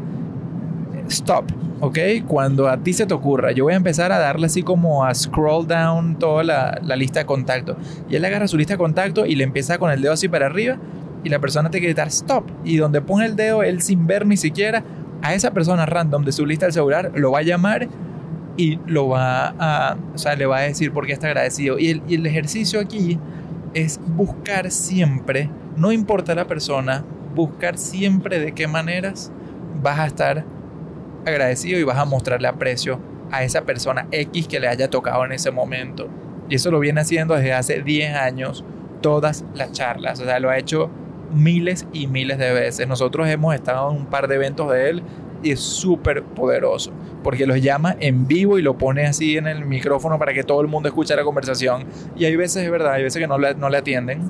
stop, 1.07 1.45
¿ok? 1.81 1.97
Cuando 2.27 2.67
a 2.67 2.77
ti 2.77 2.93
se 2.93 3.05
te 3.05 3.13
ocurra, 3.13 3.51
yo 3.51 3.65
voy 3.65 3.73
a 3.73 3.77
empezar 3.77 4.11
a 4.11 4.17
darle 4.17 4.47
así 4.47 4.63
como 4.63 5.05
a 5.05 5.13
scroll 5.13 5.67
down 5.67 6.17
toda 6.17 6.43
la, 6.43 6.79
la 6.83 6.95
lista 6.95 7.19
de 7.19 7.25
contactos. 7.25 7.77
Y 8.09 8.15
él 8.15 8.25
agarra 8.25 8.47
su 8.47 8.57
lista 8.57 8.73
de 8.73 8.77
contactos 8.79 9.27
y 9.27 9.35
le 9.35 9.43
empieza 9.43 9.77
con 9.77 9.91
el 9.91 10.01
dedo 10.01 10.13
así 10.13 10.27
para 10.27 10.47
arriba 10.47 10.77
y 11.23 11.29
la 11.29 11.39
persona 11.39 11.69
te 11.69 11.79
que 11.79 11.87
gritar 11.87 12.07
stop. 12.07 12.45
Y 12.63 12.77
donde 12.77 13.01
pone 13.01 13.25
el 13.25 13.35
dedo, 13.35 13.63
él 13.63 13.81
sin 13.81 14.07
ver 14.07 14.25
ni 14.25 14.37
siquiera, 14.37 14.83
a 15.21 15.33
esa 15.33 15.51
persona 15.51 15.85
random 15.85 16.23
de 16.23 16.31
su 16.31 16.45
lista 16.45 16.65
del 16.65 16.73
celular 16.73 17.11
lo 17.15 17.31
va 17.31 17.39
a 17.39 17.43
llamar 17.43 17.87
y 18.57 18.79
lo 18.85 19.09
va 19.09 19.55
a, 19.59 19.97
o 20.13 20.17
sea, 20.17 20.35
le 20.35 20.45
va 20.45 20.57
a 20.57 20.61
decir 20.61 20.91
por 20.91 21.05
qué 21.05 21.13
está 21.13 21.27
agradecido. 21.27 21.79
Y 21.79 21.89
el, 21.89 22.03
y 22.07 22.15
el 22.15 22.25
ejercicio 22.25 22.79
aquí 22.79 23.17
es 23.73 23.99
buscar 24.05 24.71
siempre, 24.71 25.49
no 25.77 25.91
importa 25.91 26.35
la 26.35 26.47
persona, 26.47 27.03
buscar 27.33 27.77
siempre 27.77 28.39
de 28.39 28.51
qué 28.51 28.67
maneras 28.67 29.31
vas 29.81 29.99
a 29.99 30.05
estar 30.05 30.45
agradecido 31.25 31.79
y 31.79 31.83
vas 31.83 31.97
a 31.97 32.05
mostrarle 32.05 32.47
aprecio 32.47 32.99
a 33.31 33.43
esa 33.43 33.61
persona 33.61 34.07
X 34.11 34.47
que 34.47 34.59
le 34.59 34.67
haya 34.67 34.89
tocado 34.89 35.25
en 35.25 35.31
ese 35.31 35.51
momento. 35.51 36.09
Y 36.49 36.55
eso 36.55 36.69
lo 36.69 36.79
viene 36.79 37.01
haciendo 37.01 37.35
desde 37.35 37.53
hace 37.53 37.81
10 37.81 38.15
años, 38.15 38.65
todas 39.01 39.45
las 39.53 39.71
charlas. 39.71 40.19
O 40.19 40.25
sea, 40.25 40.39
lo 40.39 40.49
ha 40.49 40.57
hecho 40.57 40.89
miles 41.33 41.85
y 41.93 42.07
miles 42.07 42.37
de 42.37 42.53
veces. 42.53 42.87
Nosotros 42.87 43.27
hemos 43.27 43.55
estado 43.55 43.91
en 43.91 43.97
un 43.97 44.05
par 44.05 44.27
de 44.27 44.35
eventos 44.35 44.71
de 44.71 44.89
él 44.89 45.03
y 45.43 45.51
es 45.51 45.59
súper 45.59 46.23
poderoso 46.23 46.91
porque 47.23 47.45
los 47.45 47.61
llama 47.61 47.95
en 47.99 48.27
vivo 48.27 48.57
y 48.57 48.61
lo 48.61 48.77
pone 48.77 49.05
así 49.05 49.37
en 49.37 49.47
el 49.47 49.65
micrófono 49.65 50.17
para 50.17 50.33
que 50.33 50.43
todo 50.43 50.61
el 50.61 50.67
mundo 50.67 50.89
escuche 50.89 51.15
la 51.15 51.23
conversación. 51.23 51.85
Y 52.15 52.25
hay 52.25 52.35
veces, 52.35 52.63
es 52.63 52.71
verdad, 52.71 52.93
hay 52.93 53.03
veces 53.03 53.19
que 53.21 53.27
no 53.27 53.37
le, 53.37 53.55
no 53.55 53.69
le 53.69 53.77
atienden 53.77 54.29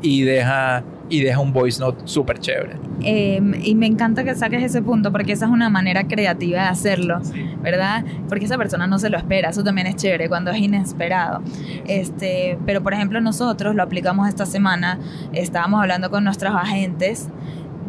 y 0.00 0.22
deja, 0.22 0.82
y 1.12 1.20
deja 1.20 1.40
un 1.40 1.52
voice 1.52 1.78
note 1.78 2.00
súper 2.06 2.38
chévere. 2.38 2.72
Em, 3.02 3.52
y 3.62 3.74
me 3.74 3.86
encanta 3.86 4.24
que 4.24 4.34
saques 4.34 4.62
ese 4.62 4.80
punto 4.80 5.12
porque 5.12 5.32
esa 5.32 5.44
es 5.44 5.50
una 5.50 5.68
manera 5.68 6.08
creativa 6.08 6.62
de 6.62 6.68
hacerlo, 6.68 7.20
¿verdad? 7.60 8.02
Porque 8.30 8.46
esa 8.46 8.56
persona 8.56 8.86
no 8.86 8.98
se 8.98 9.10
lo 9.10 9.18
espera, 9.18 9.50
eso 9.50 9.62
también 9.62 9.88
es 9.88 9.96
chévere 9.96 10.30
cuando 10.30 10.50
es 10.50 10.56
inesperado. 10.56 11.42
Este, 11.86 12.58
pero 12.64 12.82
por 12.82 12.94
ejemplo 12.94 13.20
nosotros 13.20 13.74
lo 13.74 13.82
aplicamos 13.82 14.26
esta 14.26 14.46
semana, 14.46 14.98
estábamos 15.34 15.82
hablando 15.82 16.08
con 16.08 16.24
nuestros 16.24 16.54
agentes 16.54 17.28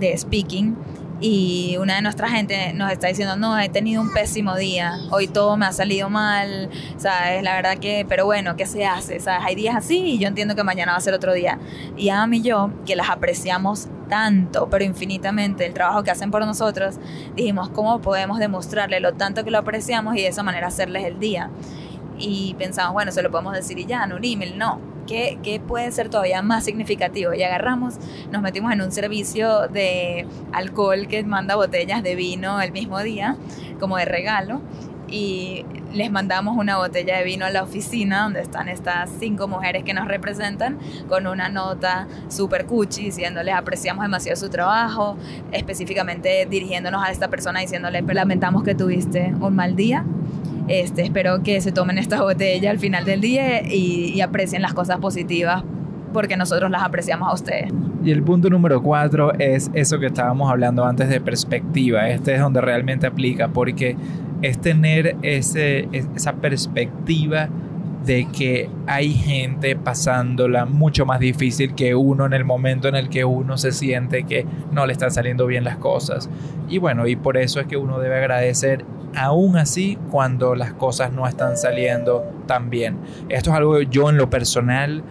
de 0.01 0.17
speaking 0.17 0.75
y 1.23 1.77
una 1.77 1.95
de 1.95 2.01
nuestra 2.01 2.27
gente 2.27 2.73
nos 2.73 2.91
está 2.91 3.07
diciendo, 3.07 3.37
no, 3.37 3.57
he 3.57 3.69
tenido 3.69 4.01
un 4.01 4.11
pésimo 4.11 4.57
día, 4.57 4.99
hoy 5.09 5.29
todo 5.29 5.55
me 5.55 5.65
ha 5.65 5.71
salido 5.71 6.09
mal, 6.09 6.69
¿sabes? 6.97 7.41
La 7.43 7.55
verdad 7.55 7.77
que, 7.77 8.05
pero 8.09 8.25
bueno, 8.25 8.57
¿qué 8.57 8.65
se 8.65 8.85
hace? 8.85 9.21
¿Sabes? 9.21 9.45
Hay 9.45 9.55
días 9.55 9.73
así 9.73 9.99
y 9.99 10.19
yo 10.19 10.27
entiendo 10.27 10.53
que 10.53 10.65
mañana 10.65 10.91
va 10.91 10.97
a 10.97 11.01
ser 11.01 11.13
otro 11.13 11.31
día. 11.31 11.59
Y 11.95 12.09
a 12.09 12.27
y 12.29 12.41
yo, 12.41 12.71
que 12.85 12.97
las 12.97 13.09
apreciamos 13.09 13.87
tanto, 14.09 14.67
pero 14.69 14.83
infinitamente, 14.83 15.65
el 15.65 15.73
trabajo 15.73 16.03
que 16.03 16.11
hacen 16.11 16.29
por 16.29 16.45
nosotros, 16.45 16.95
dijimos, 17.37 17.69
¿cómo 17.69 18.01
podemos 18.01 18.37
demostrarle 18.37 18.99
lo 18.99 19.13
tanto 19.13 19.45
que 19.45 19.51
lo 19.51 19.59
apreciamos 19.59 20.17
y 20.17 20.23
de 20.23 20.27
esa 20.27 20.43
manera 20.43 20.67
hacerles 20.67 21.05
el 21.05 21.19
día? 21.19 21.49
Y 22.19 22.53
pensamos, 22.55 22.91
bueno, 22.91 23.13
se 23.13 23.23
lo 23.23 23.31
podemos 23.31 23.53
decir 23.53 23.79
y 23.79 23.85
ya, 23.85 24.03
en 24.03 24.11
un 24.11 24.25
email, 24.25 24.57
no 24.57 24.92
¿Qué, 25.07 25.61
puede 25.67 25.91
ser 25.91 26.09
todavía 26.09 26.41
más 26.41 26.63
significativo? 26.63 27.33
Y 27.33 27.43
agarramos, 27.43 27.95
nos 28.31 28.41
metimos 28.41 28.71
en 28.71 28.81
un 28.81 28.91
servicio 28.91 29.67
de 29.67 30.25
alcohol 30.51 31.07
que 31.07 31.23
manda 31.23 31.55
botellas 31.55 32.03
de 32.03 32.15
vino 32.15 32.61
el 32.61 32.71
mismo 32.71 32.99
día, 33.01 33.37
como 33.79 33.97
de 33.97 34.05
regalo, 34.05 34.61
y 35.07 35.65
les 35.93 36.11
mandamos 36.11 36.57
una 36.57 36.77
botella 36.77 37.17
de 37.17 37.23
vino 37.23 37.45
a 37.45 37.51
la 37.51 37.61
oficina 37.61 38.23
donde 38.23 38.41
están 38.41 38.67
estas 38.67 39.11
cinco 39.19 39.47
mujeres 39.47 39.83
que 39.83 39.93
nos 39.93 40.07
representan 40.07 40.79
con 41.07 41.27
una 41.27 41.49
nota 41.49 42.07
super 42.29 42.65
cuchi 42.65 43.03
diciéndoles 43.05 43.53
apreciamos 43.53 44.03
demasiado 44.03 44.35
su 44.35 44.49
trabajo, 44.49 45.15
específicamente 45.51 46.47
dirigiéndonos 46.49 47.03
a 47.03 47.11
esta 47.11 47.27
persona 47.27 47.59
diciéndole 47.59 48.01
lamentamos 48.01 48.63
que 48.63 48.73
tuviste 48.73 49.33
un 49.39 49.55
mal 49.55 49.75
día 49.75 50.03
este, 50.67 51.03
espero 51.03 51.43
que 51.43 51.59
se 51.61 51.71
tomen 51.71 51.97
esta 51.97 52.21
botella 52.21 52.71
al 52.71 52.79
final 52.79 53.05
del 53.05 53.21
día 53.21 53.61
y, 53.67 54.21
aprecien 54.21 54.61
las 54.61 54.73
cosas 54.73 54.97
positivas 54.99 55.63
porque 56.13 56.37
nosotros 56.37 56.69
las 56.69 56.83
apreciamos 56.83 57.27
a 57.29 57.33
ustedes. 57.33 57.73
Y 58.03 58.11
el 58.11 58.23
punto 58.23 58.49
número 58.49 58.81
cuatro 58.81 59.33
es 59.33 59.71
eso 59.73 59.99
que 59.99 60.07
estábamos 60.07 60.49
hablando 60.49 60.85
antes 60.85 61.09
de 61.09 61.19
perspectiva. 61.19 62.07
Este 62.09 62.35
es 62.35 62.39
donde 62.39 62.61
realmente 62.61 63.07
aplica 63.07 63.47
porque 63.47 63.97
es 64.41 64.59
tener 64.59 65.15
ese, 65.23 65.89
esa 65.91 66.33
perspectiva 66.33 67.49
de 68.05 68.27
que 68.35 68.69
hay 68.85 69.13
gente 69.13 69.75
pasándola 69.75 70.65
mucho 70.65 71.05
más 71.05 71.19
difícil 71.19 71.73
que 71.73 71.95
uno 71.95 72.25
en 72.25 72.33
el 72.33 72.43
momento 72.43 72.87
en 72.87 72.95
el 72.95 73.09
que 73.09 73.23
uno 73.23 73.57
se 73.57 73.71
siente 73.71 74.23
que 74.23 74.45
no 74.71 74.85
le 74.85 74.93
están 74.93 75.11
saliendo 75.11 75.45
bien 75.45 75.63
las 75.63 75.77
cosas. 75.77 76.29
Y 76.69 76.79
bueno, 76.79 77.07
y 77.07 77.15
por 77.15 77.37
eso 77.37 77.59
es 77.59 77.67
que 77.67 77.77
uno 77.77 77.99
debe 77.99 78.17
agradecer 78.17 78.85
aún 79.15 79.57
así 79.57 79.97
cuando 80.11 80.55
las 80.55 80.73
cosas 80.73 81.13
no 81.13 81.27
están 81.27 81.57
saliendo 81.57 82.23
tan 82.47 82.69
bien. 82.69 82.97
Esto 83.29 83.51
es 83.51 83.55
algo 83.55 83.77
que 83.77 83.87
yo 83.87 84.09
en 84.09 84.17
lo 84.17 84.29
personal 84.29 85.03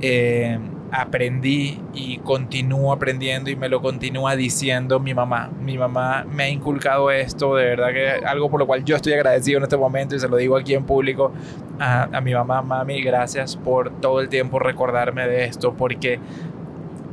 eh, 0.00 0.58
aprendí 0.90 1.80
y 1.92 2.18
continúo 2.18 2.92
aprendiendo 2.92 3.50
y 3.50 3.56
me 3.56 3.68
lo 3.68 3.82
continúa 3.82 4.36
diciendo 4.36 5.00
mi 5.00 5.14
mamá. 5.14 5.50
Mi 5.60 5.76
mamá 5.76 6.24
me 6.24 6.44
ha 6.44 6.48
inculcado 6.48 7.10
esto, 7.10 7.56
de 7.56 7.64
verdad 7.64 7.92
que 7.92 8.26
algo 8.26 8.50
por 8.50 8.60
lo 8.60 8.66
cual 8.66 8.84
yo 8.84 8.96
estoy 8.96 9.14
agradecido 9.14 9.58
en 9.58 9.64
este 9.64 9.76
momento 9.76 10.14
y 10.14 10.20
se 10.20 10.28
lo 10.28 10.36
digo 10.36 10.56
aquí 10.56 10.74
en 10.74 10.84
público 10.84 11.32
a, 11.78 12.04
a 12.04 12.20
mi 12.20 12.32
mamá, 12.32 12.62
mami, 12.62 13.02
gracias 13.02 13.56
por 13.56 13.90
todo 14.00 14.20
el 14.20 14.28
tiempo 14.28 14.58
recordarme 14.58 15.26
de 15.26 15.44
esto 15.44 15.74
porque 15.74 16.20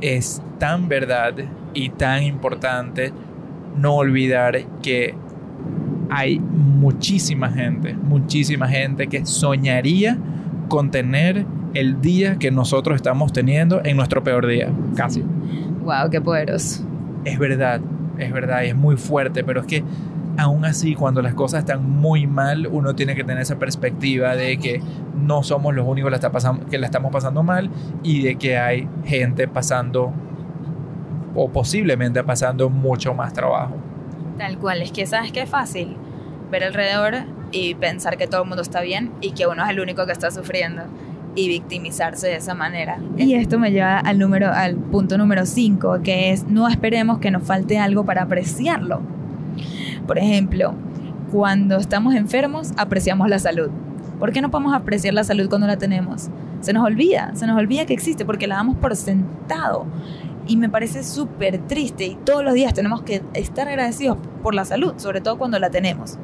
es 0.00 0.42
tan 0.58 0.88
verdad 0.88 1.34
y 1.74 1.90
tan 1.90 2.22
importante 2.22 3.12
no 3.76 3.94
olvidar 3.94 4.62
que 4.82 5.14
hay 6.10 6.38
muchísima 6.38 7.50
gente, 7.50 7.94
muchísima 7.94 8.68
gente 8.68 9.06
que 9.06 9.24
soñaría 9.24 10.18
con 10.72 10.90
tener 10.90 11.44
el 11.74 12.00
día 12.00 12.38
que 12.38 12.50
nosotros 12.50 12.96
estamos 12.96 13.30
teniendo 13.30 13.84
en 13.84 13.94
nuestro 13.94 14.24
peor 14.24 14.46
día, 14.46 14.70
casi. 14.96 15.20
Wow, 15.20 16.08
qué 16.10 16.18
poderoso. 16.18 16.82
Es 17.26 17.38
verdad, 17.38 17.82
es 18.16 18.32
verdad, 18.32 18.62
y 18.62 18.68
es 18.68 18.74
muy 18.74 18.96
fuerte, 18.96 19.44
pero 19.44 19.60
es 19.60 19.66
que 19.66 19.84
aún 20.38 20.64
así 20.64 20.94
cuando 20.94 21.20
las 21.20 21.34
cosas 21.34 21.58
están 21.58 21.86
muy 21.86 22.26
mal, 22.26 22.66
uno 22.68 22.94
tiene 22.94 23.14
que 23.14 23.22
tener 23.22 23.42
esa 23.42 23.58
perspectiva 23.58 24.34
de 24.34 24.56
que 24.56 24.80
no 25.14 25.42
somos 25.42 25.74
los 25.74 25.86
únicos 25.86 26.10
que 26.70 26.78
la 26.78 26.86
estamos 26.86 27.12
pasando 27.12 27.42
mal 27.42 27.68
y 28.02 28.22
de 28.22 28.36
que 28.36 28.56
hay 28.56 28.88
gente 29.04 29.48
pasando 29.48 30.10
o 31.34 31.50
posiblemente 31.50 32.24
pasando 32.24 32.70
mucho 32.70 33.12
más 33.12 33.34
trabajo. 33.34 33.74
Tal 34.38 34.56
cual, 34.56 34.80
es 34.80 34.90
que 34.90 35.04
sabes 35.04 35.32
que 35.32 35.42
es 35.42 35.50
fácil 35.50 35.98
ver 36.50 36.64
alrededor 36.64 37.41
y 37.52 37.74
pensar 37.74 38.16
que 38.16 38.26
todo 38.26 38.42
el 38.42 38.48
mundo 38.48 38.62
está 38.62 38.80
bien 38.80 39.12
y 39.20 39.32
que 39.32 39.46
uno 39.46 39.62
es 39.64 39.70
el 39.70 39.80
único 39.80 40.06
que 40.06 40.12
está 40.12 40.30
sufriendo 40.30 40.82
y 41.34 41.48
victimizarse 41.48 42.28
de 42.28 42.36
esa 42.36 42.54
manera. 42.54 42.98
Y 43.16 43.34
esto 43.34 43.58
me 43.58 43.70
lleva 43.70 43.98
al, 43.98 44.18
número, 44.18 44.52
al 44.52 44.76
punto 44.76 45.16
número 45.16 45.46
5, 45.46 46.00
que 46.02 46.30
es 46.30 46.44
no 46.46 46.68
esperemos 46.68 47.18
que 47.18 47.30
nos 47.30 47.42
falte 47.42 47.78
algo 47.78 48.04
para 48.04 48.22
apreciarlo. 48.22 49.00
Por 50.06 50.18
ejemplo, 50.18 50.74
cuando 51.30 51.76
estamos 51.76 52.14
enfermos, 52.14 52.72
apreciamos 52.76 53.28
la 53.28 53.38
salud. 53.38 53.70
¿Por 54.18 54.32
qué 54.32 54.40
no 54.40 54.50
podemos 54.50 54.74
apreciar 54.74 55.14
la 55.14 55.24
salud 55.24 55.48
cuando 55.48 55.66
la 55.66 55.78
tenemos? 55.78 56.28
Se 56.60 56.72
nos 56.72 56.84
olvida, 56.84 57.32
se 57.34 57.46
nos 57.46 57.58
olvida 57.58 57.86
que 57.86 57.94
existe 57.94 58.24
porque 58.24 58.46
la 58.46 58.56
damos 58.56 58.76
por 58.76 58.94
sentado 58.94 59.86
y 60.46 60.56
me 60.56 60.68
parece 60.68 61.02
súper 61.02 61.58
triste 61.66 62.04
y 62.04 62.14
todos 62.16 62.44
los 62.44 62.54
días 62.54 62.74
tenemos 62.74 63.02
que 63.02 63.22
estar 63.34 63.68
agradecidos 63.68 64.18
por 64.42 64.54
la 64.54 64.64
salud, 64.64 64.94
sobre 64.96 65.20
todo 65.20 65.38
cuando 65.38 65.58
la 65.58 65.70
tenemos. 65.70 66.18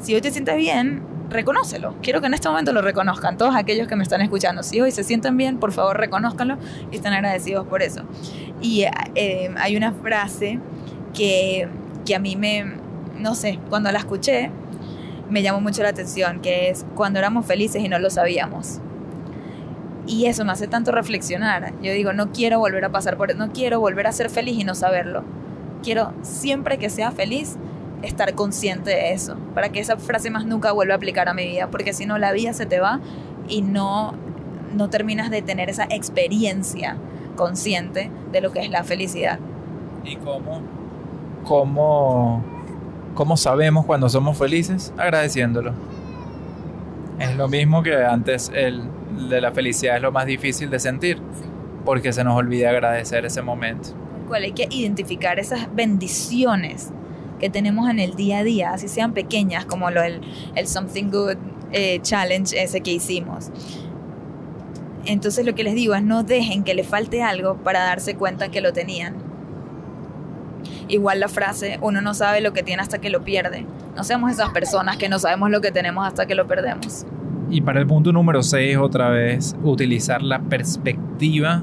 Si 0.00 0.14
hoy 0.14 0.22
te 0.22 0.30
sientes 0.30 0.56
bien, 0.56 1.02
reconócelo. 1.28 1.94
Quiero 2.02 2.22
que 2.22 2.26
en 2.26 2.34
este 2.34 2.48
momento 2.48 2.72
lo 2.72 2.80
reconozcan, 2.80 3.36
todos 3.36 3.54
aquellos 3.54 3.86
que 3.86 3.96
me 3.96 4.02
están 4.02 4.22
escuchando. 4.22 4.62
Si 4.62 4.80
hoy 4.80 4.92
se 4.92 5.04
sienten 5.04 5.36
bien, 5.36 5.58
por 5.58 5.72
favor 5.72 5.98
reconózcanlo 5.98 6.56
y 6.90 6.96
estén 6.96 7.12
agradecidos 7.12 7.66
por 7.66 7.82
eso. 7.82 8.02
Y 8.62 8.84
eh, 9.14 9.54
hay 9.58 9.76
una 9.76 9.92
frase 9.92 10.58
que, 11.12 11.68
que 12.06 12.14
a 12.14 12.18
mí 12.18 12.34
me, 12.34 12.64
no 13.18 13.34
sé, 13.34 13.58
cuando 13.68 13.92
la 13.92 13.98
escuché, 13.98 14.50
me 15.28 15.42
llamó 15.42 15.60
mucho 15.60 15.82
la 15.82 15.90
atención, 15.90 16.40
que 16.40 16.70
es 16.70 16.86
cuando 16.94 17.18
éramos 17.18 17.44
felices 17.44 17.84
y 17.84 17.88
no 17.88 17.98
lo 17.98 18.08
sabíamos. 18.08 18.80
Y 20.06 20.26
eso 20.26 20.46
me 20.46 20.52
hace 20.52 20.66
tanto 20.66 20.92
reflexionar. 20.92 21.74
Yo 21.82 21.92
digo, 21.92 22.14
no 22.14 22.32
quiero 22.32 22.58
volver 22.58 22.86
a 22.86 22.88
pasar 22.88 23.18
por, 23.18 23.36
no 23.36 23.52
quiero 23.52 23.80
volver 23.80 24.06
a 24.06 24.12
ser 24.12 24.30
feliz 24.30 24.58
y 24.58 24.64
no 24.64 24.74
saberlo. 24.74 25.24
Quiero 25.82 26.14
siempre 26.22 26.78
que 26.78 26.88
sea 26.88 27.10
feliz 27.10 27.58
estar 28.02 28.34
consciente 28.34 28.90
de 28.90 29.12
eso, 29.12 29.36
para 29.54 29.70
que 29.70 29.80
esa 29.80 29.96
frase 29.96 30.30
más 30.30 30.46
nunca 30.46 30.72
vuelva 30.72 30.94
a 30.94 30.96
aplicar 30.96 31.28
a 31.28 31.34
mi 31.34 31.46
vida, 31.46 31.70
porque 31.70 31.92
si 31.92 32.06
no 32.06 32.18
la 32.18 32.32
vida 32.32 32.52
se 32.52 32.66
te 32.66 32.80
va 32.80 33.00
y 33.48 33.62
no 33.62 34.14
no 34.74 34.88
terminas 34.88 35.30
de 35.30 35.42
tener 35.42 35.68
esa 35.68 35.84
experiencia 35.90 36.96
consciente 37.36 38.10
de 38.30 38.40
lo 38.40 38.52
que 38.52 38.60
es 38.60 38.70
la 38.70 38.84
felicidad. 38.84 39.38
¿Y 40.04 40.16
cómo 40.16 40.62
cómo 41.44 42.44
cómo 43.14 43.36
sabemos 43.36 43.84
cuando 43.86 44.08
somos 44.08 44.38
felices? 44.38 44.92
Agradeciéndolo. 44.96 45.72
Es 47.18 47.36
lo 47.36 47.48
mismo 47.48 47.82
que 47.82 47.96
antes 47.96 48.50
el 48.54 48.82
de 49.28 49.40
la 49.40 49.52
felicidad 49.52 49.96
es 49.96 50.02
lo 50.02 50.12
más 50.12 50.26
difícil 50.26 50.70
de 50.70 50.78
sentir, 50.78 51.20
porque 51.84 52.12
se 52.12 52.24
nos 52.24 52.36
olvida 52.36 52.70
agradecer 52.70 53.26
ese 53.26 53.42
momento. 53.42 53.90
¿Cuál? 54.28 54.44
Hay 54.44 54.52
que 54.52 54.68
identificar 54.70 55.38
esas 55.38 55.74
bendiciones 55.74 56.92
que 57.40 57.50
tenemos 57.50 57.90
en 57.90 57.98
el 57.98 58.14
día 58.14 58.38
a 58.38 58.44
día, 58.44 58.72
así 58.72 58.86
sean 58.86 59.12
pequeñas, 59.12 59.64
como 59.64 59.90
lo, 59.90 60.02
el, 60.02 60.20
el 60.54 60.66
Something 60.68 61.10
Good 61.10 61.36
eh, 61.72 61.98
Challenge 62.02 62.62
ese 62.62 62.80
que 62.80 62.92
hicimos. 62.92 63.50
Entonces 65.06 65.46
lo 65.46 65.54
que 65.54 65.64
les 65.64 65.74
digo 65.74 65.94
es 65.94 66.02
no 66.02 66.22
dejen 66.22 66.62
que 66.62 66.74
le 66.74 66.84
falte 66.84 67.22
algo 67.22 67.56
para 67.56 67.80
darse 67.80 68.14
cuenta 68.14 68.50
que 68.50 68.60
lo 68.60 68.72
tenían. 68.72 69.16
Igual 70.88 71.20
la 71.20 71.28
frase, 71.28 71.78
uno 71.80 72.00
no 72.00 72.14
sabe 72.14 72.40
lo 72.40 72.52
que 72.52 72.62
tiene 72.62 72.82
hasta 72.82 72.98
que 72.98 73.10
lo 73.10 73.22
pierde. 73.24 73.64
No 73.96 74.04
seamos 74.04 74.30
esas 74.30 74.50
personas 74.50 74.96
que 74.96 75.08
no 75.08 75.18
sabemos 75.18 75.50
lo 75.50 75.60
que 75.60 75.72
tenemos 75.72 76.06
hasta 76.06 76.26
que 76.26 76.34
lo 76.34 76.46
perdemos. 76.46 77.06
Y 77.48 77.62
para 77.62 77.80
el 77.80 77.86
punto 77.86 78.12
número 78.12 78.42
6, 78.42 78.76
otra 78.76 79.08
vez, 79.08 79.56
utilizar 79.62 80.22
la 80.22 80.40
perspectiva 80.40 81.62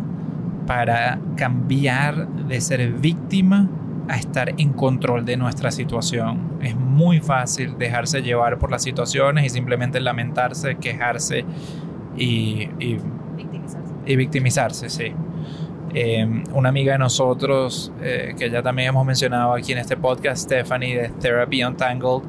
para 0.66 1.20
cambiar 1.36 2.28
de 2.28 2.60
ser 2.60 2.92
víctima 2.94 3.70
a 4.08 4.16
estar 4.16 4.54
en 4.58 4.74
control 4.74 5.26
de 5.26 5.38
nuestra 5.38 5.72
situación. 5.72 6.60
Es 6.62 6.76
muy 6.76 7.20
fácil 7.20 7.78
dejarse 7.78 8.22
llevar 8.22 8.58
por 8.58 8.72
las 8.72 8.84
situaciones 8.84 9.46
y 9.46 9.50
simplemente 9.50 10.00
lamentarse, 10.00 10.76
quejarse 10.76 11.46
y, 12.18 12.70
y 12.80 13.00
victimizarse. 13.36 13.94
Y 14.06 14.16
victimizarse, 14.16 14.90
sí. 14.90 15.14
Em, 15.94 16.44
una 16.54 16.70
amiga 16.70 16.94
de 16.94 17.00
nosotros, 17.00 17.92
eh, 18.02 18.36
que 18.38 18.50
ya 18.50 18.62
también 18.62 18.90
hemos 18.90 19.06
mencionado 19.06 19.54
aquí 19.54 19.72
en 19.72 19.78
este 19.78 19.96
podcast, 19.98 20.44
Stephanie 20.44 20.96
de 20.96 21.10
Therapy 21.10 21.64
Untangled, 21.64 22.24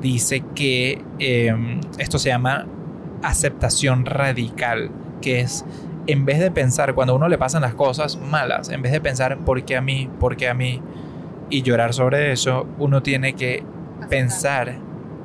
dice 0.00 0.42
que 0.54 1.02
em, 1.18 1.80
esto 1.98 2.18
se 2.18 2.30
llama 2.30 2.66
aceptación 3.22 4.06
radical, 4.06 4.90
que 5.20 5.40
es 5.40 5.64
en 6.06 6.24
vez 6.24 6.38
de 6.38 6.50
pensar 6.50 6.94
cuando 6.94 7.12
a 7.12 7.16
uno 7.16 7.28
le 7.28 7.38
pasan 7.38 7.62
las 7.62 7.74
cosas 7.74 8.16
malas, 8.18 8.68
en 8.68 8.82
vez 8.82 8.92
de 8.92 9.00
pensar 9.00 9.38
por 9.38 9.62
qué 9.64 9.76
a 9.76 9.80
mí, 9.80 10.10
por 10.18 10.36
qué 10.36 10.48
a 10.48 10.54
mí, 10.54 10.80
y 11.54 11.62
llorar 11.62 11.94
sobre 11.94 12.32
eso, 12.32 12.66
uno 12.78 13.00
tiene 13.00 13.34
que 13.34 13.62
pensar 14.10 14.74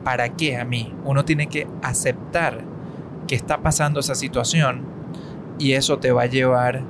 para 0.04 0.30
qué 0.30 0.58
a 0.58 0.64
mí, 0.64 0.94
uno 1.04 1.26
tiene 1.26 1.48
que 1.48 1.66
aceptar 1.82 2.62
que 3.28 3.34
está 3.34 3.64
pasando 3.64 4.00
esa 4.00 4.14
situación 4.14 4.84
y 5.58 5.74
eso 5.74 5.98
te 5.98 6.12
va 6.12 6.22
a 6.22 6.26
llevar 6.28 6.84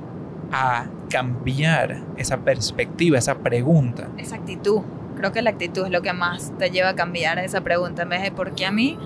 a 0.52 0.88
cambiar 1.08 2.02
esa 2.18 2.40
perspectiva, 2.40 3.16
esa 3.16 3.38
pregunta. 3.38 4.08
Esa 4.18 4.36
actitud. 4.36 4.82
Creo 5.16 5.32
que 5.32 5.40
la 5.40 5.48
actitud 5.48 5.86
es 5.86 5.90
lo 5.90 6.02
que 6.02 6.12
más 6.12 6.52
te 6.58 6.68
lleva 6.68 6.90
a 6.90 6.94
cambiar 6.94 7.38
esa 7.38 7.62
pregunta. 7.62 8.02
En 8.02 8.10
vez 8.10 8.20
de 8.20 8.32
por 8.32 8.54
qué 8.54 8.66
a 8.66 8.70
mí, 8.70 8.98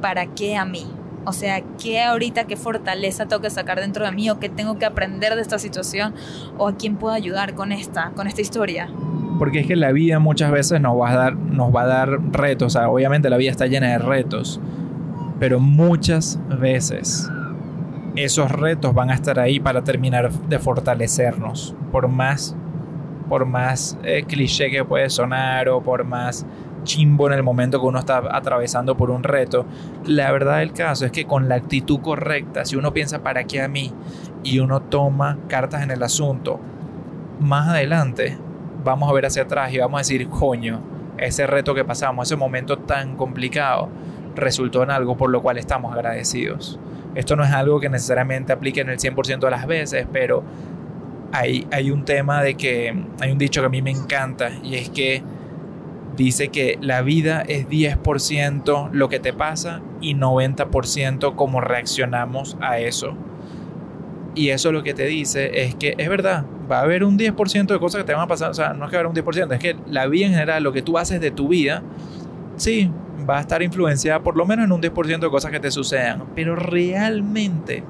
¿para 0.00 0.24
qué 0.28 0.56
a 0.56 0.64
mí? 0.64 0.86
O 1.24 1.32
sea, 1.32 1.62
¿qué 1.82 2.02
ahorita, 2.02 2.44
qué 2.44 2.56
fortaleza 2.56 3.26
tengo 3.26 3.40
que 3.40 3.50
sacar 3.50 3.80
dentro 3.80 4.04
de 4.04 4.12
mí 4.12 4.28
o 4.30 4.38
qué 4.38 4.48
tengo 4.48 4.78
que 4.78 4.84
aprender 4.84 5.34
de 5.34 5.40
esta 5.40 5.58
situación 5.58 6.14
o 6.58 6.68
a 6.68 6.76
quién 6.76 6.96
puedo 6.96 7.14
ayudar 7.14 7.54
con 7.54 7.72
esta, 7.72 8.10
con 8.10 8.26
esta 8.26 8.40
historia? 8.40 8.88
Porque 9.38 9.60
es 9.60 9.66
que 9.66 9.76
la 9.76 9.92
vida 9.92 10.18
muchas 10.18 10.50
veces 10.52 10.80
nos 10.80 10.98
va 11.00 11.10
a 11.10 11.16
dar, 11.16 11.36
nos 11.36 11.74
va 11.74 11.82
a 11.82 11.86
dar 11.86 12.08
retos. 12.32 12.76
O 12.76 12.78
sea, 12.78 12.88
obviamente 12.88 13.30
la 13.30 13.36
vida 13.36 13.50
está 13.50 13.66
llena 13.66 13.88
de 13.88 13.98
retos. 13.98 14.60
Pero 15.40 15.58
muchas 15.58 16.38
veces 16.48 17.30
esos 18.16 18.50
retos 18.50 18.94
van 18.94 19.10
a 19.10 19.14
estar 19.14 19.40
ahí 19.40 19.58
para 19.58 19.82
terminar 19.82 20.30
de 20.30 20.58
fortalecernos. 20.58 21.74
Por 21.90 22.08
más, 22.08 22.56
por 23.28 23.46
más 23.46 23.98
eh, 24.04 24.24
cliché 24.26 24.70
que 24.70 24.84
puede 24.84 25.10
sonar 25.10 25.68
o 25.68 25.82
por 25.82 26.04
más 26.04 26.46
chimbo 26.84 27.26
en 27.26 27.32
el 27.32 27.42
momento 27.42 27.80
que 27.80 27.86
uno 27.86 27.98
está 27.98 28.22
atravesando 28.30 28.96
por 28.96 29.10
un 29.10 29.22
reto, 29.22 29.66
la 30.04 30.30
verdad 30.30 30.58
del 30.58 30.72
caso 30.72 31.06
es 31.06 31.12
que 31.12 31.24
con 31.24 31.48
la 31.48 31.56
actitud 31.56 32.00
correcta, 32.00 32.64
si 32.64 32.76
uno 32.76 32.92
piensa 32.92 33.22
para 33.22 33.44
qué 33.44 33.62
a 33.62 33.68
mí 33.68 33.92
y 34.42 34.60
uno 34.60 34.80
toma 34.82 35.38
cartas 35.48 35.82
en 35.82 35.90
el 35.90 36.02
asunto, 36.02 36.60
más 37.40 37.68
adelante 37.68 38.38
vamos 38.84 39.10
a 39.10 39.12
ver 39.12 39.26
hacia 39.26 39.42
atrás 39.42 39.72
y 39.72 39.78
vamos 39.78 39.98
a 39.98 40.02
decir, 40.02 40.28
coño, 40.28 40.80
ese 41.18 41.46
reto 41.46 41.74
que 41.74 41.84
pasamos, 41.84 42.28
ese 42.28 42.36
momento 42.36 42.78
tan 42.78 43.16
complicado, 43.16 43.88
resultó 44.36 44.82
en 44.82 44.90
algo 44.90 45.16
por 45.16 45.30
lo 45.30 45.42
cual 45.42 45.58
estamos 45.58 45.92
agradecidos. 45.92 46.78
Esto 47.14 47.36
no 47.36 47.44
es 47.44 47.52
algo 47.52 47.80
que 47.80 47.88
necesariamente 47.88 48.52
aplique 48.52 48.80
en 48.80 48.90
el 48.90 48.98
100% 48.98 49.38
de 49.38 49.50
las 49.50 49.66
veces, 49.66 50.06
pero 50.12 50.42
hay, 51.32 51.66
hay 51.70 51.90
un 51.90 52.04
tema 52.04 52.42
de 52.42 52.54
que, 52.54 52.94
hay 53.20 53.32
un 53.32 53.38
dicho 53.38 53.60
que 53.60 53.66
a 53.66 53.70
mí 53.70 53.82
me 53.82 53.90
encanta 53.90 54.50
y 54.62 54.74
es 54.74 54.90
que 54.90 55.22
dice 56.16 56.48
que 56.48 56.78
la 56.80 57.02
vida 57.02 57.42
es 57.42 57.68
10% 57.68 58.90
lo 58.92 59.08
que 59.08 59.20
te 59.20 59.32
pasa 59.32 59.80
y 60.00 60.14
90% 60.14 61.34
cómo 61.34 61.60
reaccionamos 61.60 62.56
a 62.60 62.78
eso. 62.78 63.14
Y 64.34 64.48
eso 64.50 64.72
lo 64.72 64.82
que 64.82 64.94
te 64.94 65.06
dice 65.06 65.62
es 65.64 65.74
que 65.74 65.94
es 65.96 66.08
verdad, 66.08 66.44
va 66.70 66.78
a 66.78 66.82
haber 66.82 67.04
un 67.04 67.18
10% 67.18 67.66
de 67.66 67.78
cosas 67.78 68.00
que 68.00 68.06
te 68.06 68.12
van 68.12 68.22
a 68.22 68.26
pasar, 68.26 68.50
o 68.50 68.54
sea, 68.54 68.72
no 68.72 68.84
es 68.84 68.90
que 68.90 68.96
va 68.96 69.02
a 69.02 69.06
haber 69.06 69.18
un 69.18 69.24
10%, 69.24 69.52
es 69.52 69.60
que 69.60 69.76
la 69.88 70.06
vida 70.06 70.26
en 70.26 70.32
general, 70.32 70.62
lo 70.62 70.72
que 70.72 70.82
tú 70.82 70.98
haces 70.98 71.20
de 71.20 71.30
tu 71.30 71.48
vida, 71.48 71.82
sí, 72.56 72.90
va 73.28 73.38
a 73.38 73.40
estar 73.40 73.62
influenciada 73.62 74.20
por 74.20 74.36
lo 74.36 74.44
menos 74.44 74.64
en 74.64 74.72
un 74.72 74.82
10% 74.82 75.20
de 75.20 75.30
cosas 75.30 75.50
que 75.50 75.60
te 75.60 75.70
sucedan, 75.70 76.24
pero 76.34 76.56
realmente 76.56 77.84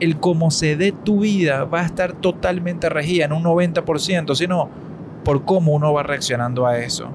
el 0.00 0.18
cómo 0.20 0.50
se 0.50 0.76
dé 0.76 0.92
tu 0.92 1.20
vida 1.20 1.64
va 1.64 1.80
a 1.80 1.86
estar 1.86 2.12
totalmente 2.12 2.88
regida 2.88 3.24
en 3.24 3.32
un 3.32 3.42
90%, 3.42 4.34
sino 4.36 4.68
por 5.24 5.44
cómo 5.44 5.72
uno 5.72 5.92
va 5.92 6.02
reaccionando 6.02 6.66
a 6.66 6.78
eso. 6.78 7.08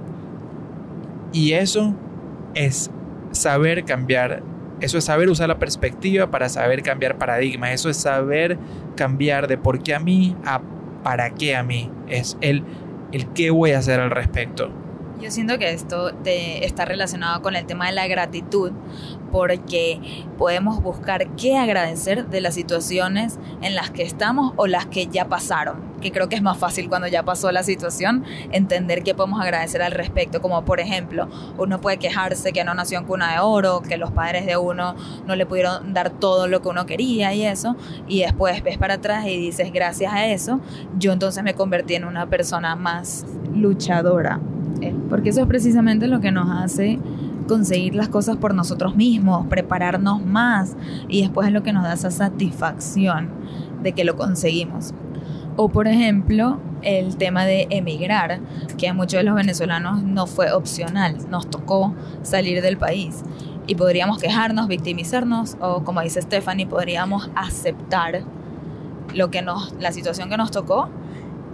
Y 1.32 1.54
eso 1.54 1.93
es 2.54 2.91
saber 3.32 3.86
cambiar, 3.86 4.43
eso 4.82 4.97
es 4.97 5.06
saber 5.06 5.30
usar 5.30 5.49
la 5.49 5.58
perspectiva 5.58 6.30
para 6.30 6.49
saber 6.49 6.84
cambiar 6.84 7.18
paradigmas, 7.18 7.72
eso 7.72 7.89
es 7.89 7.97
saber 7.97 8.58
cambiar 8.95 9.47
de 9.47 9.58
por 9.58 9.82
qué 9.82 9.95
a 9.95 9.99
mí 9.99 10.36
a 10.45 10.62
para 11.04 11.32
qué 11.32 11.56
a 11.56 11.64
mí, 11.64 11.91
es 12.08 12.38
el, 12.41 12.64
el 13.12 13.28
qué 13.34 13.51
voy 13.51 13.72
a 13.72 13.80
hacer 13.80 13.99
al 13.99 14.10
respecto. 14.10 14.70
Yo 15.24 15.32
siento 15.32 15.57
que 15.57 15.71
esto 15.71 16.11
está 16.26 16.84
relacionado 16.84 17.41
con 17.41 17.55
el 17.55 17.65
tema 17.65 17.86
de 17.86 17.93
la 17.93 18.07
gratitud, 18.07 18.74
porque 19.32 20.01
podemos 20.38 20.84
buscar 20.84 21.30
qué 21.38 21.57
agradecer 21.57 22.28
de 22.28 22.41
las 22.41 22.55
situaciones 22.55 23.39
en 23.61 23.74
las 23.74 23.89
que 23.89 24.03
estamos 24.03 24.51
o 24.57 24.67
las 24.67 24.86
que 24.86 25.07
ya 25.07 25.30
pasaron, 25.30 25.78
que 26.01 26.11
creo 26.11 26.28
que 26.28 26.36
es 26.36 26.41
más 26.41 26.57
fácil 26.57 26.89
cuando 26.89 27.07
ya 27.07 27.24
pasó 27.24 27.53
la 27.53 27.63
situación, 27.63 28.26
entender 28.51 29.01
qué 29.01 29.15
podemos 29.15 29.39
agradecer 29.39 29.82
al 29.82 29.93
respecto, 29.93 30.41
como 30.41 30.65
por 30.65 30.82
ejemplo, 30.82 31.30
uno 31.57 31.80
puede 31.80 31.99
quejarse 31.99 32.51
que 32.51 32.65
no 32.65 32.74
nació 32.74 32.99
en 32.99 33.05
cuna 33.05 33.32
de 33.32 33.39
oro, 33.39 33.82
que 33.82 33.95
los 33.95 34.11
padres 34.11 34.45
de 34.45 34.57
uno 34.57 34.93
no 35.26 35.38
le 35.38 35.45
pudieron 35.45 35.93
dar 35.93 36.09
todo 36.09 36.47
lo 36.47 36.61
que 36.61 36.67
uno 36.67 36.86
quería 36.86 37.34
y 37.34 37.45
eso, 37.45 37.78
y 38.09 38.24
después 38.24 38.61
ves 38.61 38.78
para 38.78 38.95
atrás 38.95 39.26
y 39.26 39.38
dices, 39.38 39.71
gracias 39.71 40.11
a 40.11 40.28
eso, 40.28 40.59
yo 40.99 41.13
entonces 41.13 41.45
me 41.45 41.53
convertí 41.53 41.95
en 41.95 42.03
una 42.03 42.30
persona 42.30 42.76
más 42.76 43.26
luchadora, 43.53 44.41
eh, 44.84 44.95
porque 45.09 45.29
eso 45.29 45.41
es 45.41 45.47
precisamente 45.47 46.07
lo 46.07 46.19
que 46.19 46.31
nos 46.31 46.49
hace 46.49 46.99
conseguir 47.47 47.95
las 47.95 48.09
cosas 48.09 48.38
por 48.38 48.53
nosotros 48.53 48.95
mismos, 48.95 49.47
prepararnos 49.47 50.25
más 50.25 50.75
y 51.07 51.21
después 51.21 51.47
es 51.47 51.53
lo 51.53 51.63
que 51.63 51.73
nos 51.73 51.84
da 51.84 51.93
esa 51.93 52.11
satisfacción 52.11 53.29
de 53.81 53.93
que 53.93 54.03
lo 54.03 54.15
conseguimos. 54.15 54.93
O 55.55 55.69
por 55.69 55.88
ejemplo, 55.88 56.59
el 56.81 57.15
tema 57.17 57.45
de 57.45 57.67
emigrar, 57.69 58.39
que 58.77 58.88
a 58.88 58.93
muchos 58.93 59.19
de 59.19 59.23
los 59.23 59.36
venezolanos 59.36 60.03
no 60.03 60.25
fue 60.25 60.51
opcional, 60.51 61.17
nos 61.29 61.49
tocó 61.49 61.93
salir 62.23 62.61
del 62.61 62.77
país. 62.77 63.23
Y 63.67 63.75
podríamos 63.75 64.17
quejarnos, 64.17 64.67
victimizarnos, 64.67 65.55
o 65.61 65.84
como 65.84 66.01
dice 66.01 66.21
Stephanie, 66.21 66.65
podríamos 66.65 67.29
aceptar 67.36 68.23
lo 69.13 69.29
que 69.29 69.41
nos, 69.41 69.73
la 69.79 69.91
situación 69.91 70.29
que 70.29 70.38
nos 70.38 70.51
tocó 70.51 70.89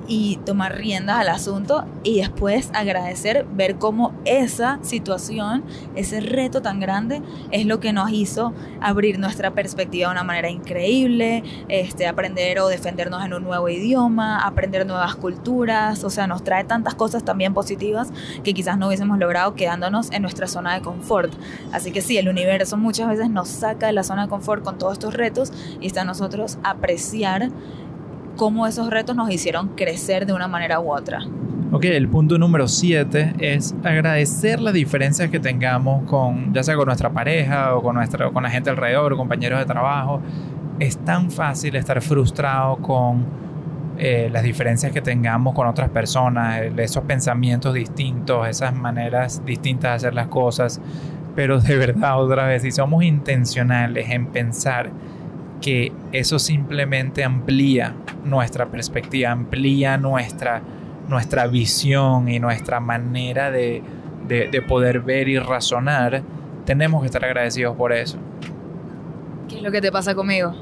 y 0.09 0.37
tomar 0.37 0.75
riendas 0.75 1.19
al 1.19 1.29
asunto 1.29 1.85
y 2.03 2.17
después 2.17 2.71
agradecer, 2.73 3.45
ver 3.53 3.77
cómo 3.77 4.11
esa 4.25 4.79
situación, 4.81 5.63
ese 5.95 6.19
reto 6.19 6.61
tan 6.61 6.79
grande 6.79 7.21
es 7.51 7.65
lo 7.67 7.79
que 7.79 7.93
nos 7.93 8.11
hizo 8.11 8.51
abrir 8.81 9.19
nuestra 9.19 9.51
perspectiva 9.51 10.07
de 10.07 10.13
una 10.13 10.23
manera 10.23 10.49
increíble, 10.49 11.43
este, 11.69 12.07
aprender 12.07 12.59
o 12.59 12.67
defendernos 12.67 13.23
en 13.23 13.35
un 13.35 13.43
nuevo 13.43 13.69
idioma, 13.69 14.39
aprender 14.39 14.85
nuevas 14.87 15.15
culturas, 15.15 16.03
o 16.03 16.09
sea, 16.09 16.25
nos 16.25 16.43
trae 16.43 16.63
tantas 16.63 16.95
cosas 16.95 17.23
también 17.23 17.53
positivas 17.53 18.11
que 18.43 18.53
quizás 18.55 18.77
no 18.79 18.87
hubiésemos 18.87 19.19
logrado 19.19 19.53
quedándonos 19.53 20.11
en 20.11 20.23
nuestra 20.23 20.47
zona 20.47 20.73
de 20.73 20.81
confort. 20.81 21.31
Así 21.71 21.91
que 21.91 22.01
sí, 22.01 22.17
el 22.17 22.29
universo 22.29 22.77
muchas 22.77 23.07
veces 23.07 23.29
nos 23.29 23.47
saca 23.47 23.85
de 23.85 23.93
la 23.93 24.03
zona 24.03 24.23
de 24.23 24.29
confort 24.29 24.63
con 24.63 24.79
todos 24.79 24.93
estos 24.93 25.13
retos 25.13 25.53
y 25.79 25.85
está 25.85 26.01
a 26.01 26.05
nosotros 26.05 26.57
apreciar 26.63 27.51
cómo 28.39 28.65
esos 28.65 28.89
retos 28.89 29.17
nos 29.17 29.29
hicieron 29.29 29.75
crecer 29.75 30.25
de 30.25 30.31
una 30.31 30.47
manera 30.47 30.79
u 30.79 30.93
otra. 30.93 31.19
Ok, 31.73 31.83
el 31.83 32.07
punto 32.07 32.37
número 32.37 32.69
7 32.69 33.35
es 33.37 33.75
agradecer 33.83 34.61
las 34.61 34.73
diferencias 34.73 35.29
que 35.29 35.41
tengamos 35.41 36.05
con, 36.05 36.53
ya 36.53 36.63
sea 36.63 36.77
con 36.77 36.85
nuestra 36.85 37.09
pareja 37.09 37.75
o 37.75 37.83
con, 37.83 37.95
nuestra, 37.95 38.31
con 38.31 38.41
la 38.41 38.49
gente 38.49 38.69
alrededor, 38.69 39.17
compañeros 39.17 39.59
de 39.59 39.65
trabajo. 39.65 40.21
Es 40.79 40.97
tan 40.99 41.29
fácil 41.29 41.75
estar 41.75 42.01
frustrado 42.01 42.77
con 42.77 43.25
eh, 43.97 44.29
las 44.31 44.43
diferencias 44.43 44.93
que 44.93 45.01
tengamos 45.01 45.53
con 45.53 45.67
otras 45.67 45.89
personas, 45.89 46.61
esos 46.77 47.03
pensamientos 47.03 47.73
distintos, 47.73 48.47
esas 48.47 48.73
maneras 48.73 49.43
distintas 49.45 49.91
de 49.91 49.95
hacer 49.95 50.13
las 50.13 50.27
cosas. 50.27 50.79
Pero 51.35 51.59
de 51.59 51.75
verdad, 51.77 52.17
otra 52.23 52.47
vez, 52.47 52.61
si 52.61 52.71
somos 52.71 53.03
intencionales 53.03 54.09
en 54.09 54.27
pensar 54.27 54.91
que 55.61 55.91
eso 56.11 56.39
simplemente 56.39 57.23
amplía 57.23 57.93
nuestra 58.23 58.67
perspectiva, 58.67 59.31
amplía 59.31 59.97
nuestra, 59.97 60.61
nuestra 61.07 61.47
visión 61.47 62.29
y 62.29 62.39
nuestra 62.39 62.79
manera 62.79 63.51
de, 63.51 63.83
poder 64.67 65.01
ver 65.01 65.27
y 65.27 65.39
razonar, 65.39 66.21
tenemos 66.65 67.01
que 67.01 67.07
estar 67.07 67.23
agradecidos 67.25 67.75
por 67.75 67.93
eso. 67.93 68.17
¿Qué 69.47 69.55
es 69.57 69.61
lo 69.61 69.71
que 69.71 69.81
te 69.81 69.91
pasa 69.91 70.13
conmigo? 70.13 70.53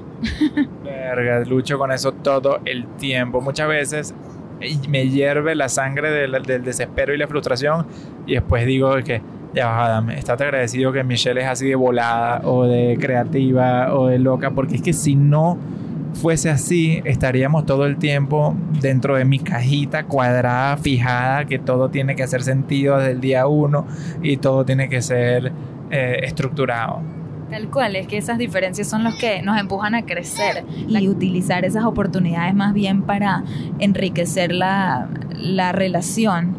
Verga, 0.83 1.39
lucho 1.41 1.77
con 1.77 1.91
eso 1.91 2.13
todo 2.13 2.59
el 2.65 2.85
tiempo. 2.95 3.41
Muchas 3.41 3.67
veces 3.67 4.15
me 4.87 5.07
hierve 5.09 5.53
la 5.55 5.69
sangre 5.69 6.09
del, 6.09 6.41
del 6.43 6.63
desespero 6.63 7.13
y 7.13 7.17
la 7.17 7.27
frustración 7.27 7.85
y 8.25 8.33
después 8.33 8.65
digo 8.65 8.95
que 9.03 9.21
ya 9.53 9.85
Adam, 9.85 10.09
estate 10.11 10.43
agradecido 10.43 10.91
que 10.91 11.03
Michelle 11.03 11.41
es 11.41 11.47
así 11.47 11.67
de 11.67 11.75
volada 11.75 12.41
o 12.43 12.65
de 12.65 12.97
creativa 12.99 13.93
o 13.93 14.07
de 14.07 14.19
loca, 14.19 14.51
porque 14.51 14.75
es 14.75 14.81
que 14.81 14.93
si 14.93 15.15
no 15.15 15.57
fuese 16.13 16.49
así, 16.49 17.01
estaríamos 17.05 17.65
todo 17.65 17.85
el 17.85 17.97
tiempo 17.97 18.55
dentro 18.81 19.15
de 19.15 19.25
mi 19.25 19.39
cajita 19.39 20.05
cuadrada, 20.05 20.77
fijada, 20.77 21.45
que 21.45 21.59
todo 21.59 21.89
tiene 21.89 22.15
que 22.15 22.23
hacer 22.23 22.43
sentido 22.43 22.97
desde 22.97 23.11
el 23.11 23.21
día 23.21 23.47
uno 23.47 23.85
y 24.21 24.37
todo 24.37 24.65
tiene 24.65 24.89
que 24.89 25.01
ser 25.01 25.51
eh, 25.91 26.19
estructurado. 26.23 27.01
Tal 27.49 27.69
cual, 27.69 27.95
es 27.95 28.07
que 28.07 28.17
esas 28.17 28.37
diferencias 28.37 28.89
son 28.89 29.05
los 29.05 29.15
que 29.15 29.41
nos 29.41 29.57
empujan 29.57 29.95
a 29.95 30.05
crecer 30.05 30.65
y 30.87 31.07
utilizar 31.07 31.63
esas 31.63 31.85
oportunidades 31.85 32.53
más 32.53 32.73
bien 32.73 33.03
para 33.03 33.43
enriquecer 33.79 34.51
la, 34.51 35.07
la 35.33 35.71
relación 35.71 36.57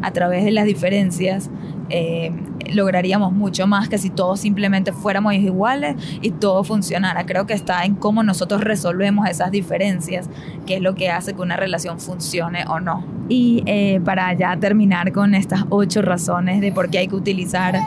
a 0.00 0.12
través 0.12 0.44
de 0.44 0.52
las 0.52 0.64
diferencias 0.64 1.50
eh, 1.90 2.32
lograríamos 2.72 3.32
mucho 3.32 3.66
más 3.66 3.88
que 3.88 3.98
si 3.98 4.10
todos 4.10 4.40
simplemente 4.40 4.92
fuéramos 4.92 5.34
iguales 5.34 5.96
y 6.20 6.30
todo 6.30 6.64
funcionara. 6.64 7.26
Creo 7.26 7.46
que 7.46 7.54
está 7.54 7.84
en 7.84 7.94
cómo 7.94 8.22
nosotros 8.22 8.62
resolvemos 8.62 9.28
esas 9.28 9.50
diferencias, 9.50 10.28
que 10.66 10.76
es 10.76 10.82
lo 10.82 10.94
que 10.94 11.10
hace 11.10 11.34
que 11.34 11.40
una 11.40 11.56
relación 11.56 12.00
funcione 12.00 12.64
o 12.68 12.80
no. 12.80 13.04
Y 13.28 13.62
eh, 13.66 14.00
para 14.04 14.32
ya 14.34 14.56
terminar 14.56 15.12
con 15.12 15.34
estas 15.34 15.64
ocho 15.70 16.02
razones 16.02 16.60
de 16.60 16.72
por 16.72 16.90
qué 16.90 16.98
hay 16.98 17.08
que 17.08 17.16
utilizar 17.16 17.78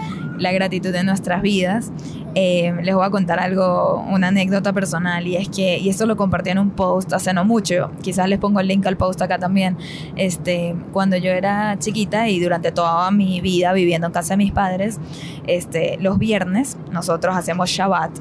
la 0.42 0.52
gratitud 0.52 0.94
en 0.96 1.06
nuestras 1.06 1.42
vidas, 1.42 1.92
eh, 2.34 2.74
les 2.82 2.96
voy 2.96 3.06
a 3.06 3.10
contar 3.10 3.39
algo, 3.39 4.04
una 4.10 4.30
anécdota 4.30 4.74
personal 4.74 5.28
y 5.28 5.36
es 5.36 5.50
que, 5.50 5.78
y 5.78 5.89
esto 5.89 6.06
lo 6.06 6.18
compartí 6.18 6.50
en 6.50 6.60
un 6.60 6.72
post 6.72 7.14
hace 7.14 7.34
no 7.34 7.46
mucho, 7.46 7.92
quizás 8.02 8.28
les 8.28 8.39
pongo 8.39 8.60
el 8.60 8.68
link 8.68 8.86
al 8.88 8.98
post 8.98 9.22
acá 9.22 9.38
también, 9.38 9.78
este, 10.16 10.76
cuando 10.92 11.16
yo 11.18 11.32
era 11.32 11.78
chiquita 11.78 12.28
y 12.28 12.39
durante 12.39 12.72
toda 12.72 13.12
mi 13.12 13.39
vida 13.42 13.72
viviendo 13.74 14.08
en 14.08 14.14
casa 14.14 14.34
de 14.34 14.38
mis 14.38 14.52
padres, 14.52 15.00
este, 15.46 15.98
los 16.00 16.18
viernes 16.18 16.78
nosotros 16.92 17.36
hacemos 17.36 17.70
Shabbat 17.70 18.12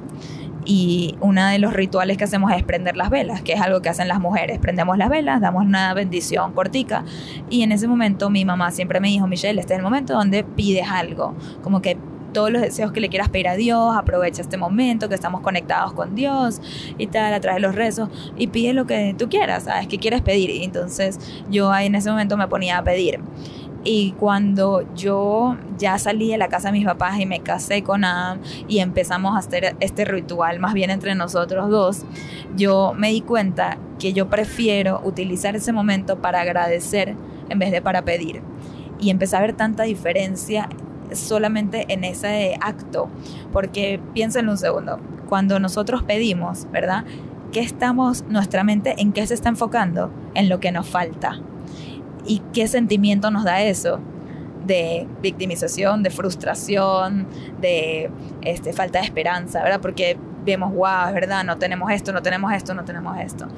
y 0.71 1.17
uno 1.19 1.49
de 1.49 1.59
los 1.59 1.73
rituales 1.73 2.17
que 2.17 2.23
hacemos 2.23 2.53
es 2.53 2.63
prender 2.63 2.97
las 2.97 3.11
velas, 3.11 3.43
que 3.43 3.55
es 3.55 3.61
algo 3.61 3.83
que 3.83 3.89
hacen 3.89 4.07
las 4.07 4.21
mujeres. 4.21 4.61
Prendemos 4.61 4.97
las 4.99 5.09
velas, 5.09 5.41
damos 5.41 5.65
una 5.65 5.93
bendición 5.95 6.53
cortica 6.53 7.05
y 7.51 7.63
en 7.63 7.73
ese 7.73 7.89
momento 7.89 8.31
mi 8.31 8.45
mamá 8.45 8.71
siempre 8.71 9.01
me 9.01 9.09
dijo, 9.09 9.27
Michelle, 9.27 9.61
este 9.61 9.73
es 9.73 9.79
el 9.79 9.83
momento 9.83 10.13
donde 10.13 10.45
pides 10.45 10.87
algo, 10.89 11.35
como 11.65 11.83
que 11.83 11.99
todos 12.33 12.53
los 12.53 12.63
deseos 12.63 12.93
que 12.93 13.01
le 13.01 13.09
quieras 13.09 13.31
pedir 13.31 13.49
a 13.49 13.57
Dios, 13.57 13.97
aprovecha 13.97 14.43
este 14.43 14.59
momento 14.59 15.09
que 15.09 15.17
estamos 15.17 15.41
conectados 15.41 15.93
con 15.93 16.15
Dios 16.15 16.63
y 16.99 17.09
tal, 17.09 17.35
a 17.35 17.41
través 17.41 17.61
de 17.61 17.67
los 17.67 17.75
rezos, 17.75 18.09
y 18.37 18.47
pide 18.47 18.73
lo 18.73 18.87
que 18.87 19.13
tú 19.19 19.29
quieras, 19.29 19.65
¿sabes? 19.65 19.89
¿Qué 19.89 19.99
quieres 19.99 20.23
pedir? 20.23 20.51
Y 20.51 20.63
entonces 20.63 21.19
yo 21.51 21.73
ahí 21.73 21.87
en 21.87 21.97
ese 21.97 22.11
momento 22.11 22.37
me 22.37 22.47
ponía 22.47 22.79
a 22.79 22.85
pedir. 22.85 23.19
Y 23.83 24.13
cuando 24.13 24.85
yo 24.95 25.57
ya 25.79 25.99
salí 25.99 26.31
de 26.31 26.39
la 26.39 26.49
casa 26.49 26.69
de 26.69 26.73
mis 26.73 26.85
papás 26.85 27.19
y 27.19 27.25
me 27.25 27.41
casé 27.41 27.83
con 27.83 28.05
Adam 28.05 28.39
y 28.69 28.81
empezamos 28.81 29.35
a 29.35 29.39
hacer 29.39 29.75
este 29.81 30.05
ritual 30.05 30.61
más 30.61 30.75
bien 30.75 30.91
entre 30.91 31.15
nosotros 31.15 31.71
dos, 31.71 32.05
yo 32.57 32.93
me 32.95 33.09
di 33.09 33.23
cuenta 33.23 33.79
que 33.99 34.13
yo 34.13 34.29
prefiero 34.29 35.01
utilizar 35.03 35.57
ese 35.57 35.73
momento 35.73 36.19
para 36.19 36.43
agradecer 36.43 37.17
en 37.49 37.59
vez 37.59 37.71
de 37.71 37.81
para 37.81 38.03
pedir. 38.03 38.43
Y 38.99 39.09
empecé 39.09 39.37
a 39.37 39.41
ver 39.41 39.55
tanta 39.55 39.85
diferencia 39.85 40.69
solamente 41.13 41.87
en 41.89 42.05
ese 42.05 42.59
acto, 42.61 43.09
porque 43.53 43.99
piénsenlo 44.13 44.53
un 44.53 44.59
segundo, 44.59 44.99
cuando 45.29 45.59
nosotros 45.59 46.03
pedimos, 46.03 46.71
¿verdad? 46.71 47.05
¿Qué 47.51 47.61
estamos, 47.61 48.25
nuestra 48.29 48.63
mente, 48.63 48.95
en 48.99 49.13
qué 49.13 49.27
se 49.27 49.35
está 49.35 49.49
enfocando? 49.49 50.11
En 50.35 50.49
lo 50.49 50.61
que 50.61 50.71
nos 50.71 50.87
falta. 50.87 51.41
¿Y 52.27 52.41
qué 52.53 52.69
sentimiento 52.69 53.31
nos 53.31 53.45
da 53.45 53.63
eso? 53.63 54.01
de 54.67 55.07
victimización, 55.23 56.03
de 56.03 56.11
frustración, 56.11 57.27
de 57.61 58.11
este, 58.43 58.73
falta 58.73 59.01
de 59.01 59.07
esperanza, 59.07 59.63
¿verdad? 59.63 59.81
Porque 59.81 60.17
vemos, 60.45 60.73
wow, 60.75 61.09
es 61.09 61.15
verdad, 61.15 61.45
no 61.45 61.59
tenemos 61.59 61.91
esto, 61.91 62.13
no 62.13 62.23
tenemos 62.23 62.53
esto, 62.53 62.75
no 62.75 62.85
tenemos 62.85 63.19
esto. 63.19 63.49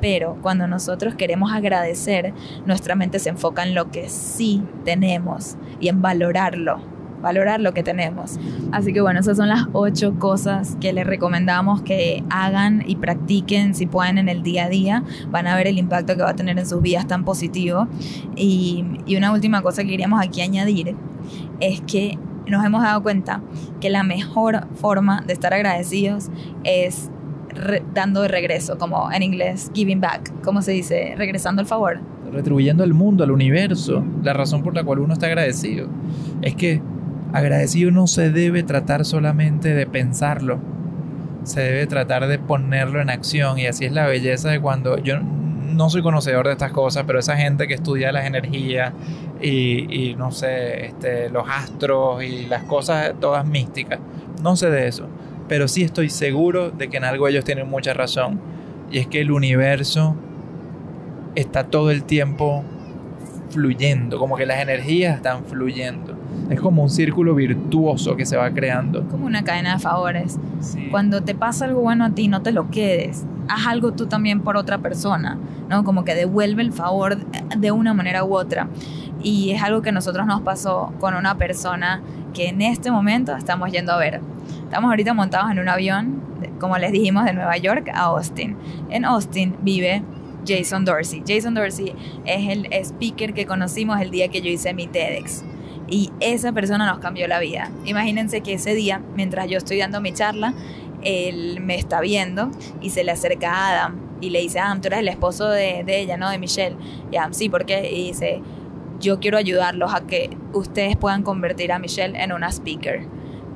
Pero 0.00 0.38
cuando 0.42 0.66
nosotros 0.66 1.14
queremos 1.14 1.52
agradecer, 1.52 2.32
nuestra 2.66 2.94
mente 2.94 3.18
se 3.18 3.30
enfoca 3.30 3.62
en 3.62 3.74
lo 3.74 3.90
que 3.90 4.08
sí 4.08 4.62
tenemos 4.84 5.56
y 5.80 5.88
en 5.88 6.02
valorarlo 6.02 6.99
valorar 7.20 7.60
lo 7.60 7.74
que 7.74 7.82
tenemos. 7.82 8.38
Así 8.72 8.92
que 8.92 9.00
bueno, 9.00 9.20
esas 9.20 9.36
son 9.36 9.48
las 9.48 9.66
ocho 9.72 10.18
cosas 10.18 10.76
que 10.80 10.92
les 10.92 11.06
recomendamos 11.06 11.82
que 11.82 12.24
hagan 12.30 12.82
y 12.86 12.96
practiquen 12.96 13.74
si 13.74 13.86
pueden 13.86 14.18
en 14.18 14.28
el 14.28 14.42
día 14.42 14.64
a 14.64 14.68
día. 14.68 15.04
Van 15.30 15.46
a 15.46 15.56
ver 15.56 15.66
el 15.66 15.78
impacto 15.78 16.16
que 16.16 16.22
va 16.22 16.30
a 16.30 16.36
tener 16.36 16.58
en 16.58 16.66
sus 16.66 16.82
vidas 16.82 17.06
tan 17.06 17.24
positivo. 17.24 17.88
Y, 18.36 18.84
y 19.06 19.16
una 19.16 19.32
última 19.32 19.62
cosa 19.62 19.82
que 19.82 19.90
queríamos 19.90 20.22
aquí 20.22 20.40
añadir 20.40 20.96
es 21.60 21.80
que 21.82 22.18
nos 22.46 22.64
hemos 22.64 22.82
dado 22.82 23.02
cuenta 23.02 23.42
que 23.80 23.90
la 23.90 24.02
mejor 24.02 24.66
forma 24.74 25.22
de 25.26 25.32
estar 25.32 25.54
agradecidos 25.54 26.30
es 26.64 27.10
dando 27.94 28.22
de 28.22 28.28
regreso, 28.28 28.78
como 28.78 29.10
en 29.12 29.22
inglés, 29.22 29.70
giving 29.74 30.00
back, 30.00 30.32
como 30.42 30.62
se 30.62 30.72
dice, 30.72 31.14
regresando 31.16 31.62
el 31.62 31.68
favor. 31.68 32.00
Retribuyendo 32.32 32.84
al 32.84 32.94
mundo, 32.94 33.24
al 33.24 33.30
universo, 33.30 34.04
la 34.22 34.32
razón 34.32 34.62
por 34.62 34.74
la 34.74 34.84
cual 34.84 35.00
uno 35.00 35.14
está 35.14 35.26
agradecido. 35.26 35.88
Es 36.42 36.54
que 36.54 36.80
Agradecido 37.32 37.90
no 37.90 38.06
se 38.06 38.30
debe 38.30 38.62
tratar 38.62 39.04
solamente 39.04 39.74
de 39.74 39.86
pensarlo, 39.86 40.58
se 41.44 41.60
debe 41.60 41.86
tratar 41.86 42.26
de 42.26 42.38
ponerlo 42.38 43.00
en 43.00 43.10
acción 43.10 43.58
y 43.58 43.66
así 43.66 43.84
es 43.84 43.92
la 43.92 44.06
belleza 44.06 44.50
de 44.50 44.60
cuando 44.60 44.98
yo 44.98 45.18
no 45.20 45.88
soy 45.88 46.02
conocedor 46.02 46.46
de 46.46 46.52
estas 46.52 46.72
cosas, 46.72 47.04
pero 47.06 47.18
esa 47.18 47.36
gente 47.36 47.66
que 47.68 47.74
estudia 47.74 48.12
las 48.12 48.26
energías 48.26 48.92
y, 49.40 50.14
no 50.18 50.32
sé, 50.32 50.86
este, 50.86 51.30
los 51.30 51.48
astros 51.48 52.22
y 52.22 52.46
las 52.46 52.64
cosas 52.64 53.14
todas 53.20 53.46
místicas, 53.46 54.00
no 54.42 54.56
sé 54.56 54.70
de 54.70 54.88
eso, 54.88 55.06
pero 55.48 55.68
sí 55.68 55.82
estoy 55.82 56.10
seguro 56.10 56.70
de 56.70 56.88
que 56.88 56.96
en 56.96 57.04
algo 57.04 57.28
ellos 57.28 57.44
tienen 57.44 57.68
mucha 57.68 57.94
razón 57.94 58.40
y 58.90 58.98
es 58.98 59.06
que 59.06 59.20
el 59.20 59.30
universo 59.30 60.16
está 61.34 61.64
todo 61.64 61.90
el 61.90 62.04
tiempo 62.04 62.64
fluyendo, 63.50 64.18
como 64.18 64.36
que 64.36 64.46
las 64.46 64.60
energías 64.60 65.16
están 65.16 65.44
fluyendo. 65.44 66.19
Es 66.50 66.60
como 66.60 66.82
un 66.82 66.90
círculo 66.90 67.34
virtuoso 67.34 68.16
que 68.16 68.26
se 68.26 68.36
va 68.36 68.50
creando. 68.50 69.06
Como 69.08 69.26
una 69.26 69.44
cadena 69.44 69.74
de 69.74 69.78
favores. 69.78 70.38
Cuando 70.90 71.22
te 71.22 71.34
pasa 71.34 71.64
algo 71.64 71.80
bueno 71.80 72.04
a 72.04 72.10
ti, 72.10 72.28
no 72.28 72.42
te 72.42 72.52
lo 72.52 72.70
quedes. 72.70 73.24
Haz 73.48 73.66
algo 73.66 73.92
tú 73.92 74.06
también 74.06 74.40
por 74.40 74.56
otra 74.56 74.78
persona, 74.78 75.38
¿no? 75.68 75.84
Como 75.84 76.04
que 76.04 76.14
devuelve 76.14 76.62
el 76.62 76.72
favor 76.72 77.18
de 77.56 77.70
una 77.70 77.94
manera 77.94 78.24
u 78.24 78.34
otra. 78.34 78.68
Y 79.22 79.50
es 79.50 79.62
algo 79.62 79.82
que 79.82 79.90
a 79.90 79.92
nosotros 79.92 80.26
nos 80.26 80.40
pasó 80.42 80.92
con 80.98 81.14
una 81.14 81.36
persona 81.36 82.00
que 82.34 82.48
en 82.48 82.62
este 82.62 82.90
momento 82.90 83.34
estamos 83.36 83.70
yendo 83.70 83.92
a 83.92 83.98
ver. 83.98 84.20
Estamos 84.64 84.90
ahorita 84.90 85.14
montados 85.14 85.50
en 85.50 85.58
un 85.58 85.68
avión, 85.68 86.20
como 86.58 86.78
les 86.78 86.92
dijimos, 86.92 87.24
de 87.24 87.32
Nueva 87.32 87.56
York 87.56 87.90
a 87.92 88.04
Austin. 88.04 88.56
En 88.88 89.04
Austin 89.04 89.56
vive 89.62 90.02
Jason 90.46 90.84
Dorsey. 90.84 91.22
Jason 91.26 91.54
Dorsey 91.54 91.94
es 92.24 92.48
el 92.48 92.66
speaker 92.84 93.34
que 93.34 93.46
conocimos 93.46 94.00
el 94.00 94.10
día 94.10 94.28
que 94.28 94.40
yo 94.40 94.50
hice 94.50 94.72
mi 94.74 94.86
TEDx. 94.86 95.44
Y 95.90 96.12
esa 96.20 96.52
persona 96.52 96.86
nos 96.86 97.00
cambió 97.00 97.26
la 97.26 97.40
vida. 97.40 97.70
Imagínense 97.84 98.40
que 98.40 98.54
ese 98.54 98.74
día, 98.74 99.02
mientras 99.16 99.48
yo 99.48 99.58
estoy 99.58 99.78
dando 99.78 100.00
mi 100.00 100.12
charla, 100.12 100.54
él 101.02 101.60
me 101.60 101.74
está 101.74 102.00
viendo 102.00 102.50
y 102.80 102.90
se 102.90 103.04
le 103.04 103.12
acerca 103.12 103.52
a 103.52 103.70
Adam 103.70 103.96
y 104.20 104.30
le 104.30 104.40
dice, 104.40 104.60
Adam, 104.60 104.80
tú 104.80 104.86
eres 104.88 105.00
el 105.00 105.08
esposo 105.08 105.48
de, 105.48 105.84
ella, 105.86 106.16
¿no? 106.16 106.30
De 106.30 106.38
Michelle. 106.38 106.76
Y 107.10 107.16
Adam, 107.16 107.34
sí, 107.34 107.48
¿por 107.48 107.66
qué? 107.66 107.90
Y 107.90 108.08
dice, 108.08 108.40
yo 109.00 109.18
quiero 109.18 109.36
ayudarlos 109.36 109.92
a 109.92 110.06
que 110.06 110.30
ustedes 110.52 110.96
puedan 110.96 111.22
convertir 111.22 111.72
a 111.72 111.78
Michelle 111.78 112.22
en 112.22 112.32
una 112.32 112.50
speaker 112.50 113.08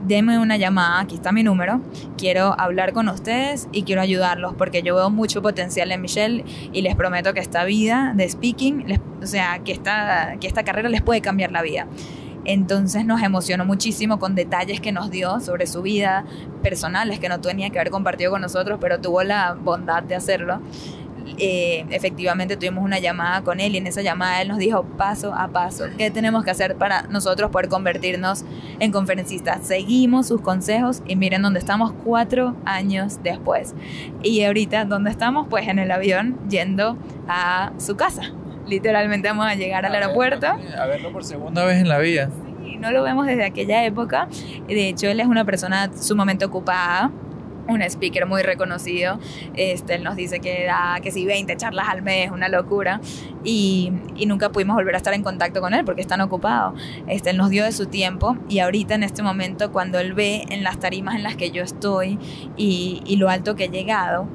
denme 0.07 0.39
una 0.39 0.57
llamada, 0.57 1.01
aquí 1.01 1.14
está 1.14 1.32
mi 1.32 1.43
número, 1.43 1.80
quiero 2.18 2.55
hablar 2.59 2.93
con 2.93 3.09
ustedes 3.09 3.68
y 3.72 3.85
quiero 3.85 4.03
ayudarlos 4.03 4.55
porque 4.55 4.82
yo 4.82 4.95
veo 4.95 5.11
mucho 5.11 5.41
potencial 5.41 5.91
en 5.93 6.01
Michelle 6.03 6.45
y 6.72 6.82
les 6.82 6.95
prometo 6.95 7.32
que 7.32 7.41
esta 7.41 7.64
vida 7.64 8.12
de 8.14 8.28
speaking, 8.28 9.01
o 9.22 9.26
sea, 9.26 9.61
que 9.64 9.72
esta, 9.72 10.37
que 10.41 10.47
esta 10.47 10.62
carrera 10.62 10.89
les 10.89 11.03
puede 11.03 11.20
cambiar 11.20 11.53
la 11.53 11.62
vida. 11.62 11.87
Entonces 12.45 13.05
nos 13.05 13.22
emocionó 13.22 13.64
muchísimo 13.64 14.18
con 14.18 14.34
detalles 14.34 14.80
que 14.80 14.92
nos 14.92 15.11
dio 15.11 15.40
sobre 15.40 15.66
su 15.66 15.82
vida 15.82 16.24
personales 16.62 17.18
que 17.18 17.28
no 17.28 17.40
tenía 17.40 17.70
que 17.70 17.78
haber 17.78 17.90
compartido 17.90 18.30
con 18.30 18.40
nosotros, 18.40 18.78
pero 18.80 19.01
tuvo 19.01 19.22
la 19.22 19.55
bondad 19.55 20.03
de 20.03 20.14
hacerlo. 20.14 20.61
Eh, 21.38 21.86
efectivamente 21.90 22.57
tuvimos 22.57 22.84
una 22.84 22.99
llamada 22.99 23.42
con 23.42 23.59
él 23.59 23.74
y 23.74 23.78
en 23.78 23.86
esa 23.86 24.03
llamada 24.03 24.42
él 24.42 24.49
nos 24.49 24.59
dijo 24.59 24.84
paso 24.84 25.34
a 25.34 25.49
paso 25.49 25.86
qué 25.97 26.11
tenemos 26.11 26.45
que 26.45 26.51
hacer 26.51 26.76
para 26.76 27.05
nosotros 27.05 27.51
poder 27.51 27.68
convertirnos 27.68 28.45
en 28.78 28.92
conferencistas. 28.92 29.66
Seguimos 29.66 30.28
sus 30.28 30.42
consejos 30.42 31.03
y 31.07 31.16
miren 31.16 31.42
dónde 31.42 31.61
estamos 31.61 31.92
cuatro 32.05 32.55
años 32.66 33.20
después. 33.22 33.74
Y 34.22 34.42
ahorita, 34.42 34.84
¿dónde 34.84 35.11
estamos? 35.11 35.47
Pues 35.49 35.66
en 35.66 35.78
el 35.78 35.90
avión 35.90 36.38
yendo 36.49 36.99
a 37.26 37.72
su 37.78 37.97
casa. 37.97 38.32
Literalmente 38.67 39.29
vamos 39.29 39.47
a 39.47 39.55
llegar 39.55 39.85
al 39.87 39.95
aeropuerto. 39.95 40.47
A 40.47 40.87
verlo 40.87 41.12
por 41.12 41.25
segunda 41.25 41.65
vez 41.65 41.81
en 41.81 41.89
la 41.89 41.99
vida. 41.99 42.31
Sí, 42.62 42.77
no 42.77 42.91
lo 42.91 43.03
vemos 43.03 43.27
desde 43.27 43.45
aquella 43.45 43.85
época. 43.85 44.29
De 44.67 44.89
hecho, 44.89 45.09
él 45.09 45.21
es 45.21 45.27
una 45.27 45.45
persona 45.45 45.91
sumamente 45.95 46.45
ocupada 46.45 47.11
un 47.69 47.83
speaker 47.83 48.27
muy 48.27 48.43
reconocido. 48.43 49.19
Este, 49.55 49.95
él 49.95 50.05
nos 50.05 50.17
dice 50.17 50.41
que 50.41 50.65
da 50.67 50.99
que 51.03 51.11
si 51.11 51.25
20 51.25 51.57
charlas 51.57 51.89
al 51.89 52.03
mes, 52.03 52.31
una 52.31 52.49
locura. 52.49 53.01
Y, 53.43 53.93
y, 54.17 54.27
nunca 54.27 54.51
pudimos 54.51 54.77
volver 54.77 54.95
a 54.95 54.99
estar 54.99 55.15
en 55.15 55.23
contacto 55.23 55.61
con 55.61 55.75
él 55.75 55.85
porque 55.85 56.01
están 56.01 56.21
ocupados. 56.21 56.81
Este, 57.07 57.31
él 57.31 57.37
nos 57.37 57.51
dio 57.51 57.65
de 57.65 57.73
su 57.73 57.87
tiempo 57.87 58.37
y 58.49 58.61
ahorita 58.61 58.95
en 58.95 59.03
este 59.03 59.23
momento 59.23 59.73
cuando 59.73 59.99
él 59.99 60.15
ve 60.15 60.45
en 60.49 60.65
las 60.65 60.79
tarimas 60.79 61.15
en 61.17 61.23
las 61.23 61.37
que 61.37 61.51
yo 61.51 61.62
estoy 61.62 62.19
y, 62.57 63.03
y 63.05 63.17
lo 63.17 63.29
alto 63.29 63.55
que 63.55 63.65
he 63.65 63.69
llegado, 63.69 64.27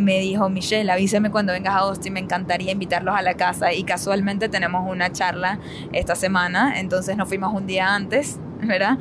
me 0.00 0.18
dijo, 0.18 0.48
Michelle, 0.48 0.90
avíseme 0.90 1.30
cuando 1.30 1.52
vengas 1.52 1.74
a 1.74 1.78
Austin, 1.78 2.12
me 2.12 2.20
encantaría 2.20 2.72
invitarlos 2.72 3.14
a 3.14 3.22
la 3.22 3.34
casa. 3.34 3.72
Y 3.72 3.84
casualmente 3.84 4.48
tenemos 4.48 4.88
una 4.90 5.12
charla 5.12 5.58
esta 5.92 6.14
semana, 6.14 6.80
entonces 6.80 7.16
nos 7.16 7.28
fuimos 7.28 7.52
un 7.54 7.66
día 7.66 7.94
antes 7.94 8.38
¿verdad? 8.66 8.98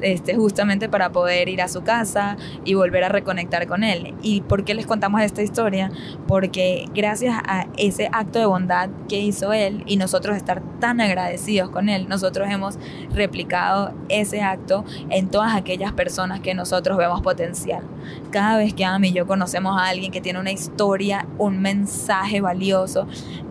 Este, 0.00 0.36
justamente 0.36 0.88
para 0.88 1.10
poder 1.10 1.48
ir 1.48 1.62
a 1.62 1.68
su 1.68 1.82
casa 1.82 2.36
y 2.64 2.74
volver 2.74 3.04
a 3.04 3.08
reconectar 3.08 3.66
con 3.66 3.84
él. 3.84 4.14
¿Y 4.22 4.42
por 4.42 4.64
qué 4.64 4.74
les 4.74 4.86
contamos 4.86 5.20
esta 5.22 5.42
historia? 5.42 5.90
Porque 6.26 6.86
gracias 6.94 7.36
a 7.46 7.66
ese 7.76 8.08
acto 8.12 8.38
de 8.38 8.46
bondad 8.46 8.90
que 9.08 9.20
hizo 9.20 9.52
él 9.52 9.82
y 9.86 9.96
nosotros 9.96 10.36
estar 10.36 10.62
tan 10.80 11.00
agradecidos 11.00 11.70
con 11.70 11.88
él, 11.88 12.08
nosotros 12.08 12.48
hemos 12.50 12.78
replicado 13.14 13.92
ese 14.08 14.42
acto 14.42 14.84
en 15.10 15.28
todas 15.28 15.54
aquellas 15.54 15.92
personas 15.92 16.40
que 16.40 16.54
nosotros 16.54 16.96
vemos 16.96 17.20
potencial. 17.22 17.82
Cada 18.30 18.58
vez 18.58 18.74
que 18.74 18.84
Ami 18.84 19.08
y 19.08 19.12
yo 19.12 19.26
conocemos 19.26 19.80
a 19.80 19.86
alguien 19.86 20.12
que 20.12 20.20
tiene 20.20 20.38
una 20.38 20.52
historia, 20.52 21.26
un 21.38 21.60
mensaje 21.60 22.40
valioso, 22.40 23.06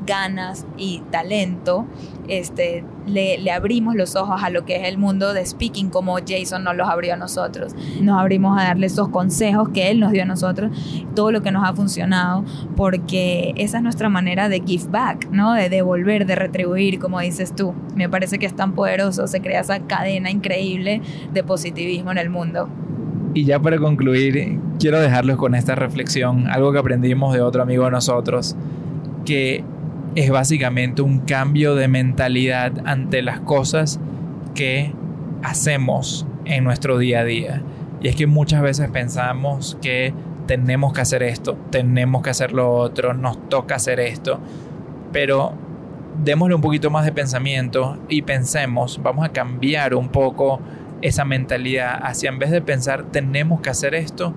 ganas 0.06 0.66
y 0.78 1.02
talento, 1.12 1.86
este, 2.28 2.84
le, 3.08 3.52
abrimos 3.52 3.96
los 3.96 4.16
ojos 4.16 4.42
a 4.44 4.50
lo 4.50 4.66
que 4.66 4.76
es 4.76 4.88
el 4.88 4.98
mundo 4.98 5.34
de 5.34 5.46
speaking 5.46 5.90
como 5.90 6.18
Jason 6.26 6.64
nos 6.64 6.76
los 6.76 6.88
abrió 6.88 7.14
a 7.14 7.18
nosotros. 7.18 7.76
Nos 8.02 8.20
abrimos 8.20 8.60
a 8.60 8.66
darle 8.66 8.88
esos 8.88 9.10
consejos 9.10 9.70
que 9.70 9.90
él 9.90 10.00
nos 10.00 10.12
dio 10.12 10.24
a 10.24 10.26
nosotros, 10.26 10.72
todo 11.16 11.32
lo 11.32 11.42
que 11.42 11.52
nos 11.52 11.68
ha 11.68 11.74
funcionado, 11.74 12.44
porque 12.76 13.54
esa 13.58 13.78
es 13.78 13.84
nuestra 13.84 14.10
manera 14.10 14.50
de 14.50 14.62
give 14.66 14.86
back, 14.90 15.30
¿no? 15.32 15.54
De 15.54 15.70
devolver, 15.70 16.26
de 16.26 16.36
retribuir, 16.36 17.00
como 17.00 17.20
dices 17.20 17.56
tú. 17.56 17.74
Me 17.96 18.10
parece 18.10 18.40
que 18.40 18.46
es 18.46 18.56
tan 18.56 18.74
poderoso, 18.74 19.28
se 19.28 19.42
crea 19.42 19.62
esa 19.62 19.80
cadena 19.80 20.30
increíble 20.30 21.02
de 21.34 21.44
positivismo 21.44 22.12
en 22.12 22.18
el 22.18 22.30
mundo. 22.30 22.70
Y 23.34 23.46
ya 23.46 23.60
para 23.60 23.78
concluir, 23.78 24.60
quiero 24.80 25.00
dejarlos 25.00 25.38
con 25.38 25.54
esta 25.56 25.76
reflexión, 25.76 26.48
algo 26.48 26.72
que 26.72 26.80
aprendimos 26.80 27.34
de 27.34 27.42
otro 27.42 27.62
amigo 27.62 27.86
de 27.86 27.92
nosotros, 27.92 28.56
que 29.26 29.64
es 30.18 30.32
básicamente 30.32 31.04
un 31.04 31.20
cambio 31.20 31.76
de 31.76 31.88
mentalidad 31.88 32.72
ante 32.86 33.22
las 33.22 33.40
cosas 33.42 34.00
que 34.56 34.92
hacemos 35.44 36.26
en 36.46 36.64
nuestro 36.64 36.98
día 36.98 37.20
a 37.20 37.24
día. 37.24 37.62
Y 38.02 38.08
es 38.08 38.16
que 38.16 38.26
muchas 38.26 38.64
veces 38.64 38.90
pensamos 38.90 39.78
que 39.80 40.16
tenemos 40.48 40.92
que 40.92 41.02
hacer 41.02 41.22
esto, 41.22 41.56
tenemos 41.70 42.24
que 42.24 42.32
hacer 42.32 42.52
lo 42.52 42.74
otro, 42.74 43.14
nos 43.14 43.48
toca 43.48 43.76
hacer 43.76 44.00
esto, 44.00 44.40
pero 45.12 45.54
démosle 46.24 46.56
un 46.56 46.62
poquito 46.62 46.90
más 46.90 47.06
de 47.06 47.12
pensamiento 47.12 48.00
y 48.10 48.24
pensemos, 48.24 49.00
vamos 49.04 49.24
a 49.24 49.30
cambiar 49.30 49.94
un 49.94 50.10
poco 50.10 50.60
esa 51.04 51.26
mentalidad. 51.26 52.00
Hacia 52.02 52.30
en 52.30 52.40
vez 52.40 52.50
de 52.50 52.62
pensar 52.62 53.04
tenemos 53.12 53.62
que 53.62 53.70
hacer 53.70 53.94
esto, 53.94 54.34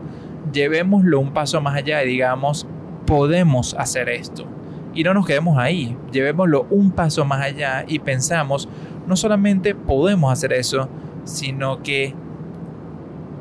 llevémoslo 0.52 1.20
un 1.20 1.32
paso 1.32 1.58
más 1.62 1.74
allá 1.74 2.04
y 2.04 2.08
digamos 2.08 2.66
podemos 3.06 3.72
hacer 3.78 4.10
esto 4.10 4.46
y 4.95 5.05
no 5.05 5.14
nos 5.14 5.26
quedemos 5.26 5.59
ahí, 5.59 5.97
llevémoslo 6.12 6.66
un 6.70 6.91
paso 6.91 7.24
más 7.24 7.43
allá 7.43 7.84
y 7.86 7.99
pensamos, 7.99 8.68
no 9.07 9.16
solamente 9.16 9.74
podemos 9.74 10.32
hacer 10.32 10.53
eso, 10.53 10.88
sino 11.24 11.82
que 11.82 12.14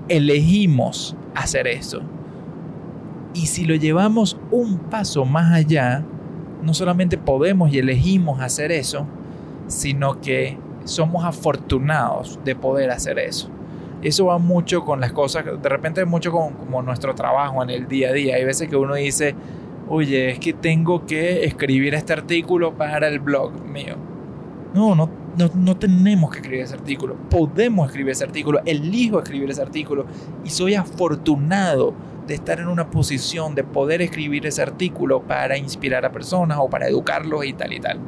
elegimos 0.07 1.15
hacer 1.35 1.67
eso. 1.67 2.01
Y 3.33 3.45
si 3.47 3.65
lo 3.65 3.75
llevamos 3.75 4.37
un 4.51 4.77
paso 4.77 5.25
más 5.25 5.53
allá, 5.53 6.03
no 6.63 6.73
solamente 6.73 7.17
podemos 7.17 7.71
y 7.71 7.79
elegimos 7.79 8.41
hacer 8.41 8.71
eso, 8.71 9.05
sino 9.67 10.19
que 10.19 10.57
somos 10.83 11.23
afortunados 11.23 12.39
de 12.43 12.55
poder 12.55 12.91
hacer 12.91 13.19
eso. 13.19 13.49
Eso 14.01 14.25
va 14.25 14.37
mucho 14.37 14.85
con 14.85 15.01
las 15.01 15.11
cosas, 15.11 15.45
de 15.45 15.69
repente 15.69 16.03
mucho 16.05 16.31
con 16.31 16.85
nuestro 16.85 17.13
trabajo 17.15 17.61
en 17.61 17.69
el 17.69 17.87
día 17.87 18.09
a 18.09 18.13
día. 18.13 18.35
Hay 18.35 18.45
veces 18.45 18.69
que 18.69 18.75
uno 18.75 18.95
dice, 18.95 19.35
oye, 19.89 20.31
es 20.31 20.39
que 20.39 20.53
tengo 20.53 21.05
que 21.05 21.43
escribir 21.45 21.95
este 21.95 22.13
artículo 22.13 22.73
para 22.73 23.07
el 23.07 23.19
blog 23.19 23.65
mío. 23.65 23.95
No, 24.73 24.95
no, 24.95 25.09
no, 25.55 25.77
tenemos 25.77 26.31
que 26.31 26.37
escribir 26.37 26.61
ese 26.61 26.75
artículo. 26.75 27.15
Podemos 27.29 27.87
escribir 27.87 28.11
ese 28.11 28.23
artículo. 28.23 28.59
Elijo 28.65 29.19
escribir 29.19 29.49
ese 29.49 29.61
artículo. 29.61 30.05
Y 30.45 30.49
soy 30.49 30.75
afortunado 30.75 31.93
de 32.29 32.35
estar 32.35 32.59
en 32.59 32.67
una 32.67 32.89
posición 32.89 33.55
de 33.55 33.63
poder 33.63 34.01
escribir 34.01 34.45
ese 34.45 34.61
artículo 34.61 35.23
para 35.23 35.57
inspirar 35.57 36.05
a 36.05 36.11
personas 36.11 36.59
o 36.61 36.69
para 36.69 36.87
educarlos 36.87 37.43
y 37.43 37.53
tal 37.53 37.73
y 37.73 37.79
tal. 37.79 37.99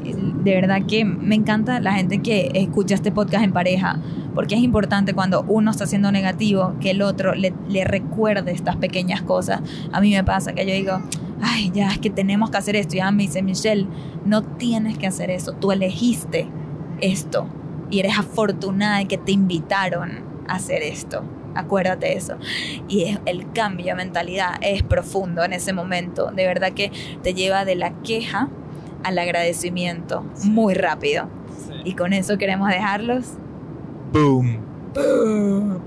De 0.43 0.55
verdad 0.55 0.85
que 0.87 1.03
me 1.03 1.35
encanta 1.35 1.79
la 1.79 1.93
gente 1.93 2.19
que 2.19 2.51
escucha 2.53 2.95
este 2.95 3.11
podcast 3.11 3.43
en 3.43 3.51
pareja, 3.51 3.99
porque 4.35 4.55
es 4.55 4.61
importante 4.61 5.13
cuando 5.13 5.43
uno 5.47 5.71
está 5.71 5.87
siendo 5.87 6.11
negativo 6.11 6.75
que 6.79 6.91
el 6.91 7.01
otro 7.01 7.33
le, 7.33 7.53
le 7.67 7.83
recuerde 7.83 8.51
estas 8.51 8.77
pequeñas 8.77 9.23
cosas. 9.23 9.61
A 9.91 9.99
mí 9.99 10.11
me 10.11 10.23
pasa 10.23 10.53
que 10.53 10.65
yo 10.67 10.73
digo, 10.73 11.01
ay, 11.41 11.71
ya 11.73 11.89
es 11.89 11.97
que 11.97 12.11
tenemos 12.11 12.51
que 12.51 12.57
hacer 12.57 12.75
esto. 12.75 12.95
Y 12.95 12.99
ya 12.99 13.11
me 13.11 13.23
dice, 13.23 13.41
Michelle, 13.41 13.87
no 14.23 14.43
tienes 14.43 14.99
que 14.99 15.07
hacer 15.07 15.31
eso, 15.31 15.53
tú 15.53 15.71
elegiste 15.71 16.47
esto 17.01 17.47
y 17.89 17.99
eres 17.99 18.19
afortunada 18.19 18.99
de 18.99 19.05
que 19.05 19.17
te 19.17 19.31
invitaron 19.31 20.23
a 20.47 20.55
hacer 20.55 20.83
esto. 20.83 21.23
Acuérdate 21.55 22.07
de 22.07 22.13
eso. 22.13 22.37
Y 22.87 23.17
el 23.25 23.51
cambio 23.51 23.87
de 23.87 23.95
mentalidad 23.95 24.55
es 24.61 24.83
profundo 24.83 25.43
en 25.43 25.53
ese 25.53 25.73
momento. 25.73 26.31
De 26.31 26.45
verdad 26.45 26.71
que 26.73 26.91
te 27.23 27.33
lleva 27.33 27.65
de 27.65 27.75
la 27.75 27.91
queja 28.03 28.49
al 29.03 29.17
agradecimiento 29.17 30.23
muy 30.43 30.73
rápido. 30.73 31.27
Y 31.83 31.93
con 31.93 32.13
eso 32.13 32.37
queremos 32.37 32.69
dejarlos. 32.69 33.33
Boom. 34.11 34.59
Boom. 34.93 35.81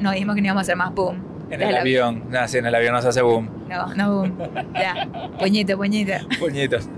No 0.00 0.12
dijimos 0.12 0.34
que 0.34 0.40
no 0.40 0.46
íbamos 0.46 0.60
a 0.60 0.62
hacer 0.62 0.76
más 0.76 0.94
boom. 0.94 1.22
En 1.50 1.62
el 1.62 1.76
avión. 1.76 2.24
No, 2.30 2.46
si 2.48 2.58
en 2.58 2.66
el 2.66 2.74
avión 2.74 2.92
no 2.92 3.02
se 3.02 3.08
hace 3.08 3.22
boom. 3.22 3.48
No, 3.68 3.94
no 3.94 4.14
boom. 4.14 4.38
Ya. 4.74 5.08
Puñito, 5.38 5.76
puñito. 5.76 6.12
Puñitos. 6.40 6.88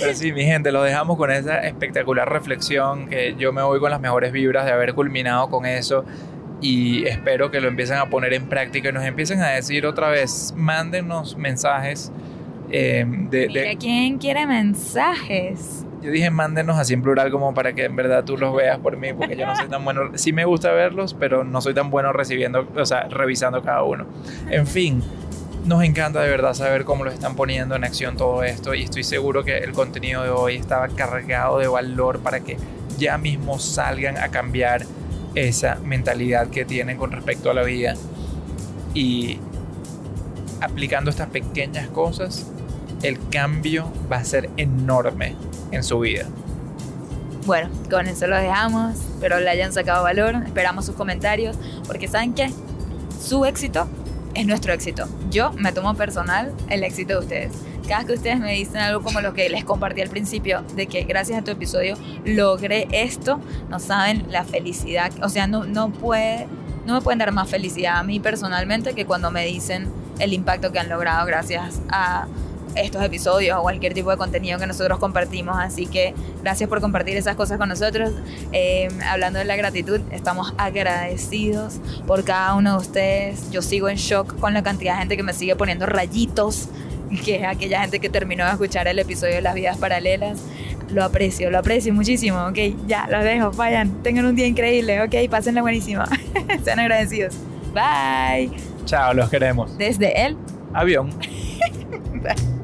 Pero 0.00 0.14
sí, 0.14 0.32
mi 0.32 0.44
gente, 0.44 0.72
lo 0.72 0.82
dejamos 0.82 1.16
con 1.16 1.30
esa 1.30 1.60
espectacular 1.60 2.28
reflexión 2.30 3.08
que 3.08 3.34
yo 3.38 3.52
me 3.52 3.62
voy 3.62 3.80
con 3.80 3.90
las 3.90 4.00
mejores 4.00 4.32
vibras 4.32 4.66
de 4.66 4.72
haber 4.72 4.94
culminado 4.94 5.48
con 5.48 5.64
eso 5.64 6.04
y 6.62 7.04
espero 7.06 7.50
que 7.50 7.60
lo 7.60 7.68
empiecen 7.68 7.98
a 7.98 8.06
poner 8.08 8.32
en 8.32 8.46
práctica 8.46 8.88
y 8.88 8.92
nos 8.92 9.04
empiecen 9.04 9.40
a 9.40 9.48
decir 9.48 9.84
otra 9.84 10.08
vez, 10.08 10.54
mándenos 10.56 11.36
mensajes. 11.36 12.12
Eh, 12.70 13.04
de, 13.06 13.48
Mira, 13.48 13.74
¿quién 13.78 14.16
quiere 14.16 14.46
mensajes? 14.46 15.84
Yo 16.00 16.10
dije 16.10 16.30
mándenos 16.30 16.78
así 16.78 16.94
en 16.94 17.02
plural 17.02 17.30
como 17.30 17.52
para 17.52 17.74
que 17.74 17.84
en 17.84 17.94
verdad 17.94 18.24
tú 18.24 18.38
los 18.38 18.54
veas 18.54 18.78
por 18.78 18.96
mí, 18.96 19.12
porque 19.12 19.36
yo 19.36 19.46
no 19.46 19.54
soy 19.54 19.68
tan 19.68 19.84
bueno. 19.84 20.12
Sí 20.14 20.32
me 20.32 20.44
gusta 20.44 20.72
verlos, 20.72 21.14
pero 21.14 21.44
no 21.44 21.60
soy 21.60 21.74
tan 21.74 21.90
bueno 21.90 22.12
recibiendo, 22.12 22.66
o 22.74 22.86
sea, 22.86 23.08
revisando 23.08 23.62
cada 23.62 23.82
uno. 23.82 24.06
En 24.50 24.66
fin, 24.66 25.02
nos 25.64 25.82
encanta 25.84 26.20
de 26.20 26.28
verdad 26.28 26.54
saber 26.54 26.84
cómo 26.84 27.04
lo 27.04 27.10
están 27.10 27.36
poniendo 27.36 27.76
en 27.76 27.84
acción 27.84 28.16
todo 28.16 28.42
esto 28.42 28.74
y 28.74 28.82
estoy 28.82 29.04
seguro 29.04 29.44
que 29.44 29.58
el 29.58 29.72
contenido 29.72 30.22
de 30.22 30.30
hoy 30.30 30.56
estaba 30.56 30.88
cargado 30.88 31.58
de 31.58 31.68
valor 31.68 32.20
para 32.20 32.40
que 32.40 32.56
ya 32.98 33.18
mismo 33.18 33.58
salgan 33.58 34.16
a 34.16 34.28
cambiar 34.28 34.86
esa 35.34 35.76
mentalidad 35.76 36.48
que 36.48 36.64
tienen 36.64 36.96
con 36.96 37.10
respecto 37.10 37.50
a 37.50 37.54
la 37.54 37.62
vida 37.62 37.94
y 38.94 39.38
aplicando 40.60 41.10
estas 41.10 41.28
pequeñas 41.28 41.88
cosas 41.88 42.46
el 43.02 43.18
cambio 43.30 43.92
va 44.10 44.18
a 44.18 44.24
ser 44.24 44.48
enorme 44.56 45.34
en 45.72 45.82
su 45.82 45.98
vida. 45.98 46.26
Bueno, 47.46 47.68
con 47.90 48.06
eso 48.06 48.26
lo 48.28 48.36
dejamos. 48.36 48.94
Espero 48.94 49.40
le 49.40 49.50
hayan 49.50 49.72
sacado 49.72 50.04
valor. 50.04 50.36
Esperamos 50.46 50.86
sus 50.86 50.94
comentarios. 50.94 51.56
Porque 51.86 52.06
saben 52.06 52.34
que 52.34 52.50
su 53.20 53.44
éxito 53.44 53.88
es 54.34 54.46
nuestro 54.46 54.72
éxito. 54.72 55.08
Yo 55.30 55.52
me 55.52 55.72
tomo 55.72 55.94
personal 55.94 56.52
el 56.68 56.84
éxito 56.84 57.14
de 57.14 57.18
ustedes. 57.18 57.52
Cada 57.92 58.06
que 58.06 58.14
ustedes 58.14 58.40
me 58.40 58.54
dicen 58.54 58.78
algo 58.78 59.02
como 59.02 59.20
lo 59.20 59.34
que 59.34 59.50
les 59.50 59.66
compartí 59.66 60.00
al 60.00 60.08
principio, 60.08 60.62
de 60.74 60.86
que 60.86 61.02
gracias 61.02 61.38
a 61.38 61.44
tu 61.44 61.50
episodio 61.50 61.94
logré 62.24 62.88
esto, 62.90 63.38
no 63.68 63.78
saben 63.80 64.24
la 64.30 64.44
felicidad. 64.44 65.12
O 65.22 65.28
sea, 65.28 65.46
no, 65.46 65.64
no, 65.66 65.90
puede, 65.92 66.46
no 66.86 66.94
me 66.94 67.02
pueden 67.02 67.18
dar 67.18 67.32
más 67.32 67.50
felicidad 67.50 67.98
a 67.98 68.02
mí 68.02 68.18
personalmente 68.18 68.94
que 68.94 69.04
cuando 69.04 69.30
me 69.30 69.44
dicen 69.44 69.92
el 70.20 70.32
impacto 70.32 70.72
que 70.72 70.78
han 70.78 70.88
logrado 70.88 71.26
gracias 71.26 71.82
a 71.90 72.28
estos 72.76 73.02
episodios 73.02 73.58
o 73.58 73.60
cualquier 73.60 73.92
tipo 73.92 74.10
de 74.10 74.16
contenido 74.16 74.58
que 74.58 74.66
nosotros 74.66 74.98
compartimos. 74.98 75.58
Así 75.58 75.86
que 75.86 76.14
gracias 76.42 76.70
por 76.70 76.80
compartir 76.80 77.18
esas 77.18 77.36
cosas 77.36 77.58
con 77.58 77.68
nosotros. 77.68 78.12
Eh, 78.52 78.88
hablando 79.06 79.38
de 79.38 79.44
la 79.44 79.56
gratitud, 79.56 80.00
estamos 80.12 80.54
agradecidos 80.56 81.74
por 82.06 82.24
cada 82.24 82.54
uno 82.54 82.72
de 82.72 82.78
ustedes. 82.78 83.50
Yo 83.50 83.60
sigo 83.60 83.90
en 83.90 83.96
shock 83.96 84.38
con 84.38 84.54
la 84.54 84.62
cantidad 84.62 84.94
de 84.94 85.00
gente 85.00 85.16
que 85.18 85.22
me 85.22 85.34
sigue 85.34 85.56
poniendo 85.56 85.84
rayitos, 85.84 86.68
que 87.24 87.36
es 87.36 87.44
aquella 87.44 87.80
gente 87.82 88.00
que 88.00 88.08
terminó 88.08 88.44
de 88.44 88.52
escuchar 88.52 88.88
el 88.88 88.98
episodio 88.98 89.36
de 89.36 89.42
las 89.42 89.54
vidas 89.54 89.76
paralelas. 89.78 90.42
Lo 90.90 91.04
aprecio, 91.04 91.50
lo 91.50 91.58
aprecio 91.58 91.94
muchísimo. 91.94 92.46
Ok, 92.46 92.58
ya, 92.86 93.06
los 93.10 93.24
dejo. 93.24 93.50
Vayan, 93.52 94.02
tengan 94.02 94.26
un 94.26 94.36
día 94.36 94.46
increíble. 94.46 95.00
Ok, 95.02 95.14
pásenla 95.30 95.62
buenísima. 95.62 96.06
Sean 96.64 96.80
agradecidos. 96.80 97.36
Bye. 97.72 98.50
Chao, 98.84 99.14
los 99.14 99.30
queremos. 99.30 99.76
Desde 99.78 100.26
el 100.26 100.36
avión. 100.74 101.10
Bye. 102.22 102.61